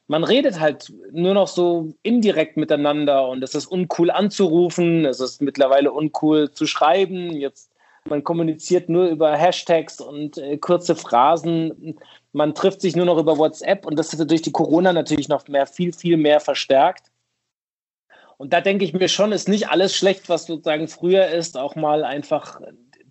man 0.07 0.23
redet 0.23 0.59
halt 0.59 0.93
nur 1.11 1.33
noch 1.33 1.47
so 1.47 1.93
indirekt 2.03 2.57
miteinander 2.57 3.27
und 3.27 3.43
es 3.43 3.55
ist 3.55 3.65
uncool 3.65 4.11
anzurufen, 4.11 5.05
es 5.05 5.19
ist 5.19 5.41
mittlerweile 5.41 5.91
uncool 5.91 6.51
zu 6.51 6.67
schreiben, 6.67 7.31
jetzt 7.31 7.71
man 8.07 8.23
kommuniziert 8.23 8.87
nur 8.87 9.07
über 9.07 9.35
Hashtags 9.35 9.99
und 9.99 10.37
äh, 10.37 10.57
kurze 10.57 10.95
Phrasen, 10.95 11.97
man 12.33 12.53
trifft 12.53 12.81
sich 12.81 12.95
nur 12.95 13.05
noch 13.05 13.17
über 13.17 13.39
WhatsApp 13.39 13.85
und 13.85 13.97
das 13.97 14.13
ist 14.13 14.29
durch 14.29 14.43
die 14.43 14.51
Corona 14.51 14.93
natürlich 14.93 15.27
noch 15.27 15.47
mehr, 15.47 15.65
viel, 15.65 15.91
viel 15.91 16.15
mehr 16.17 16.39
verstärkt. 16.39 17.07
Und 18.37 18.53
da 18.53 18.61
denke 18.61 18.85
ich 18.85 18.93
mir 18.93 19.07
schon, 19.07 19.31
ist 19.31 19.47
nicht 19.47 19.69
alles 19.69 19.95
schlecht, 19.95 20.29
was 20.29 20.45
sozusagen 20.45 20.87
früher 20.87 21.27
ist, 21.27 21.57
auch 21.57 21.75
mal 21.75 22.03
einfach 22.03 22.59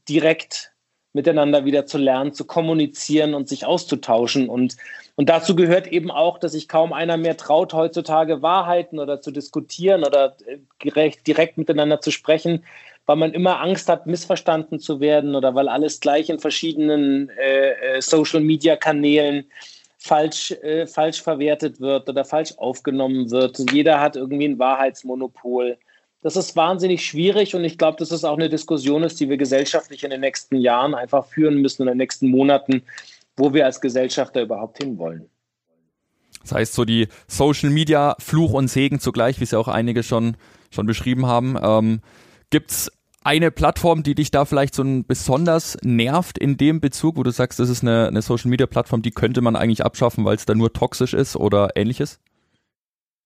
direkt 0.09 0.75
miteinander 1.15 1.65
wieder 1.65 1.87
zu 1.87 1.97
lernen, 1.97 2.35
zu 2.35 2.45
kommunizieren 2.45 3.35
und 3.35 3.49
sich 3.49 3.65
auszutauschen. 3.65 4.49
Und, 4.49 4.77
und 5.15 5.29
dazu 5.29 5.55
gehört 5.55 5.87
eben 5.87 6.11
auch, 6.11 6.39
dass 6.39 6.53
sich 6.53 6.69
kaum 6.69 6.93
einer 6.93 7.17
mehr 7.17 7.37
traut, 7.37 7.73
heutzutage 7.73 8.43
Wahrheiten 8.43 8.99
oder 8.99 9.21
zu 9.21 9.31
diskutieren 9.31 10.05
oder 10.05 10.37
äh, 10.47 10.59
direkt, 10.83 11.27
direkt 11.27 11.57
miteinander 11.57 12.01
zu 12.01 12.11
sprechen, 12.11 12.65
weil 13.07 13.17
man 13.17 13.33
immer 13.33 13.61
Angst 13.61 13.89
hat, 13.89 14.07
missverstanden 14.07 14.81
zu 14.81 14.99
werden 14.99 15.37
oder 15.37 15.55
weil 15.55 15.69
alles 15.69 16.01
gleich 16.01 16.31
in 16.31 16.41
verschiedenen 16.41 17.31
äh, 17.31 17.97
äh 17.97 18.03
Social-Media-Kanälen 18.03 19.47
falsch, 20.05 20.51
äh, 20.51 20.87
falsch 20.87 21.23
verwertet 21.23 21.81
wird 21.81 22.09
oder 22.11 22.27
falsch 22.27 22.53
aufgenommen 22.59 23.31
wird. 23.31 23.59
Jeder 23.73 24.01
hat 24.01 24.17
irgendwie 24.17 24.47
ein 24.47 24.59
Wahrheitsmonopol. 24.59 25.79
Das 26.21 26.37
ist 26.37 26.55
wahnsinnig 26.57 27.05
schwierig 27.07 27.55
und 27.55 27.65
ich 27.65 27.79
glaube, 27.79 27.97
dass 27.99 28.11
es 28.11 28.23
auch 28.23 28.37
eine 28.37 28.51
Diskussion 28.51 29.03
ist, 29.03 29.19
die 29.19 29.31
wir 29.31 29.39
gesellschaftlich 29.39 30.05
in 30.05 30.11
den 30.11 30.21
nächsten 30.21 30.57
Jahren 30.57 30.95
einfach 30.95 31.27
führen 31.27 31.63
müssen, 31.63 31.83
in 31.83 31.89
den 31.89 31.97
nächsten 31.97 32.29
Monaten, 32.29 32.83
wo 33.37 33.55
wir 33.55 33.65
als 33.65 33.81
Gesellschaft 33.81 34.37
da 34.37 34.43
überhaupt 34.43 34.77
hinwollen. 34.83 35.31
Das 36.43 36.53
heißt, 36.53 36.75
so 36.75 36.85
die 36.85 37.09
Social 37.27 37.71
Media 37.71 38.15
Fluch 38.19 38.53
und 38.53 38.69
Segen 38.69 39.01
zugleich, 39.01 39.41
wie 39.41 39.45
es 39.45 39.53
ja 39.53 39.59
auch 39.59 39.69
einige 39.69 40.03
schon, 40.03 40.37
schon 40.71 40.85
beschrieben 40.85 41.25
haben. 41.25 41.59
Ähm, 41.63 42.01
Gibt 42.51 42.71
es 42.71 42.93
eine 43.25 43.51
Plattform, 43.51 44.03
die 44.03 44.15
dich 44.15 44.31
da 44.31 44.45
vielleicht 44.45 44.75
so 44.75 44.83
ein 44.83 45.07
besonders 45.07 45.79
nervt 45.83 46.39
in 46.39 46.57
dem 46.57 46.81
Bezug, 46.81 47.17
wo 47.17 47.23
du 47.23 47.31
sagst, 47.31 47.59
das 47.59 47.71
ist 47.71 47.83
eine, 47.83 48.07
eine 48.07 48.23
Social 48.23 48.51
Media 48.51 48.67
Plattform, 48.67 49.03
die 49.03 49.11
könnte 49.11 49.41
man 49.41 49.57
eigentlich 49.57 49.85
abschaffen, 49.85 50.25
weil 50.25 50.37
es 50.37 50.45
da 50.45 50.55
nur 50.55 50.73
toxisch 50.73 51.15
ist 51.15 51.35
oder 51.35 51.71
ähnliches? 51.75 52.21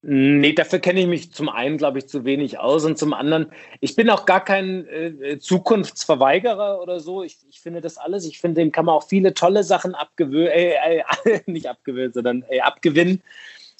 Nee, 0.00 0.52
dafür 0.52 0.78
kenne 0.78 1.00
ich 1.00 1.08
mich 1.08 1.32
zum 1.32 1.48
einen, 1.48 1.76
glaube 1.76 1.98
ich, 1.98 2.06
zu 2.06 2.24
wenig 2.24 2.60
aus 2.60 2.84
und 2.84 2.96
zum 2.96 3.12
anderen, 3.12 3.50
ich 3.80 3.96
bin 3.96 4.08
auch 4.10 4.26
gar 4.26 4.44
kein 4.44 4.86
äh, 4.86 5.40
Zukunftsverweigerer 5.40 6.80
oder 6.80 7.00
so. 7.00 7.24
Ich, 7.24 7.38
ich, 7.50 7.60
finde 7.60 7.80
das 7.80 7.98
alles, 7.98 8.24
ich 8.24 8.38
finde, 8.38 8.60
dem 8.60 8.70
kann 8.70 8.84
man 8.84 8.94
auch 8.94 9.08
viele 9.08 9.34
tolle 9.34 9.64
Sachen 9.64 9.96
abgewöhnen, 9.96 10.52
äh, 10.52 10.98
äh, 10.98 11.40
nicht 11.46 11.66
abgewöhnen, 11.66 12.12
sondern 12.12 12.44
äh, 12.48 12.60
abgewinnen. 12.60 13.22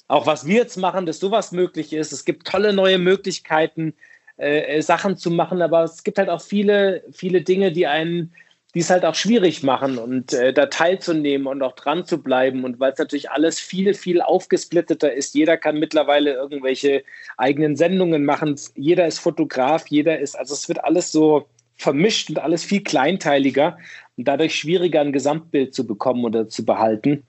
Auch 0.09 0.27
was 0.27 0.45
wir 0.45 0.55
jetzt 0.55 0.75
machen, 0.75 1.05
dass 1.05 1.19
sowas 1.19 1.53
möglich 1.53 1.93
ist. 1.93 2.11
Es 2.11 2.25
gibt 2.25 2.45
tolle 2.45 2.73
neue 2.73 2.97
Möglichkeiten, 2.97 3.93
äh, 4.39 4.77
äh, 4.77 4.81
Sachen 4.81 5.17
zu 5.17 5.31
machen, 5.31 5.61
aber 5.61 5.83
es 5.83 6.03
gibt 6.05 6.17
halt 6.17 6.29
auch 6.29 6.39
viele, 6.39 7.03
viele 7.11 7.41
Dinge, 7.41 7.73
die 7.73 7.87
einen, 7.87 8.33
die 8.73 8.79
es 8.79 8.89
halt 8.89 9.03
auch 9.03 9.15
schwierig 9.15 9.63
machen 9.63 9.97
und 9.97 10.31
äh, 10.31 10.53
da 10.53 10.67
teilzunehmen 10.67 11.45
und 11.45 11.61
auch 11.61 11.73
dran 11.73 12.05
zu 12.05 12.23
bleiben. 12.23 12.63
Und 12.63 12.79
weil 12.79 12.93
es 12.93 12.99
natürlich 12.99 13.31
alles 13.31 13.59
viel, 13.59 13.93
viel 13.93 14.21
aufgesplitteter 14.21 15.11
ist. 15.11 15.35
Jeder 15.35 15.57
kann 15.57 15.77
mittlerweile 15.77 16.35
irgendwelche 16.35 17.03
eigenen 17.35 17.75
Sendungen 17.75 18.23
machen. 18.23 18.57
Jeder 18.75 19.07
ist 19.07 19.19
Fotograf, 19.19 19.87
jeder 19.87 20.19
ist, 20.19 20.39
also 20.39 20.53
es 20.53 20.69
wird 20.69 20.85
alles 20.85 21.11
so 21.11 21.45
vermischt 21.75 22.29
und 22.29 22.39
alles 22.39 22.63
viel 22.63 22.81
kleinteiliger 22.81 23.77
und 24.15 24.25
dadurch 24.25 24.55
schwieriger, 24.55 25.01
ein 25.01 25.11
Gesamtbild 25.11 25.73
zu 25.73 25.85
bekommen 25.85 26.23
oder 26.23 26.47
zu 26.47 26.63
behalten. 26.63 27.25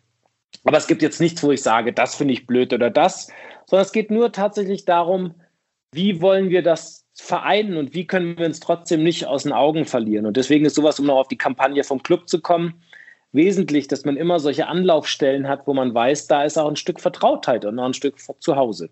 Aber 0.62 0.78
es 0.78 0.86
gibt 0.86 1.02
jetzt 1.02 1.20
nichts, 1.20 1.42
wo 1.42 1.50
ich 1.50 1.62
sage, 1.62 1.92
das 1.92 2.14
finde 2.14 2.34
ich 2.34 2.46
blöd 2.46 2.72
oder 2.72 2.88
das, 2.90 3.32
sondern 3.66 3.84
es 3.86 3.92
geht 3.92 4.12
nur 4.12 4.30
tatsächlich 4.30 4.84
darum, 4.84 5.34
wie 5.92 6.20
wollen 6.20 6.50
wir 6.50 6.62
das 6.62 6.99
vereinen 7.20 7.76
und 7.76 7.94
wie 7.94 8.06
können 8.06 8.38
wir 8.38 8.46
uns 8.46 8.60
trotzdem 8.60 9.02
nicht 9.02 9.26
aus 9.26 9.44
den 9.44 9.52
Augen 9.52 9.84
verlieren. 9.84 10.26
Und 10.26 10.36
deswegen 10.36 10.64
ist 10.64 10.74
sowas, 10.74 10.98
um 10.98 11.06
noch 11.06 11.16
auf 11.16 11.28
die 11.28 11.38
Kampagne 11.38 11.84
vom 11.84 12.02
Club 12.02 12.28
zu 12.28 12.40
kommen, 12.40 12.82
wesentlich, 13.32 13.88
dass 13.88 14.04
man 14.04 14.16
immer 14.16 14.40
solche 14.40 14.66
Anlaufstellen 14.66 15.48
hat, 15.48 15.66
wo 15.66 15.74
man 15.74 15.94
weiß, 15.94 16.26
da 16.26 16.42
ist 16.44 16.58
auch 16.58 16.68
ein 16.68 16.76
Stück 16.76 17.00
Vertrautheit 17.00 17.64
und 17.64 17.76
noch 17.76 17.84
ein 17.84 17.94
Stück 17.94 18.16
zu 18.18 18.56
Hause. 18.56 18.90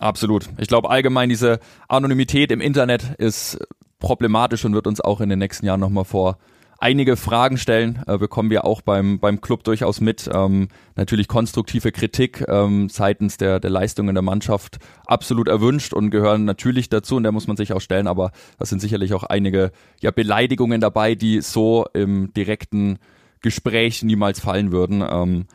Absolut. 0.00 0.48
Ich 0.58 0.68
glaube 0.68 0.90
allgemein 0.90 1.28
diese 1.28 1.60
Anonymität 1.88 2.50
im 2.50 2.60
Internet 2.60 3.14
ist 3.18 3.58
problematisch 3.98 4.64
und 4.64 4.74
wird 4.74 4.86
uns 4.86 5.00
auch 5.00 5.20
in 5.20 5.28
den 5.28 5.38
nächsten 5.38 5.64
Jahren 5.66 5.80
nochmal 5.80 6.04
vor 6.04 6.38
einige 6.82 7.16
Fragen 7.16 7.58
stellen, 7.58 8.02
äh, 8.08 8.18
bekommen 8.18 8.50
wir 8.50 8.64
auch 8.64 8.82
beim, 8.82 9.20
beim 9.20 9.40
Club 9.40 9.62
durchaus 9.62 10.00
mit. 10.00 10.28
Ähm, 10.32 10.68
natürlich 10.96 11.28
konstruktive 11.28 11.92
Kritik 11.92 12.44
ähm, 12.48 12.88
seitens 12.88 13.36
der, 13.36 13.60
der 13.60 13.70
Leistungen 13.70 14.14
der 14.14 14.22
Mannschaft 14.22 14.78
absolut 15.06 15.46
erwünscht 15.46 15.94
und 15.94 16.10
gehören 16.10 16.44
natürlich 16.44 16.88
dazu 16.88 17.16
und 17.16 17.22
der 17.22 17.30
muss 17.30 17.46
man 17.46 17.56
sich 17.56 17.72
auch 17.72 17.80
stellen, 17.80 18.08
aber 18.08 18.32
da 18.58 18.66
sind 18.66 18.80
sicherlich 18.80 19.14
auch 19.14 19.22
einige 19.22 19.70
ja, 20.00 20.10
Beleidigungen 20.10 20.80
dabei, 20.80 21.14
die 21.14 21.40
so 21.40 21.86
im 21.94 22.34
direkten 22.34 22.98
Gespräch 23.42 24.02
niemals 24.02 24.40
fallen 24.40 24.72
würden. 24.72 25.04
Ähm, 25.08 25.46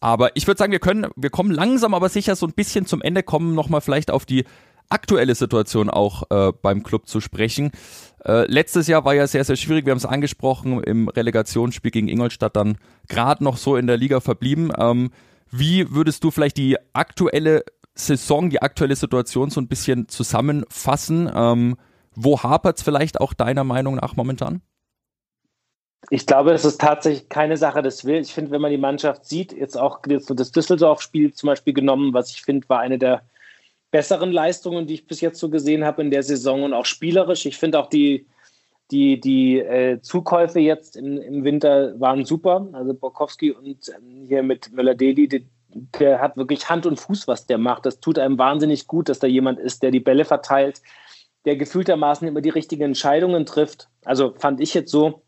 aber 0.00 0.36
ich 0.36 0.46
würde 0.46 0.58
sagen, 0.58 0.72
wir 0.72 0.80
können, 0.80 1.06
wir 1.16 1.30
kommen 1.30 1.50
langsam, 1.50 1.94
aber 1.94 2.10
sicher 2.10 2.36
so 2.36 2.46
ein 2.46 2.52
bisschen 2.52 2.84
zum 2.84 3.00
Ende 3.00 3.22
kommen, 3.22 3.54
nochmal 3.54 3.80
vielleicht 3.80 4.10
auf 4.10 4.26
die 4.26 4.44
aktuelle 4.90 5.34
Situation 5.34 5.88
auch 5.88 6.24
äh, 6.30 6.52
beim 6.60 6.82
Club 6.82 7.08
zu 7.08 7.20
sprechen. 7.20 7.72
Äh, 8.26 8.46
letztes 8.50 8.86
Jahr 8.86 9.04
war 9.04 9.14
ja 9.14 9.26
sehr, 9.26 9.44
sehr 9.44 9.56
schwierig. 9.56 9.84
Wir 9.84 9.90
haben 9.90 9.98
es 9.98 10.06
angesprochen, 10.06 10.82
im 10.82 11.08
Relegationsspiel 11.08 11.90
gegen 11.90 12.08
Ingolstadt 12.08 12.56
dann 12.56 12.78
gerade 13.08 13.44
noch 13.44 13.56
so 13.56 13.76
in 13.76 13.86
der 13.86 13.96
Liga 13.96 14.20
verblieben. 14.20 14.72
Ähm, 14.78 15.10
wie 15.50 15.92
würdest 15.92 16.24
du 16.24 16.30
vielleicht 16.30 16.56
die 16.56 16.76
aktuelle 16.94 17.64
Saison, 17.94 18.50
die 18.50 18.62
aktuelle 18.62 18.96
Situation 18.96 19.50
so 19.50 19.60
ein 19.60 19.68
bisschen 19.68 20.08
zusammenfassen? 20.08 21.30
Ähm, 21.34 21.76
wo 22.14 22.42
hapert 22.42 22.78
es 22.78 22.82
vielleicht 22.82 23.20
auch 23.20 23.34
deiner 23.34 23.64
Meinung 23.64 23.96
nach 23.96 24.16
momentan? 24.16 24.62
Ich 26.10 26.26
glaube, 26.26 26.52
es 26.52 26.64
ist 26.64 26.80
tatsächlich 26.80 27.28
keine 27.28 27.56
Sache 27.56 27.82
des 27.82 28.04
Willens. 28.04 28.28
Ich 28.28 28.34
finde, 28.34 28.50
wenn 28.50 28.60
man 28.60 28.70
die 28.70 28.78
Mannschaft 28.78 29.24
sieht, 29.24 29.52
jetzt 29.52 29.76
auch 29.78 30.00
jetzt 30.06 30.32
das 30.34 30.52
Düsseldorf-Spiel 30.52 31.32
zum 31.32 31.48
Beispiel 31.48 31.72
genommen, 31.72 32.12
was 32.12 32.30
ich 32.30 32.42
finde, 32.42 32.68
war 32.68 32.80
eine 32.80 32.98
der 32.98 33.22
besseren 33.94 34.32
Leistungen, 34.32 34.88
die 34.88 34.94
ich 34.94 35.06
bis 35.06 35.20
jetzt 35.20 35.38
so 35.38 35.48
gesehen 35.48 35.84
habe 35.84 36.02
in 36.02 36.10
der 36.10 36.24
Saison 36.24 36.64
und 36.64 36.74
auch 36.74 36.84
spielerisch. 36.84 37.46
Ich 37.46 37.58
finde 37.58 37.78
auch 37.78 37.88
die, 37.88 38.26
die, 38.90 39.20
die 39.20 39.60
äh, 39.60 40.00
Zukäufe 40.00 40.58
jetzt 40.58 40.96
im, 40.96 41.16
im 41.22 41.44
Winter 41.44 41.94
waren 42.00 42.24
super. 42.24 42.66
Also 42.72 42.92
Borkowski 42.92 43.52
und 43.52 43.88
ähm, 43.96 44.26
hier 44.26 44.42
mit 44.42 44.72
Möller-Deli, 44.72 45.46
der, 46.00 46.20
hat 46.20 46.36
wirklich 46.36 46.68
Hand 46.68 46.86
und 46.86 46.98
Fuß, 46.98 47.28
was 47.28 47.46
der 47.46 47.58
macht. 47.58 47.86
Das 47.86 48.00
tut 48.00 48.18
einem 48.18 48.36
wahnsinnig 48.36 48.88
gut, 48.88 49.08
dass 49.08 49.20
da 49.20 49.28
jemand 49.28 49.60
ist, 49.60 49.84
der 49.84 49.92
die 49.92 50.00
Bälle 50.00 50.24
verteilt, 50.24 50.82
der 51.44 51.54
gefühltermaßen 51.54 52.26
immer 52.26 52.40
die 52.40 52.50
richtigen 52.50 52.82
Entscheidungen 52.82 53.46
trifft. 53.46 53.88
Also 54.04 54.34
fand 54.36 54.60
ich 54.60 54.74
jetzt 54.74 54.90
so. 54.90 55.22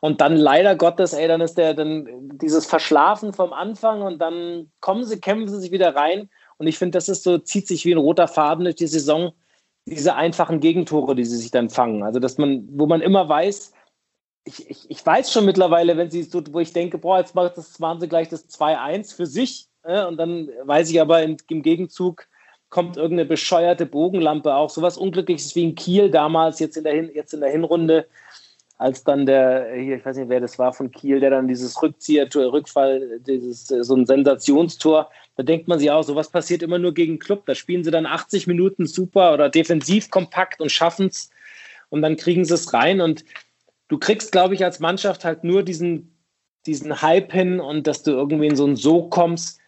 Und 0.00 0.20
dann 0.20 0.36
leider 0.36 0.74
Gottes, 0.74 1.12
ey, 1.12 1.28
dann 1.28 1.40
ist 1.40 1.56
der 1.58 1.74
dann 1.74 2.08
dieses 2.38 2.66
Verschlafen 2.66 3.32
vom 3.32 3.52
Anfang 3.52 4.02
und 4.02 4.18
dann 4.18 4.72
kommen 4.80 5.04
sie, 5.04 5.20
kämpfen 5.20 5.46
sie 5.46 5.60
sich 5.60 5.70
wieder 5.70 5.94
rein. 5.94 6.28
Und 6.62 6.68
ich 6.68 6.78
finde, 6.78 6.96
das 6.96 7.08
ist 7.08 7.24
so, 7.24 7.38
zieht 7.38 7.66
sich 7.66 7.84
wie 7.84 7.92
ein 7.92 7.98
roter 7.98 8.28
Faden 8.28 8.62
durch 8.62 8.76
die 8.76 8.86
Saison, 8.86 9.32
diese 9.84 10.14
einfachen 10.14 10.60
Gegentore, 10.60 11.16
die 11.16 11.24
sie 11.24 11.36
sich 11.36 11.50
dann 11.50 11.70
fangen. 11.70 12.04
Also, 12.04 12.20
dass 12.20 12.38
man, 12.38 12.68
wo 12.70 12.86
man 12.86 13.00
immer 13.00 13.28
weiß, 13.28 13.72
ich, 14.44 14.70
ich, 14.70 14.88
ich 14.88 15.04
weiß 15.04 15.32
schon 15.32 15.44
mittlerweile, 15.44 15.96
wenn 15.96 16.08
sie 16.08 16.22
so, 16.22 16.40
wo 16.52 16.60
ich 16.60 16.72
denke, 16.72 16.98
boah, 16.98 17.18
jetzt 17.18 17.34
macht 17.34 17.56
das, 17.56 17.80
waren 17.80 17.98
sie 17.98 18.06
gleich 18.06 18.28
das 18.28 18.48
2-1 18.48 19.12
für 19.12 19.26
sich. 19.26 19.66
Äh, 19.82 20.04
und 20.04 20.18
dann 20.18 20.50
weiß 20.62 20.88
ich 20.88 21.00
aber 21.00 21.24
im, 21.24 21.36
im 21.48 21.62
Gegenzug, 21.62 22.28
kommt 22.68 22.96
irgendeine 22.96 23.28
bescheuerte 23.28 23.84
Bogenlampe 23.84 24.54
auch. 24.54 24.70
Sowas 24.70 24.96
Unglückliches 24.96 25.56
wie 25.56 25.64
in 25.64 25.74
Kiel 25.74 26.12
damals, 26.12 26.60
jetzt 26.60 26.76
in 26.76 26.84
der, 26.84 26.94
Hin 26.94 27.10
jetzt 27.12 27.34
in 27.34 27.40
der 27.40 27.50
Hinrunde 27.50 28.06
als 28.82 29.04
dann 29.04 29.26
der, 29.26 29.74
hier, 29.76 29.96
ich 29.96 30.04
weiß 30.04 30.16
nicht, 30.16 30.28
wer 30.28 30.40
das 30.40 30.58
war 30.58 30.72
von 30.72 30.90
Kiel, 30.90 31.20
der 31.20 31.30
dann 31.30 31.46
dieses 31.46 31.80
Rückzieher, 31.80 32.28
Rückfall, 32.34 33.20
dieses, 33.20 33.66
so 33.66 33.94
ein 33.94 34.06
Sensationstor, 34.06 35.08
da 35.36 35.42
denkt 35.44 35.68
man 35.68 35.78
sich 35.78 35.88
auch, 35.92 36.02
sowas 36.02 36.30
passiert 36.30 36.64
immer 36.64 36.78
nur 36.78 36.92
gegen 36.92 37.20
Club. 37.20 37.46
Da 37.46 37.54
spielen 37.54 37.84
sie 37.84 37.92
dann 37.92 38.06
80 38.06 38.48
Minuten 38.48 38.86
super 38.86 39.34
oder 39.34 39.48
defensiv 39.48 40.10
kompakt 40.10 40.60
und 40.60 40.72
schaffen 40.72 41.06
es 41.06 41.30
und 41.90 42.02
dann 42.02 42.16
kriegen 42.16 42.44
sie 42.44 42.54
es 42.54 42.74
rein. 42.74 43.00
Und 43.00 43.24
du 43.86 43.98
kriegst, 43.98 44.32
glaube 44.32 44.54
ich, 44.54 44.64
als 44.64 44.80
Mannschaft 44.80 45.24
halt 45.24 45.44
nur 45.44 45.62
diesen, 45.62 46.18
diesen 46.66 47.00
Hype 47.02 47.32
hin 47.32 47.60
und 47.60 47.86
dass 47.86 48.02
du 48.02 48.10
irgendwie 48.10 48.48
in 48.48 48.56
so 48.56 48.66
ein 48.66 48.74
So 48.74 49.08
kommst 49.08 49.60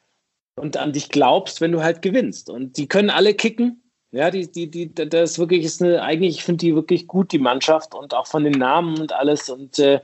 und 0.56 0.76
an 0.76 0.92
dich 0.92 1.08
glaubst, 1.08 1.60
wenn 1.60 1.70
du 1.70 1.84
halt 1.84 2.02
gewinnst. 2.02 2.50
Und 2.50 2.78
die 2.78 2.88
können 2.88 3.10
alle 3.10 3.34
kicken, 3.34 3.83
ja, 4.14 4.30
die, 4.30 4.50
die, 4.50 4.70
die, 4.70 4.94
das 4.94 5.38
wirklich, 5.38 5.64
ist 5.64 5.82
eine, 5.82 6.00
eigentlich, 6.00 6.36
ich 6.36 6.44
finde 6.44 6.64
die 6.64 6.74
wirklich 6.74 7.08
gut, 7.08 7.32
die 7.32 7.38
Mannschaft 7.38 7.94
und 7.94 8.14
auch 8.14 8.28
von 8.28 8.44
den 8.44 8.52
Namen 8.52 9.00
und 9.00 9.12
alles. 9.12 9.50
Und 9.50 9.78
äh, 9.80 10.00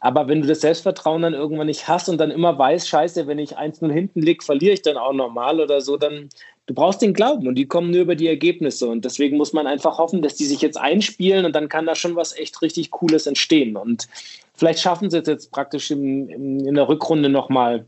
aber 0.00 0.28
wenn 0.28 0.42
du 0.42 0.48
das 0.48 0.62
Selbstvertrauen 0.62 1.22
dann 1.22 1.34
irgendwann 1.34 1.66
nicht 1.66 1.86
hast 1.86 2.08
und 2.08 2.18
dann 2.18 2.30
immer 2.30 2.58
weißt, 2.58 2.88
scheiße, 2.88 3.26
wenn 3.26 3.38
ich 3.38 3.58
1-0 3.58 3.90
hinten 3.92 4.22
liege, 4.22 4.44
verliere 4.44 4.74
ich 4.74 4.82
dann 4.82 4.96
auch 4.96 5.12
normal 5.12 5.60
oder 5.60 5.80
so, 5.80 5.96
dann 5.96 6.30
du 6.66 6.74
brauchst 6.74 7.02
den 7.02 7.12
Glauben 7.12 7.46
und 7.46 7.56
die 7.56 7.66
kommen 7.66 7.90
nur 7.90 8.00
über 8.00 8.14
die 8.14 8.28
Ergebnisse. 8.28 8.86
Und 8.86 9.04
deswegen 9.04 9.36
muss 9.36 9.52
man 9.52 9.66
einfach 9.66 9.98
hoffen, 9.98 10.22
dass 10.22 10.36
die 10.36 10.46
sich 10.46 10.62
jetzt 10.62 10.78
einspielen 10.78 11.44
und 11.44 11.54
dann 11.54 11.68
kann 11.68 11.86
da 11.86 11.94
schon 11.94 12.16
was 12.16 12.36
echt 12.36 12.62
richtig 12.62 12.90
Cooles 12.90 13.26
entstehen. 13.26 13.76
Und 13.76 14.08
vielleicht 14.54 14.80
schaffen 14.80 15.10
sie 15.10 15.18
es 15.18 15.26
jetzt 15.26 15.50
praktisch 15.52 15.90
im, 15.90 16.28
im, 16.28 16.66
in 16.66 16.74
der 16.74 16.88
Rückrunde 16.88 17.28
nochmal 17.28 17.86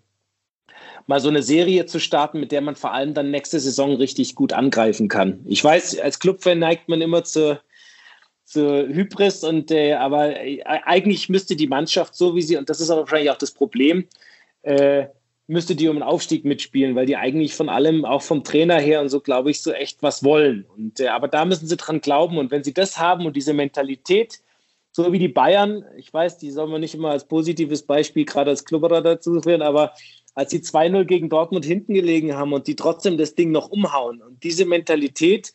mal 1.06 1.20
so 1.20 1.28
eine 1.28 1.42
Serie 1.42 1.86
zu 1.86 2.00
starten, 2.00 2.40
mit 2.40 2.52
der 2.52 2.60
man 2.60 2.76
vor 2.76 2.92
allem 2.92 3.14
dann 3.14 3.30
nächste 3.30 3.60
Saison 3.60 3.96
richtig 3.96 4.34
gut 4.34 4.52
angreifen 4.52 5.08
kann. 5.08 5.40
Ich 5.46 5.62
weiß, 5.62 5.98
als 6.00 6.18
Clubfan 6.18 6.58
neigt 6.58 6.88
man 6.88 7.00
immer 7.00 7.24
zur, 7.24 7.60
zur 8.44 8.88
Hybris 8.88 9.44
und 9.44 9.70
äh, 9.70 9.94
aber 9.94 10.40
äh, 10.40 10.62
eigentlich 10.64 11.28
müsste 11.28 11.56
die 11.56 11.68
Mannschaft 11.68 12.14
so 12.14 12.34
wie 12.34 12.42
sie, 12.42 12.56
und 12.56 12.68
das 12.68 12.80
ist 12.80 12.90
aber 12.90 13.02
wahrscheinlich 13.02 13.30
auch 13.30 13.38
das 13.38 13.52
Problem, 13.52 14.06
äh, 14.62 15.06
müsste 15.48 15.76
die 15.76 15.88
um 15.88 15.96
den 15.96 16.02
Aufstieg 16.02 16.44
mitspielen, 16.44 16.96
weil 16.96 17.06
die 17.06 17.16
eigentlich 17.16 17.54
von 17.54 17.68
allem, 17.68 18.04
auch 18.04 18.22
vom 18.22 18.42
Trainer 18.42 18.80
her 18.80 19.00
und 19.00 19.08
so, 19.08 19.20
glaube 19.20 19.50
ich, 19.50 19.62
so 19.62 19.72
echt 19.72 20.02
was 20.02 20.24
wollen. 20.24 20.66
Und, 20.76 21.00
äh, 21.00 21.08
aber 21.08 21.28
da 21.28 21.44
müssen 21.44 21.68
sie 21.68 21.76
dran 21.76 22.00
glauben. 22.00 22.38
Und 22.38 22.50
wenn 22.50 22.64
sie 22.64 22.74
das 22.74 22.98
haben 22.98 23.26
und 23.26 23.36
diese 23.36 23.54
Mentalität, 23.54 24.40
so 24.90 25.12
wie 25.12 25.18
die 25.18 25.28
Bayern, 25.28 25.84
ich 25.96 26.12
weiß, 26.12 26.38
die 26.38 26.50
soll 26.50 26.66
man 26.66 26.80
nicht 26.80 26.94
immer 26.94 27.10
als 27.10 27.28
positives 27.28 27.82
Beispiel 27.82 28.24
gerade 28.24 28.50
als 28.50 28.64
Klubberer 28.64 29.02
dazu 29.02 29.40
führen, 29.40 29.62
aber 29.62 29.92
als 30.36 30.50
sie 30.50 30.58
2-0 30.58 31.04
gegen 31.06 31.30
Dortmund 31.30 31.64
hinten 31.64 31.94
gelegen 31.94 32.36
haben 32.36 32.52
und 32.52 32.66
die 32.68 32.76
trotzdem 32.76 33.16
das 33.16 33.34
Ding 33.34 33.50
noch 33.50 33.70
umhauen. 33.70 34.20
Und 34.20 34.44
diese 34.44 34.66
Mentalität, 34.66 35.52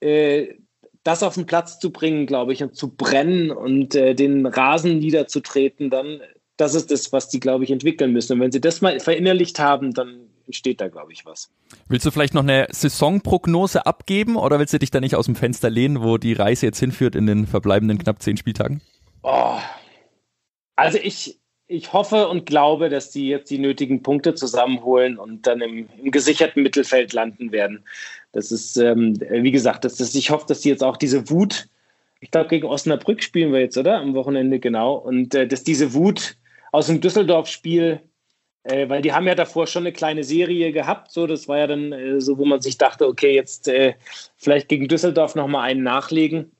äh, 0.00 0.54
das 1.02 1.24
auf 1.24 1.34
den 1.34 1.46
Platz 1.46 1.80
zu 1.80 1.90
bringen, 1.90 2.26
glaube 2.26 2.52
ich, 2.52 2.62
und 2.62 2.76
zu 2.76 2.94
brennen 2.94 3.50
und 3.50 3.94
äh, 3.96 4.14
den 4.14 4.46
Rasen 4.46 5.00
niederzutreten, 5.00 5.90
dann, 5.90 6.20
das 6.56 6.76
ist 6.76 6.92
das, 6.92 7.12
was 7.12 7.28
die, 7.28 7.40
glaube 7.40 7.64
ich, 7.64 7.72
entwickeln 7.72 8.12
müssen. 8.12 8.34
Und 8.34 8.40
wenn 8.40 8.52
sie 8.52 8.60
das 8.60 8.80
mal 8.80 8.98
verinnerlicht 9.00 9.58
haben, 9.58 9.92
dann 9.92 10.28
entsteht 10.46 10.80
da, 10.80 10.86
glaube 10.88 11.12
ich, 11.12 11.26
was. 11.26 11.50
Willst 11.88 12.06
du 12.06 12.12
vielleicht 12.12 12.34
noch 12.34 12.44
eine 12.44 12.68
Saisonprognose 12.70 13.84
abgeben 13.84 14.36
oder 14.36 14.60
willst 14.60 14.74
du 14.74 14.78
dich 14.78 14.92
da 14.92 15.00
nicht 15.00 15.16
aus 15.16 15.26
dem 15.26 15.34
Fenster 15.34 15.70
lehnen, 15.70 16.02
wo 16.02 16.18
die 16.18 16.34
Reise 16.34 16.66
jetzt 16.66 16.78
hinführt 16.78 17.16
in 17.16 17.26
den 17.26 17.48
verbleibenden 17.48 17.98
knapp 17.98 18.22
zehn 18.22 18.36
Spieltagen? 18.36 18.80
Oh. 19.24 19.58
Also 20.76 20.98
ich, 21.02 21.40
ich 21.66 21.92
hoffe 21.92 22.28
und 22.28 22.46
glaube, 22.46 22.88
dass 22.88 23.10
die 23.10 23.28
jetzt 23.28 23.50
die 23.50 23.58
nötigen 23.58 24.02
Punkte 24.02 24.34
zusammenholen 24.34 25.18
und 25.18 25.46
dann 25.46 25.60
im, 25.60 25.88
im 26.02 26.10
gesicherten 26.10 26.62
Mittelfeld 26.62 27.12
landen 27.12 27.52
werden. 27.52 27.84
Das 28.32 28.52
ist, 28.52 28.76
ähm, 28.76 29.18
wie 29.20 29.50
gesagt, 29.50 29.84
das, 29.84 29.96
das, 29.96 30.14
ich 30.14 30.30
hoffe, 30.30 30.46
dass 30.48 30.60
die 30.60 30.68
jetzt 30.68 30.84
auch 30.84 30.96
diese 30.96 31.30
Wut, 31.30 31.68
ich 32.20 32.30
glaube, 32.30 32.48
gegen 32.48 32.66
Osnabrück 32.66 33.22
spielen 33.22 33.52
wir 33.52 33.60
jetzt, 33.60 33.76
oder? 33.76 33.98
Am 33.98 34.14
Wochenende, 34.14 34.58
genau. 34.58 34.94
Und 34.94 35.34
äh, 35.34 35.46
dass 35.46 35.62
diese 35.62 35.94
Wut 35.94 36.36
aus 36.72 36.86
dem 36.86 37.00
Düsseldorf-Spiel, 37.00 38.00
äh, 38.64 38.88
weil 38.88 39.02
die 39.02 39.12
haben 39.12 39.26
ja 39.26 39.34
davor 39.34 39.66
schon 39.66 39.82
eine 39.82 39.92
kleine 39.92 40.24
Serie 40.24 40.72
gehabt, 40.72 41.12
so, 41.12 41.26
das 41.26 41.48
war 41.48 41.58
ja 41.58 41.66
dann 41.66 41.92
äh, 41.92 42.20
so, 42.20 42.38
wo 42.38 42.44
man 42.44 42.60
sich 42.60 42.78
dachte, 42.78 43.06
okay, 43.06 43.34
jetzt 43.34 43.68
äh, 43.68 43.94
vielleicht 44.36 44.68
gegen 44.68 44.88
Düsseldorf 44.88 45.34
nochmal 45.34 45.68
einen 45.70 45.82
nachlegen. 45.82 46.50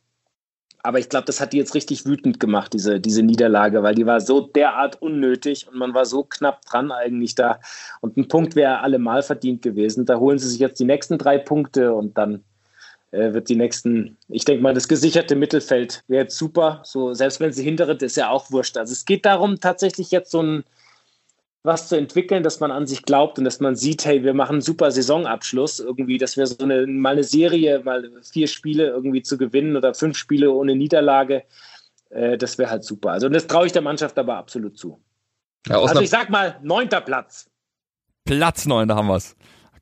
Aber 0.84 0.98
ich 0.98 1.08
glaube, 1.08 1.24
das 1.24 1.40
hat 1.40 1.54
die 1.54 1.56
jetzt 1.56 1.74
richtig 1.74 2.04
wütend 2.04 2.38
gemacht, 2.38 2.74
diese, 2.74 3.00
diese 3.00 3.22
Niederlage, 3.22 3.82
weil 3.82 3.94
die 3.94 4.04
war 4.04 4.20
so 4.20 4.42
derart 4.42 5.00
unnötig 5.00 5.66
und 5.66 5.78
man 5.78 5.94
war 5.94 6.04
so 6.04 6.24
knapp 6.24 6.62
dran 6.66 6.92
eigentlich 6.92 7.34
da. 7.34 7.58
Und 8.02 8.18
ein 8.18 8.28
Punkt 8.28 8.54
wäre 8.54 8.80
allemal 8.80 9.22
verdient 9.22 9.62
gewesen. 9.62 10.04
Da 10.04 10.18
holen 10.18 10.38
sie 10.38 10.48
sich 10.48 10.58
jetzt 10.58 10.78
die 10.78 10.84
nächsten 10.84 11.16
drei 11.16 11.38
Punkte 11.38 11.94
und 11.94 12.18
dann 12.18 12.44
äh, 13.12 13.32
wird 13.32 13.48
die 13.48 13.56
nächsten, 13.56 14.18
ich 14.28 14.44
denke 14.44 14.62
mal, 14.62 14.74
das 14.74 14.86
gesicherte 14.86 15.36
Mittelfeld 15.36 16.04
wäre 16.06 16.24
jetzt 16.24 16.36
super. 16.36 16.82
So, 16.84 17.14
selbst 17.14 17.40
wenn 17.40 17.54
sie 17.54 17.64
hintere, 17.64 17.94
ist 17.94 18.18
ja 18.18 18.28
auch 18.28 18.50
wurscht. 18.50 18.76
Also 18.76 18.92
es 18.92 19.06
geht 19.06 19.24
darum, 19.24 19.60
tatsächlich 19.60 20.10
jetzt 20.10 20.30
so 20.30 20.42
ein 20.42 20.64
was 21.64 21.88
zu 21.88 21.96
entwickeln, 21.96 22.42
dass 22.42 22.60
man 22.60 22.70
an 22.70 22.86
sich 22.86 23.02
glaubt 23.02 23.38
und 23.38 23.44
dass 23.44 23.58
man 23.58 23.74
sieht, 23.74 24.04
hey, 24.04 24.22
wir 24.22 24.34
machen 24.34 24.56
einen 24.56 24.60
super 24.60 24.90
Saisonabschluss 24.90 25.80
irgendwie, 25.80 26.18
dass 26.18 26.36
wir 26.36 26.46
so 26.46 26.62
eine, 26.62 26.86
mal 26.86 27.14
eine 27.14 27.24
Serie, 27.24 27.80
mal 27.82 28.10
vier 28.22 28.46
Spiele 28.46 28.88
irgendwie 28.88 29.22
zu 29.22 29.38
gewinnen 29.38 29.74
oder 29.74 29.94
fünf 29.94 30.16
Spiele 30.18 30.52
ohne 30.52 30.76
Niederlage, 30.76 31.44
äh, 32.10 32.36
das 32.36 32.58
wäre 32.58 32.70
halt 32.70 32.84
super. 32.84 33.12
Also 33.12 33.30
das 33.30 33.46
traue 33.46 33.66
ich 33.66 33.72
der 33.72 33.80
Mannschaft 33.80 34.18
aber 34.18 34.36
absolut 34.36 34.78
zu. 34.78 35.00
Ja, 35.66 35.80
also 35.80 36.02
ich 36.02 36.10
sag 36.10 36.28
mal, 36.28 36.60
neunter 36.62 37.00
Platz. 37.00 37.50
Platz 38.26 38.66
neun, 38.66 38.86
da 38.86 38.96
haben 38.96 39.08
wir 39.08 39.16
es. 39.16 39.34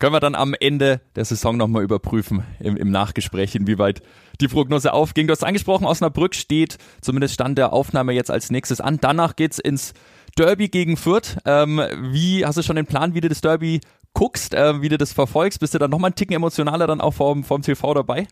Können 0.03 0.15
wir 0.15 0.19
dann 0.19 0.35
am 0.35 0.53
Ende 0.59 1.01
der 1.15 1.25
Saison 1.25 1.57
nochmal 1.57 1.85
überprüfen 1.85 2.43
im, 2.59 2.77
im 2.77 2.91
Nachgespräch, 2.91 3.55
inwieweit 3.55 4.03
die 4.41 4.49
Prognose 4.49 4.93
aufging. 4.93 5.29
Du 5.29 5.31
hast 5.31 5.45
angesprochen, 5.45 5.87
Osnabrück 5.87 6.35
steht, 6.35 6.77
zumindest 7.01 7.35
stand 7.35 7.57
der 7.57 7.73
Aufnahme 7.73 8.13
jetzt 8.13 8.29
als 8.29 8.51
nächstes 8.51 8.81
an. 8.81 8.99
Danach 9.01 9.37
geht's 9.37 9.61
ins 9.61 9.95
Derby 10.37 10.71
gegen 10.71 10.97
Fürth. 10.97 11.39
Ähm, 11.45 11.81
wie 12.11 12.45
hast 12.45 12.59
du 12.59 12.65
schon 12.65 12.75
den 12.75 12.87
Plan, 12.87 13.15
wie 13.15 13.21
du 13.21 13.29
das 13.29 13.43
Derby 13.43 13.81
guckst, 14.13 14.55
äh, 14.55 14.83
wie 14.83 14.89
du 14.89 14.99
das 14.99 15.13
verfolgst? 15.13 15.61
Bist 15.61 15.73
du 15.73 15.79
dann 15.79 15.93
nochmal 15.93 16.09
einen 16.09 16.17
Ticken 16.17 16.35
emotionaler 16.35 16.89
dann 16.89 17.01
auch 17.01 17.15
vom, 17.15 17.45
vom 17.45 17.63
TV 17.63 17.95
dabei? 17.95 18.27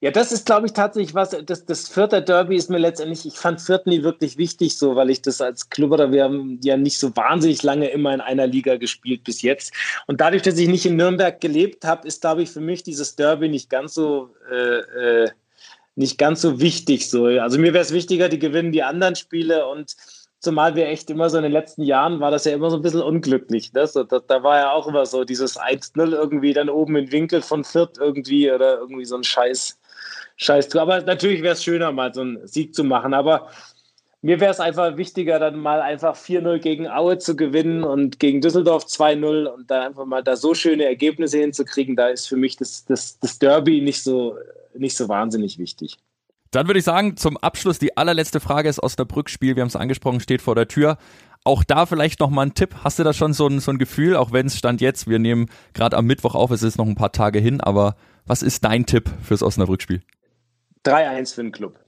Ja, 0.00 0.10
das 0.10 0.32
ist, 0.32 0.46
glaube 0.46 0.66
ich, 0.66 0.72
tatsächlich 0.72 1.14
was. 1.14 1.36
Das, 1.46 1.64
das 1.64 1.88
Vierter 1.88 2.20
Derby 2.20 2.56
ist 2.56 2.70
mir 2.70 2.78
letztendlich, 2.78 3.26
ich 3.26 3.38
fand 3.38 3.60
Fürth 3.60 3.86
nie 3.86 4.02
wirklich 4.02 4.36
wichtig, 4.36 4.76
so, 4.76 4.96
weil 4.96 5.10
ich 5.10 5.22
das 5.22 5.40
als 5.40 5.70
Club 5.70 5.92
oder 5.92 6.12
wir 6.12 6.24
haben 6.24 6.60
ja 6.62 6.76
nicht 6.76 6.98
so 6.98 7.14
wahnsinnig 7.16 7.62
lange 7.62 7.88
immer 7.88 8.12
in 8.12 8.20
einer 8.20 8.46
Liga 8.46 8.76
gespielt 8.76 9.24
bis 9.24 9.42
jetzt. 9.42 9.72
Und 10.06 10.20
dadurch, 10.20 10.42
dass 10.42 10.58
ich 10.58 10.68
nicht 10.68 10.86
in 10.86 10.96
Nürnberg 10.96 11.40
gelebt 11.40 11.84
habe, 11.84 12.06
ist, 12.06 12.20
glaube 12.20 12.42
ich, 12.42 12.50
für 12.50 12.60
mich 12.60 12.82
dieses 12.82 13.16
Derby 13.16 13.48
nicht 13.48 13.70
ganz 13.70 13.94
so. 13.94 14.30
Äh, 14.50 15.24
äh, 15.24 15.30
nicht 15.96 16.18
ganz 16.18 16.40
so 16.40 16.60
wichtig. 16.60 17.08
So. 17.08 17.26
Also 17.26 17.56
mir 17.56 17.72
wäre 17.72 17.84
es 17.84 17.92
wichtiger, 17.92 18.28
die 18.28 18.40
gewinnen 18.40 18.72
die 18.72 18.82
anderen 18.82 19.14
Spiele 19.14 19.68
und 19.68 19.94
Zumal 20.44 20.74
wir 20.74 20.88
echt 20.88 21.08
immer 21.08 21.30
so 21.30 21.38
in 21.38 21.42
den 21.42 21.52
letzten 21.52 21.82
Jahren 21.82 22.20
war 22.20 22.30
das 22.30 22.44
ja 22.44 22.52
immer 22.52 22.68
so 22.68 22.76
ein 22.76 22.82
bisschen 22.82 23.00
unglücklich. 23.00 23.72
Ne? 23.72 23.86
So, 23.86 24.04
da, 24.04 24.20
da, 24.20 24.42
war 24.42 24.58
ja 24.58 24.72
auch 24.72 24.86
immer 24.86 25.06
so 25.06 25.24
dieses 25.24 25.58
1-0 25.58 26.12
irgendwie 26.12 26.52
dann 26.52 26.68
oben 26.68 26.96
im 26.96 27.10
Winkel 27.10 27.40
von 27.40 27.64
Fürth 27.64 27.96
irgendwie 27.98 28.52
oder 28.52 28.78
irgendwie 28.78 29.06
so 29.06 29.16
ein 29.16 29.24
Scheiß. 29.24 29.80
Scheiß. 30.36 30.74
Aber 30.76 31.00
natürlich 31.02 31.42
wäre 31.42 31.54
es 31.54 31.62
schöner, 31.62 31.92
mal 31.92 32.12
so 32.12 32.22
einen 32.22 32.46
Sieg 32.46 32.74
zu 32.74 32.84
machen. 32.84 33.14
Aber 33.14 33.48
mir 34.24 34.40
wäre 34.40 34.50
es 34.50 34.58
einfach 34.58 34.96
wichtiger, 34.96 35.38
dann 35.38 35.58
mal 35.58 35.82
einfach 35.82 36.16
4-0 36.16 36.58
gegen 36.58 36.88
Aue 36.88 37.18
zu 37.18 37.36
gewinnen 37.36 37.84
und 37.84 38.18
gegen 38.18 38.40
Düsseldorf 38.40 38.84
2-0 38.84 39.44
und 39.44 39.70
dann 39.70 39.82
einfach 39.82 40.06
mal 40.06 40.22
da 40.22 40.34
so 40.34 40.54
schöne 40.54 40.86
Ergebnisse 40.86 41.38
hinzukriegen. 41.38 41.94
Da 41.94 42.08
ist 42.08 42.26
für 42.26 42.36
mich 42.36 42.56
das, 42.56 42.86
das, 42.86 43.18
das 43.18 43.38
Derby 43.38 43.82
nicht 43.82 44.02
so, 44.02 44.38
nicht 44.74 44.96
so 44.96 45.08
wahnsinnig 45.08 45.58
wichtig. 45.58 45.98
Dann 46.52 46.68
würde 46.68 46.78
ich 46.78 46.84
sagen, 46.84 47.16
zum 47.16 47.36
Abschluss 47.36 47.78
die 47.78 47.96
allerletzte 47.96 48.40
Frage 48.40 48.68
ist 48.68 48.82
Osnabrück-Spiel. 48.82 49.56
Wir 49.56 49.60
haben 49.60 49.68
es 49.68 49.76
angesprochen, 49.76 50.20
steht 50.20 50.40
vor 50.40 50.54
der 50.54 50.68
Tür. 50.68 50.96
Auch 51.42 51.62
da 51.62 51.84
vielleicht 51.84 52.20
nochmal 52.20 52.46
ein 52.46 52.54
Tipp. 52.54 52.76
Hast 52.82 52.98
du 52.98 53.04
da 53.04 53.12
schon 53.12 53.34
so 53.34 53.46
ein, 53.46 53.60
so 53.60 53.72
ein 53.72 53.78
Gefühl, 53.78 54.16
auch 54.16 54.32
wenn 54.32 54.46
es 54.46 54.56
stand 54.56 54.80
jetzt, 54.80 55.06
wir 55.06 55.18
nehmen 55.18 55.50
gerade 55.74 55.98
am 55.98 56.06
Mittwoch 56.06 56.34
auf, 56.34 56.50
es 56.50 56.62
ist 56.62 56.78
noch 56.78 56.86
ein 56.86 56.94
paar 56.94 57.12
Tage 57.12 57.40
hin, 57.40 57.60
aber 57.60 57.96
was 58.24 58.42
ist 58.42 58.64
dein 58.64 58.86
Tipp 58.86 59.10
fürs 59.22 59.42
Osnabrück-Spiel? 59.42 60.00
3-1 60.84 61.34
für 61.34 61.42
den 61.42 61.52
Club. 61.52 61.78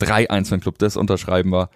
3-1 0.00 0.44
für 0.44 0.56
den 0.56 0.60
Club, 0.60 0.78
das 0.78 0.96
unterschreiben 0.96 1.50
wir. 1.50 1.70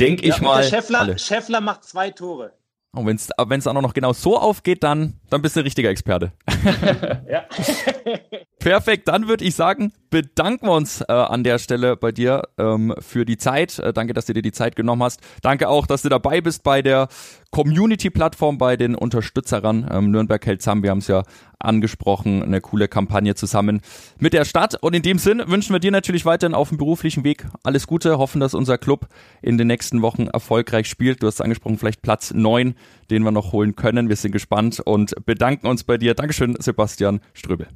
Denk 0.00 0.22
ja, 0.22 0.34
ich 0.34 0.40
mal. 0.40 0.62
Scheffler, 0.64 1.18
Scheffler 1.18 1.60
macht 1.60 1.84
zwei 1.84 2.10
Tore. 2.10 2.52
Und 2.92 3.06
wenn 3.06 3.16
es 3.16 3.66
auch 3.66 3.74
noch 3.74 3.92
genau 3.92 4.12
so 4.12 4.38
aufgeht, 4.38 4.82
dann, 4.82 5.20
dann 5.28 5.42
bist 5.42 5.56
du 5.56 5.60
ein 5.60 5.64
richtiger 5.64 5.90
Experte. 5.90 6.32
ja. 7.30 7.44
Perfekt, 8.58 9.08
dann 9.08 9.28
würde 9.28 9.44
ich 9.44 9.54
sagen, 9.54 9.92
bedanken 10.10 10.66
wir 10.66 10.72
uns 10.72 11.02
äh, 11.02 11.12
an 11.12 11.44
der 11.44 11.58
Stelle 11.58 11.96
bei 11.96 12.12
dir 12.12 12.42
ähm, 12.58 12.94
für 12.98 13.24
die 13.24 13.36
Zeit. 13.36 13.78
Äh, 13.78 13.92
danke, 13.92 14.14
dass 14.14 14.26
du 14.26 14.32
dir 14.32 14.42
die 14.42 14.52
Zeit 14.52 14.74
genommen 14.74 15.02
hast. 15.02 15.20
Danke 15.42 15.68
auch, 15.68 15.86
dass 15.86 16.02
du 16.02 16.08
dabei 16.08 16.40
bist 16.40 16.64
bei 16.64 16.82
der 16.82 17.08
Community-Plattform, 17.50 18.58
bei 18.58 18.76
den 18.76 18.94
Unterstützern. 18.94 19.88
Ähm, 19.90 20.10
Nürnberg 20.10 20.44
hält 20.44 20.62
zusammen, 20.62 20.82
wir 20.82 20.90
haben 20.90 20.98
es 20.98 21.08
ja 21.08 21.22
angesprochen, 21.58 22.42
eine 22.42 22.60
coole 22.60 22.88
Kampagne 22.88 23.34
zusammen 23.34 23.80
mit 24.18 24.32
der 24.32 24.44
Stadt. 24.44 24.76
Und 24.80 24.94
in 24.94 25.02
dem 25.02 25.18
Sinn 25.18 25.42
wünschen 25.46 25.72
wir 25.72 25.80
dir 25.80 25.90
natürlich 25.90 26.24
weiterhin 26.24 26.54
auf 26.54 26.68
dem 26.68 26.78
beruflichen 26.78 27.24
Weg 27.24 27.46
alles 27.62 27.86
Gute, 27.86 28.18
hoffen, 28.18 28.40
dass 28.40 28.54
unser 28.54 28.78
Club 28.78 29.08
in 29.42 29.58
den 29.58 29.66
nächsten 29.66 30.02
Wochen 30.02 30.26
erfolgreich 30.28 30.88
spielt. 30.88 31.22
Du 31.22 31.26
hast 31.26 31.40
angesprochen, 31.40 31.78
vielleicht 31.78 32.02
Platz 32.02 32.32
neun, 32.32 32.74
den 33.10 33.22
wir 33.22 33.32
noch 33.32 33.52
holen 33.52 33.76
können. 33.76 34.08
Wir 34.08 34.16
sind 34.16 34.32
gespannt 34.32 34.80
und 34.80 35.14
bedanken 35.24 35.66
uns 35.66 35.84
bei 35.84 35.96
dir. 35.96 36.14
Dankeschön, 36.14 36.56
Sebastian 36.58 37.20
Ströbel. 37.32 37.68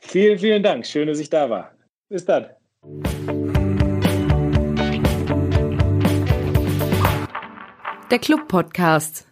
Vielen, 0.00 0.38
vielen 0.38 0.62
Dank. 0.62 0.86
Schön, 0.86 1.08
dass 1.08 1.18
ich 1.18 1.28
da 1.30 1.48
war. 1.50 1.72
Bis 2.08 2.24
dann. 2.24 2.46
Der 8.10 8.18
Club 8.18 8.48
Podcast. 8.48 9.29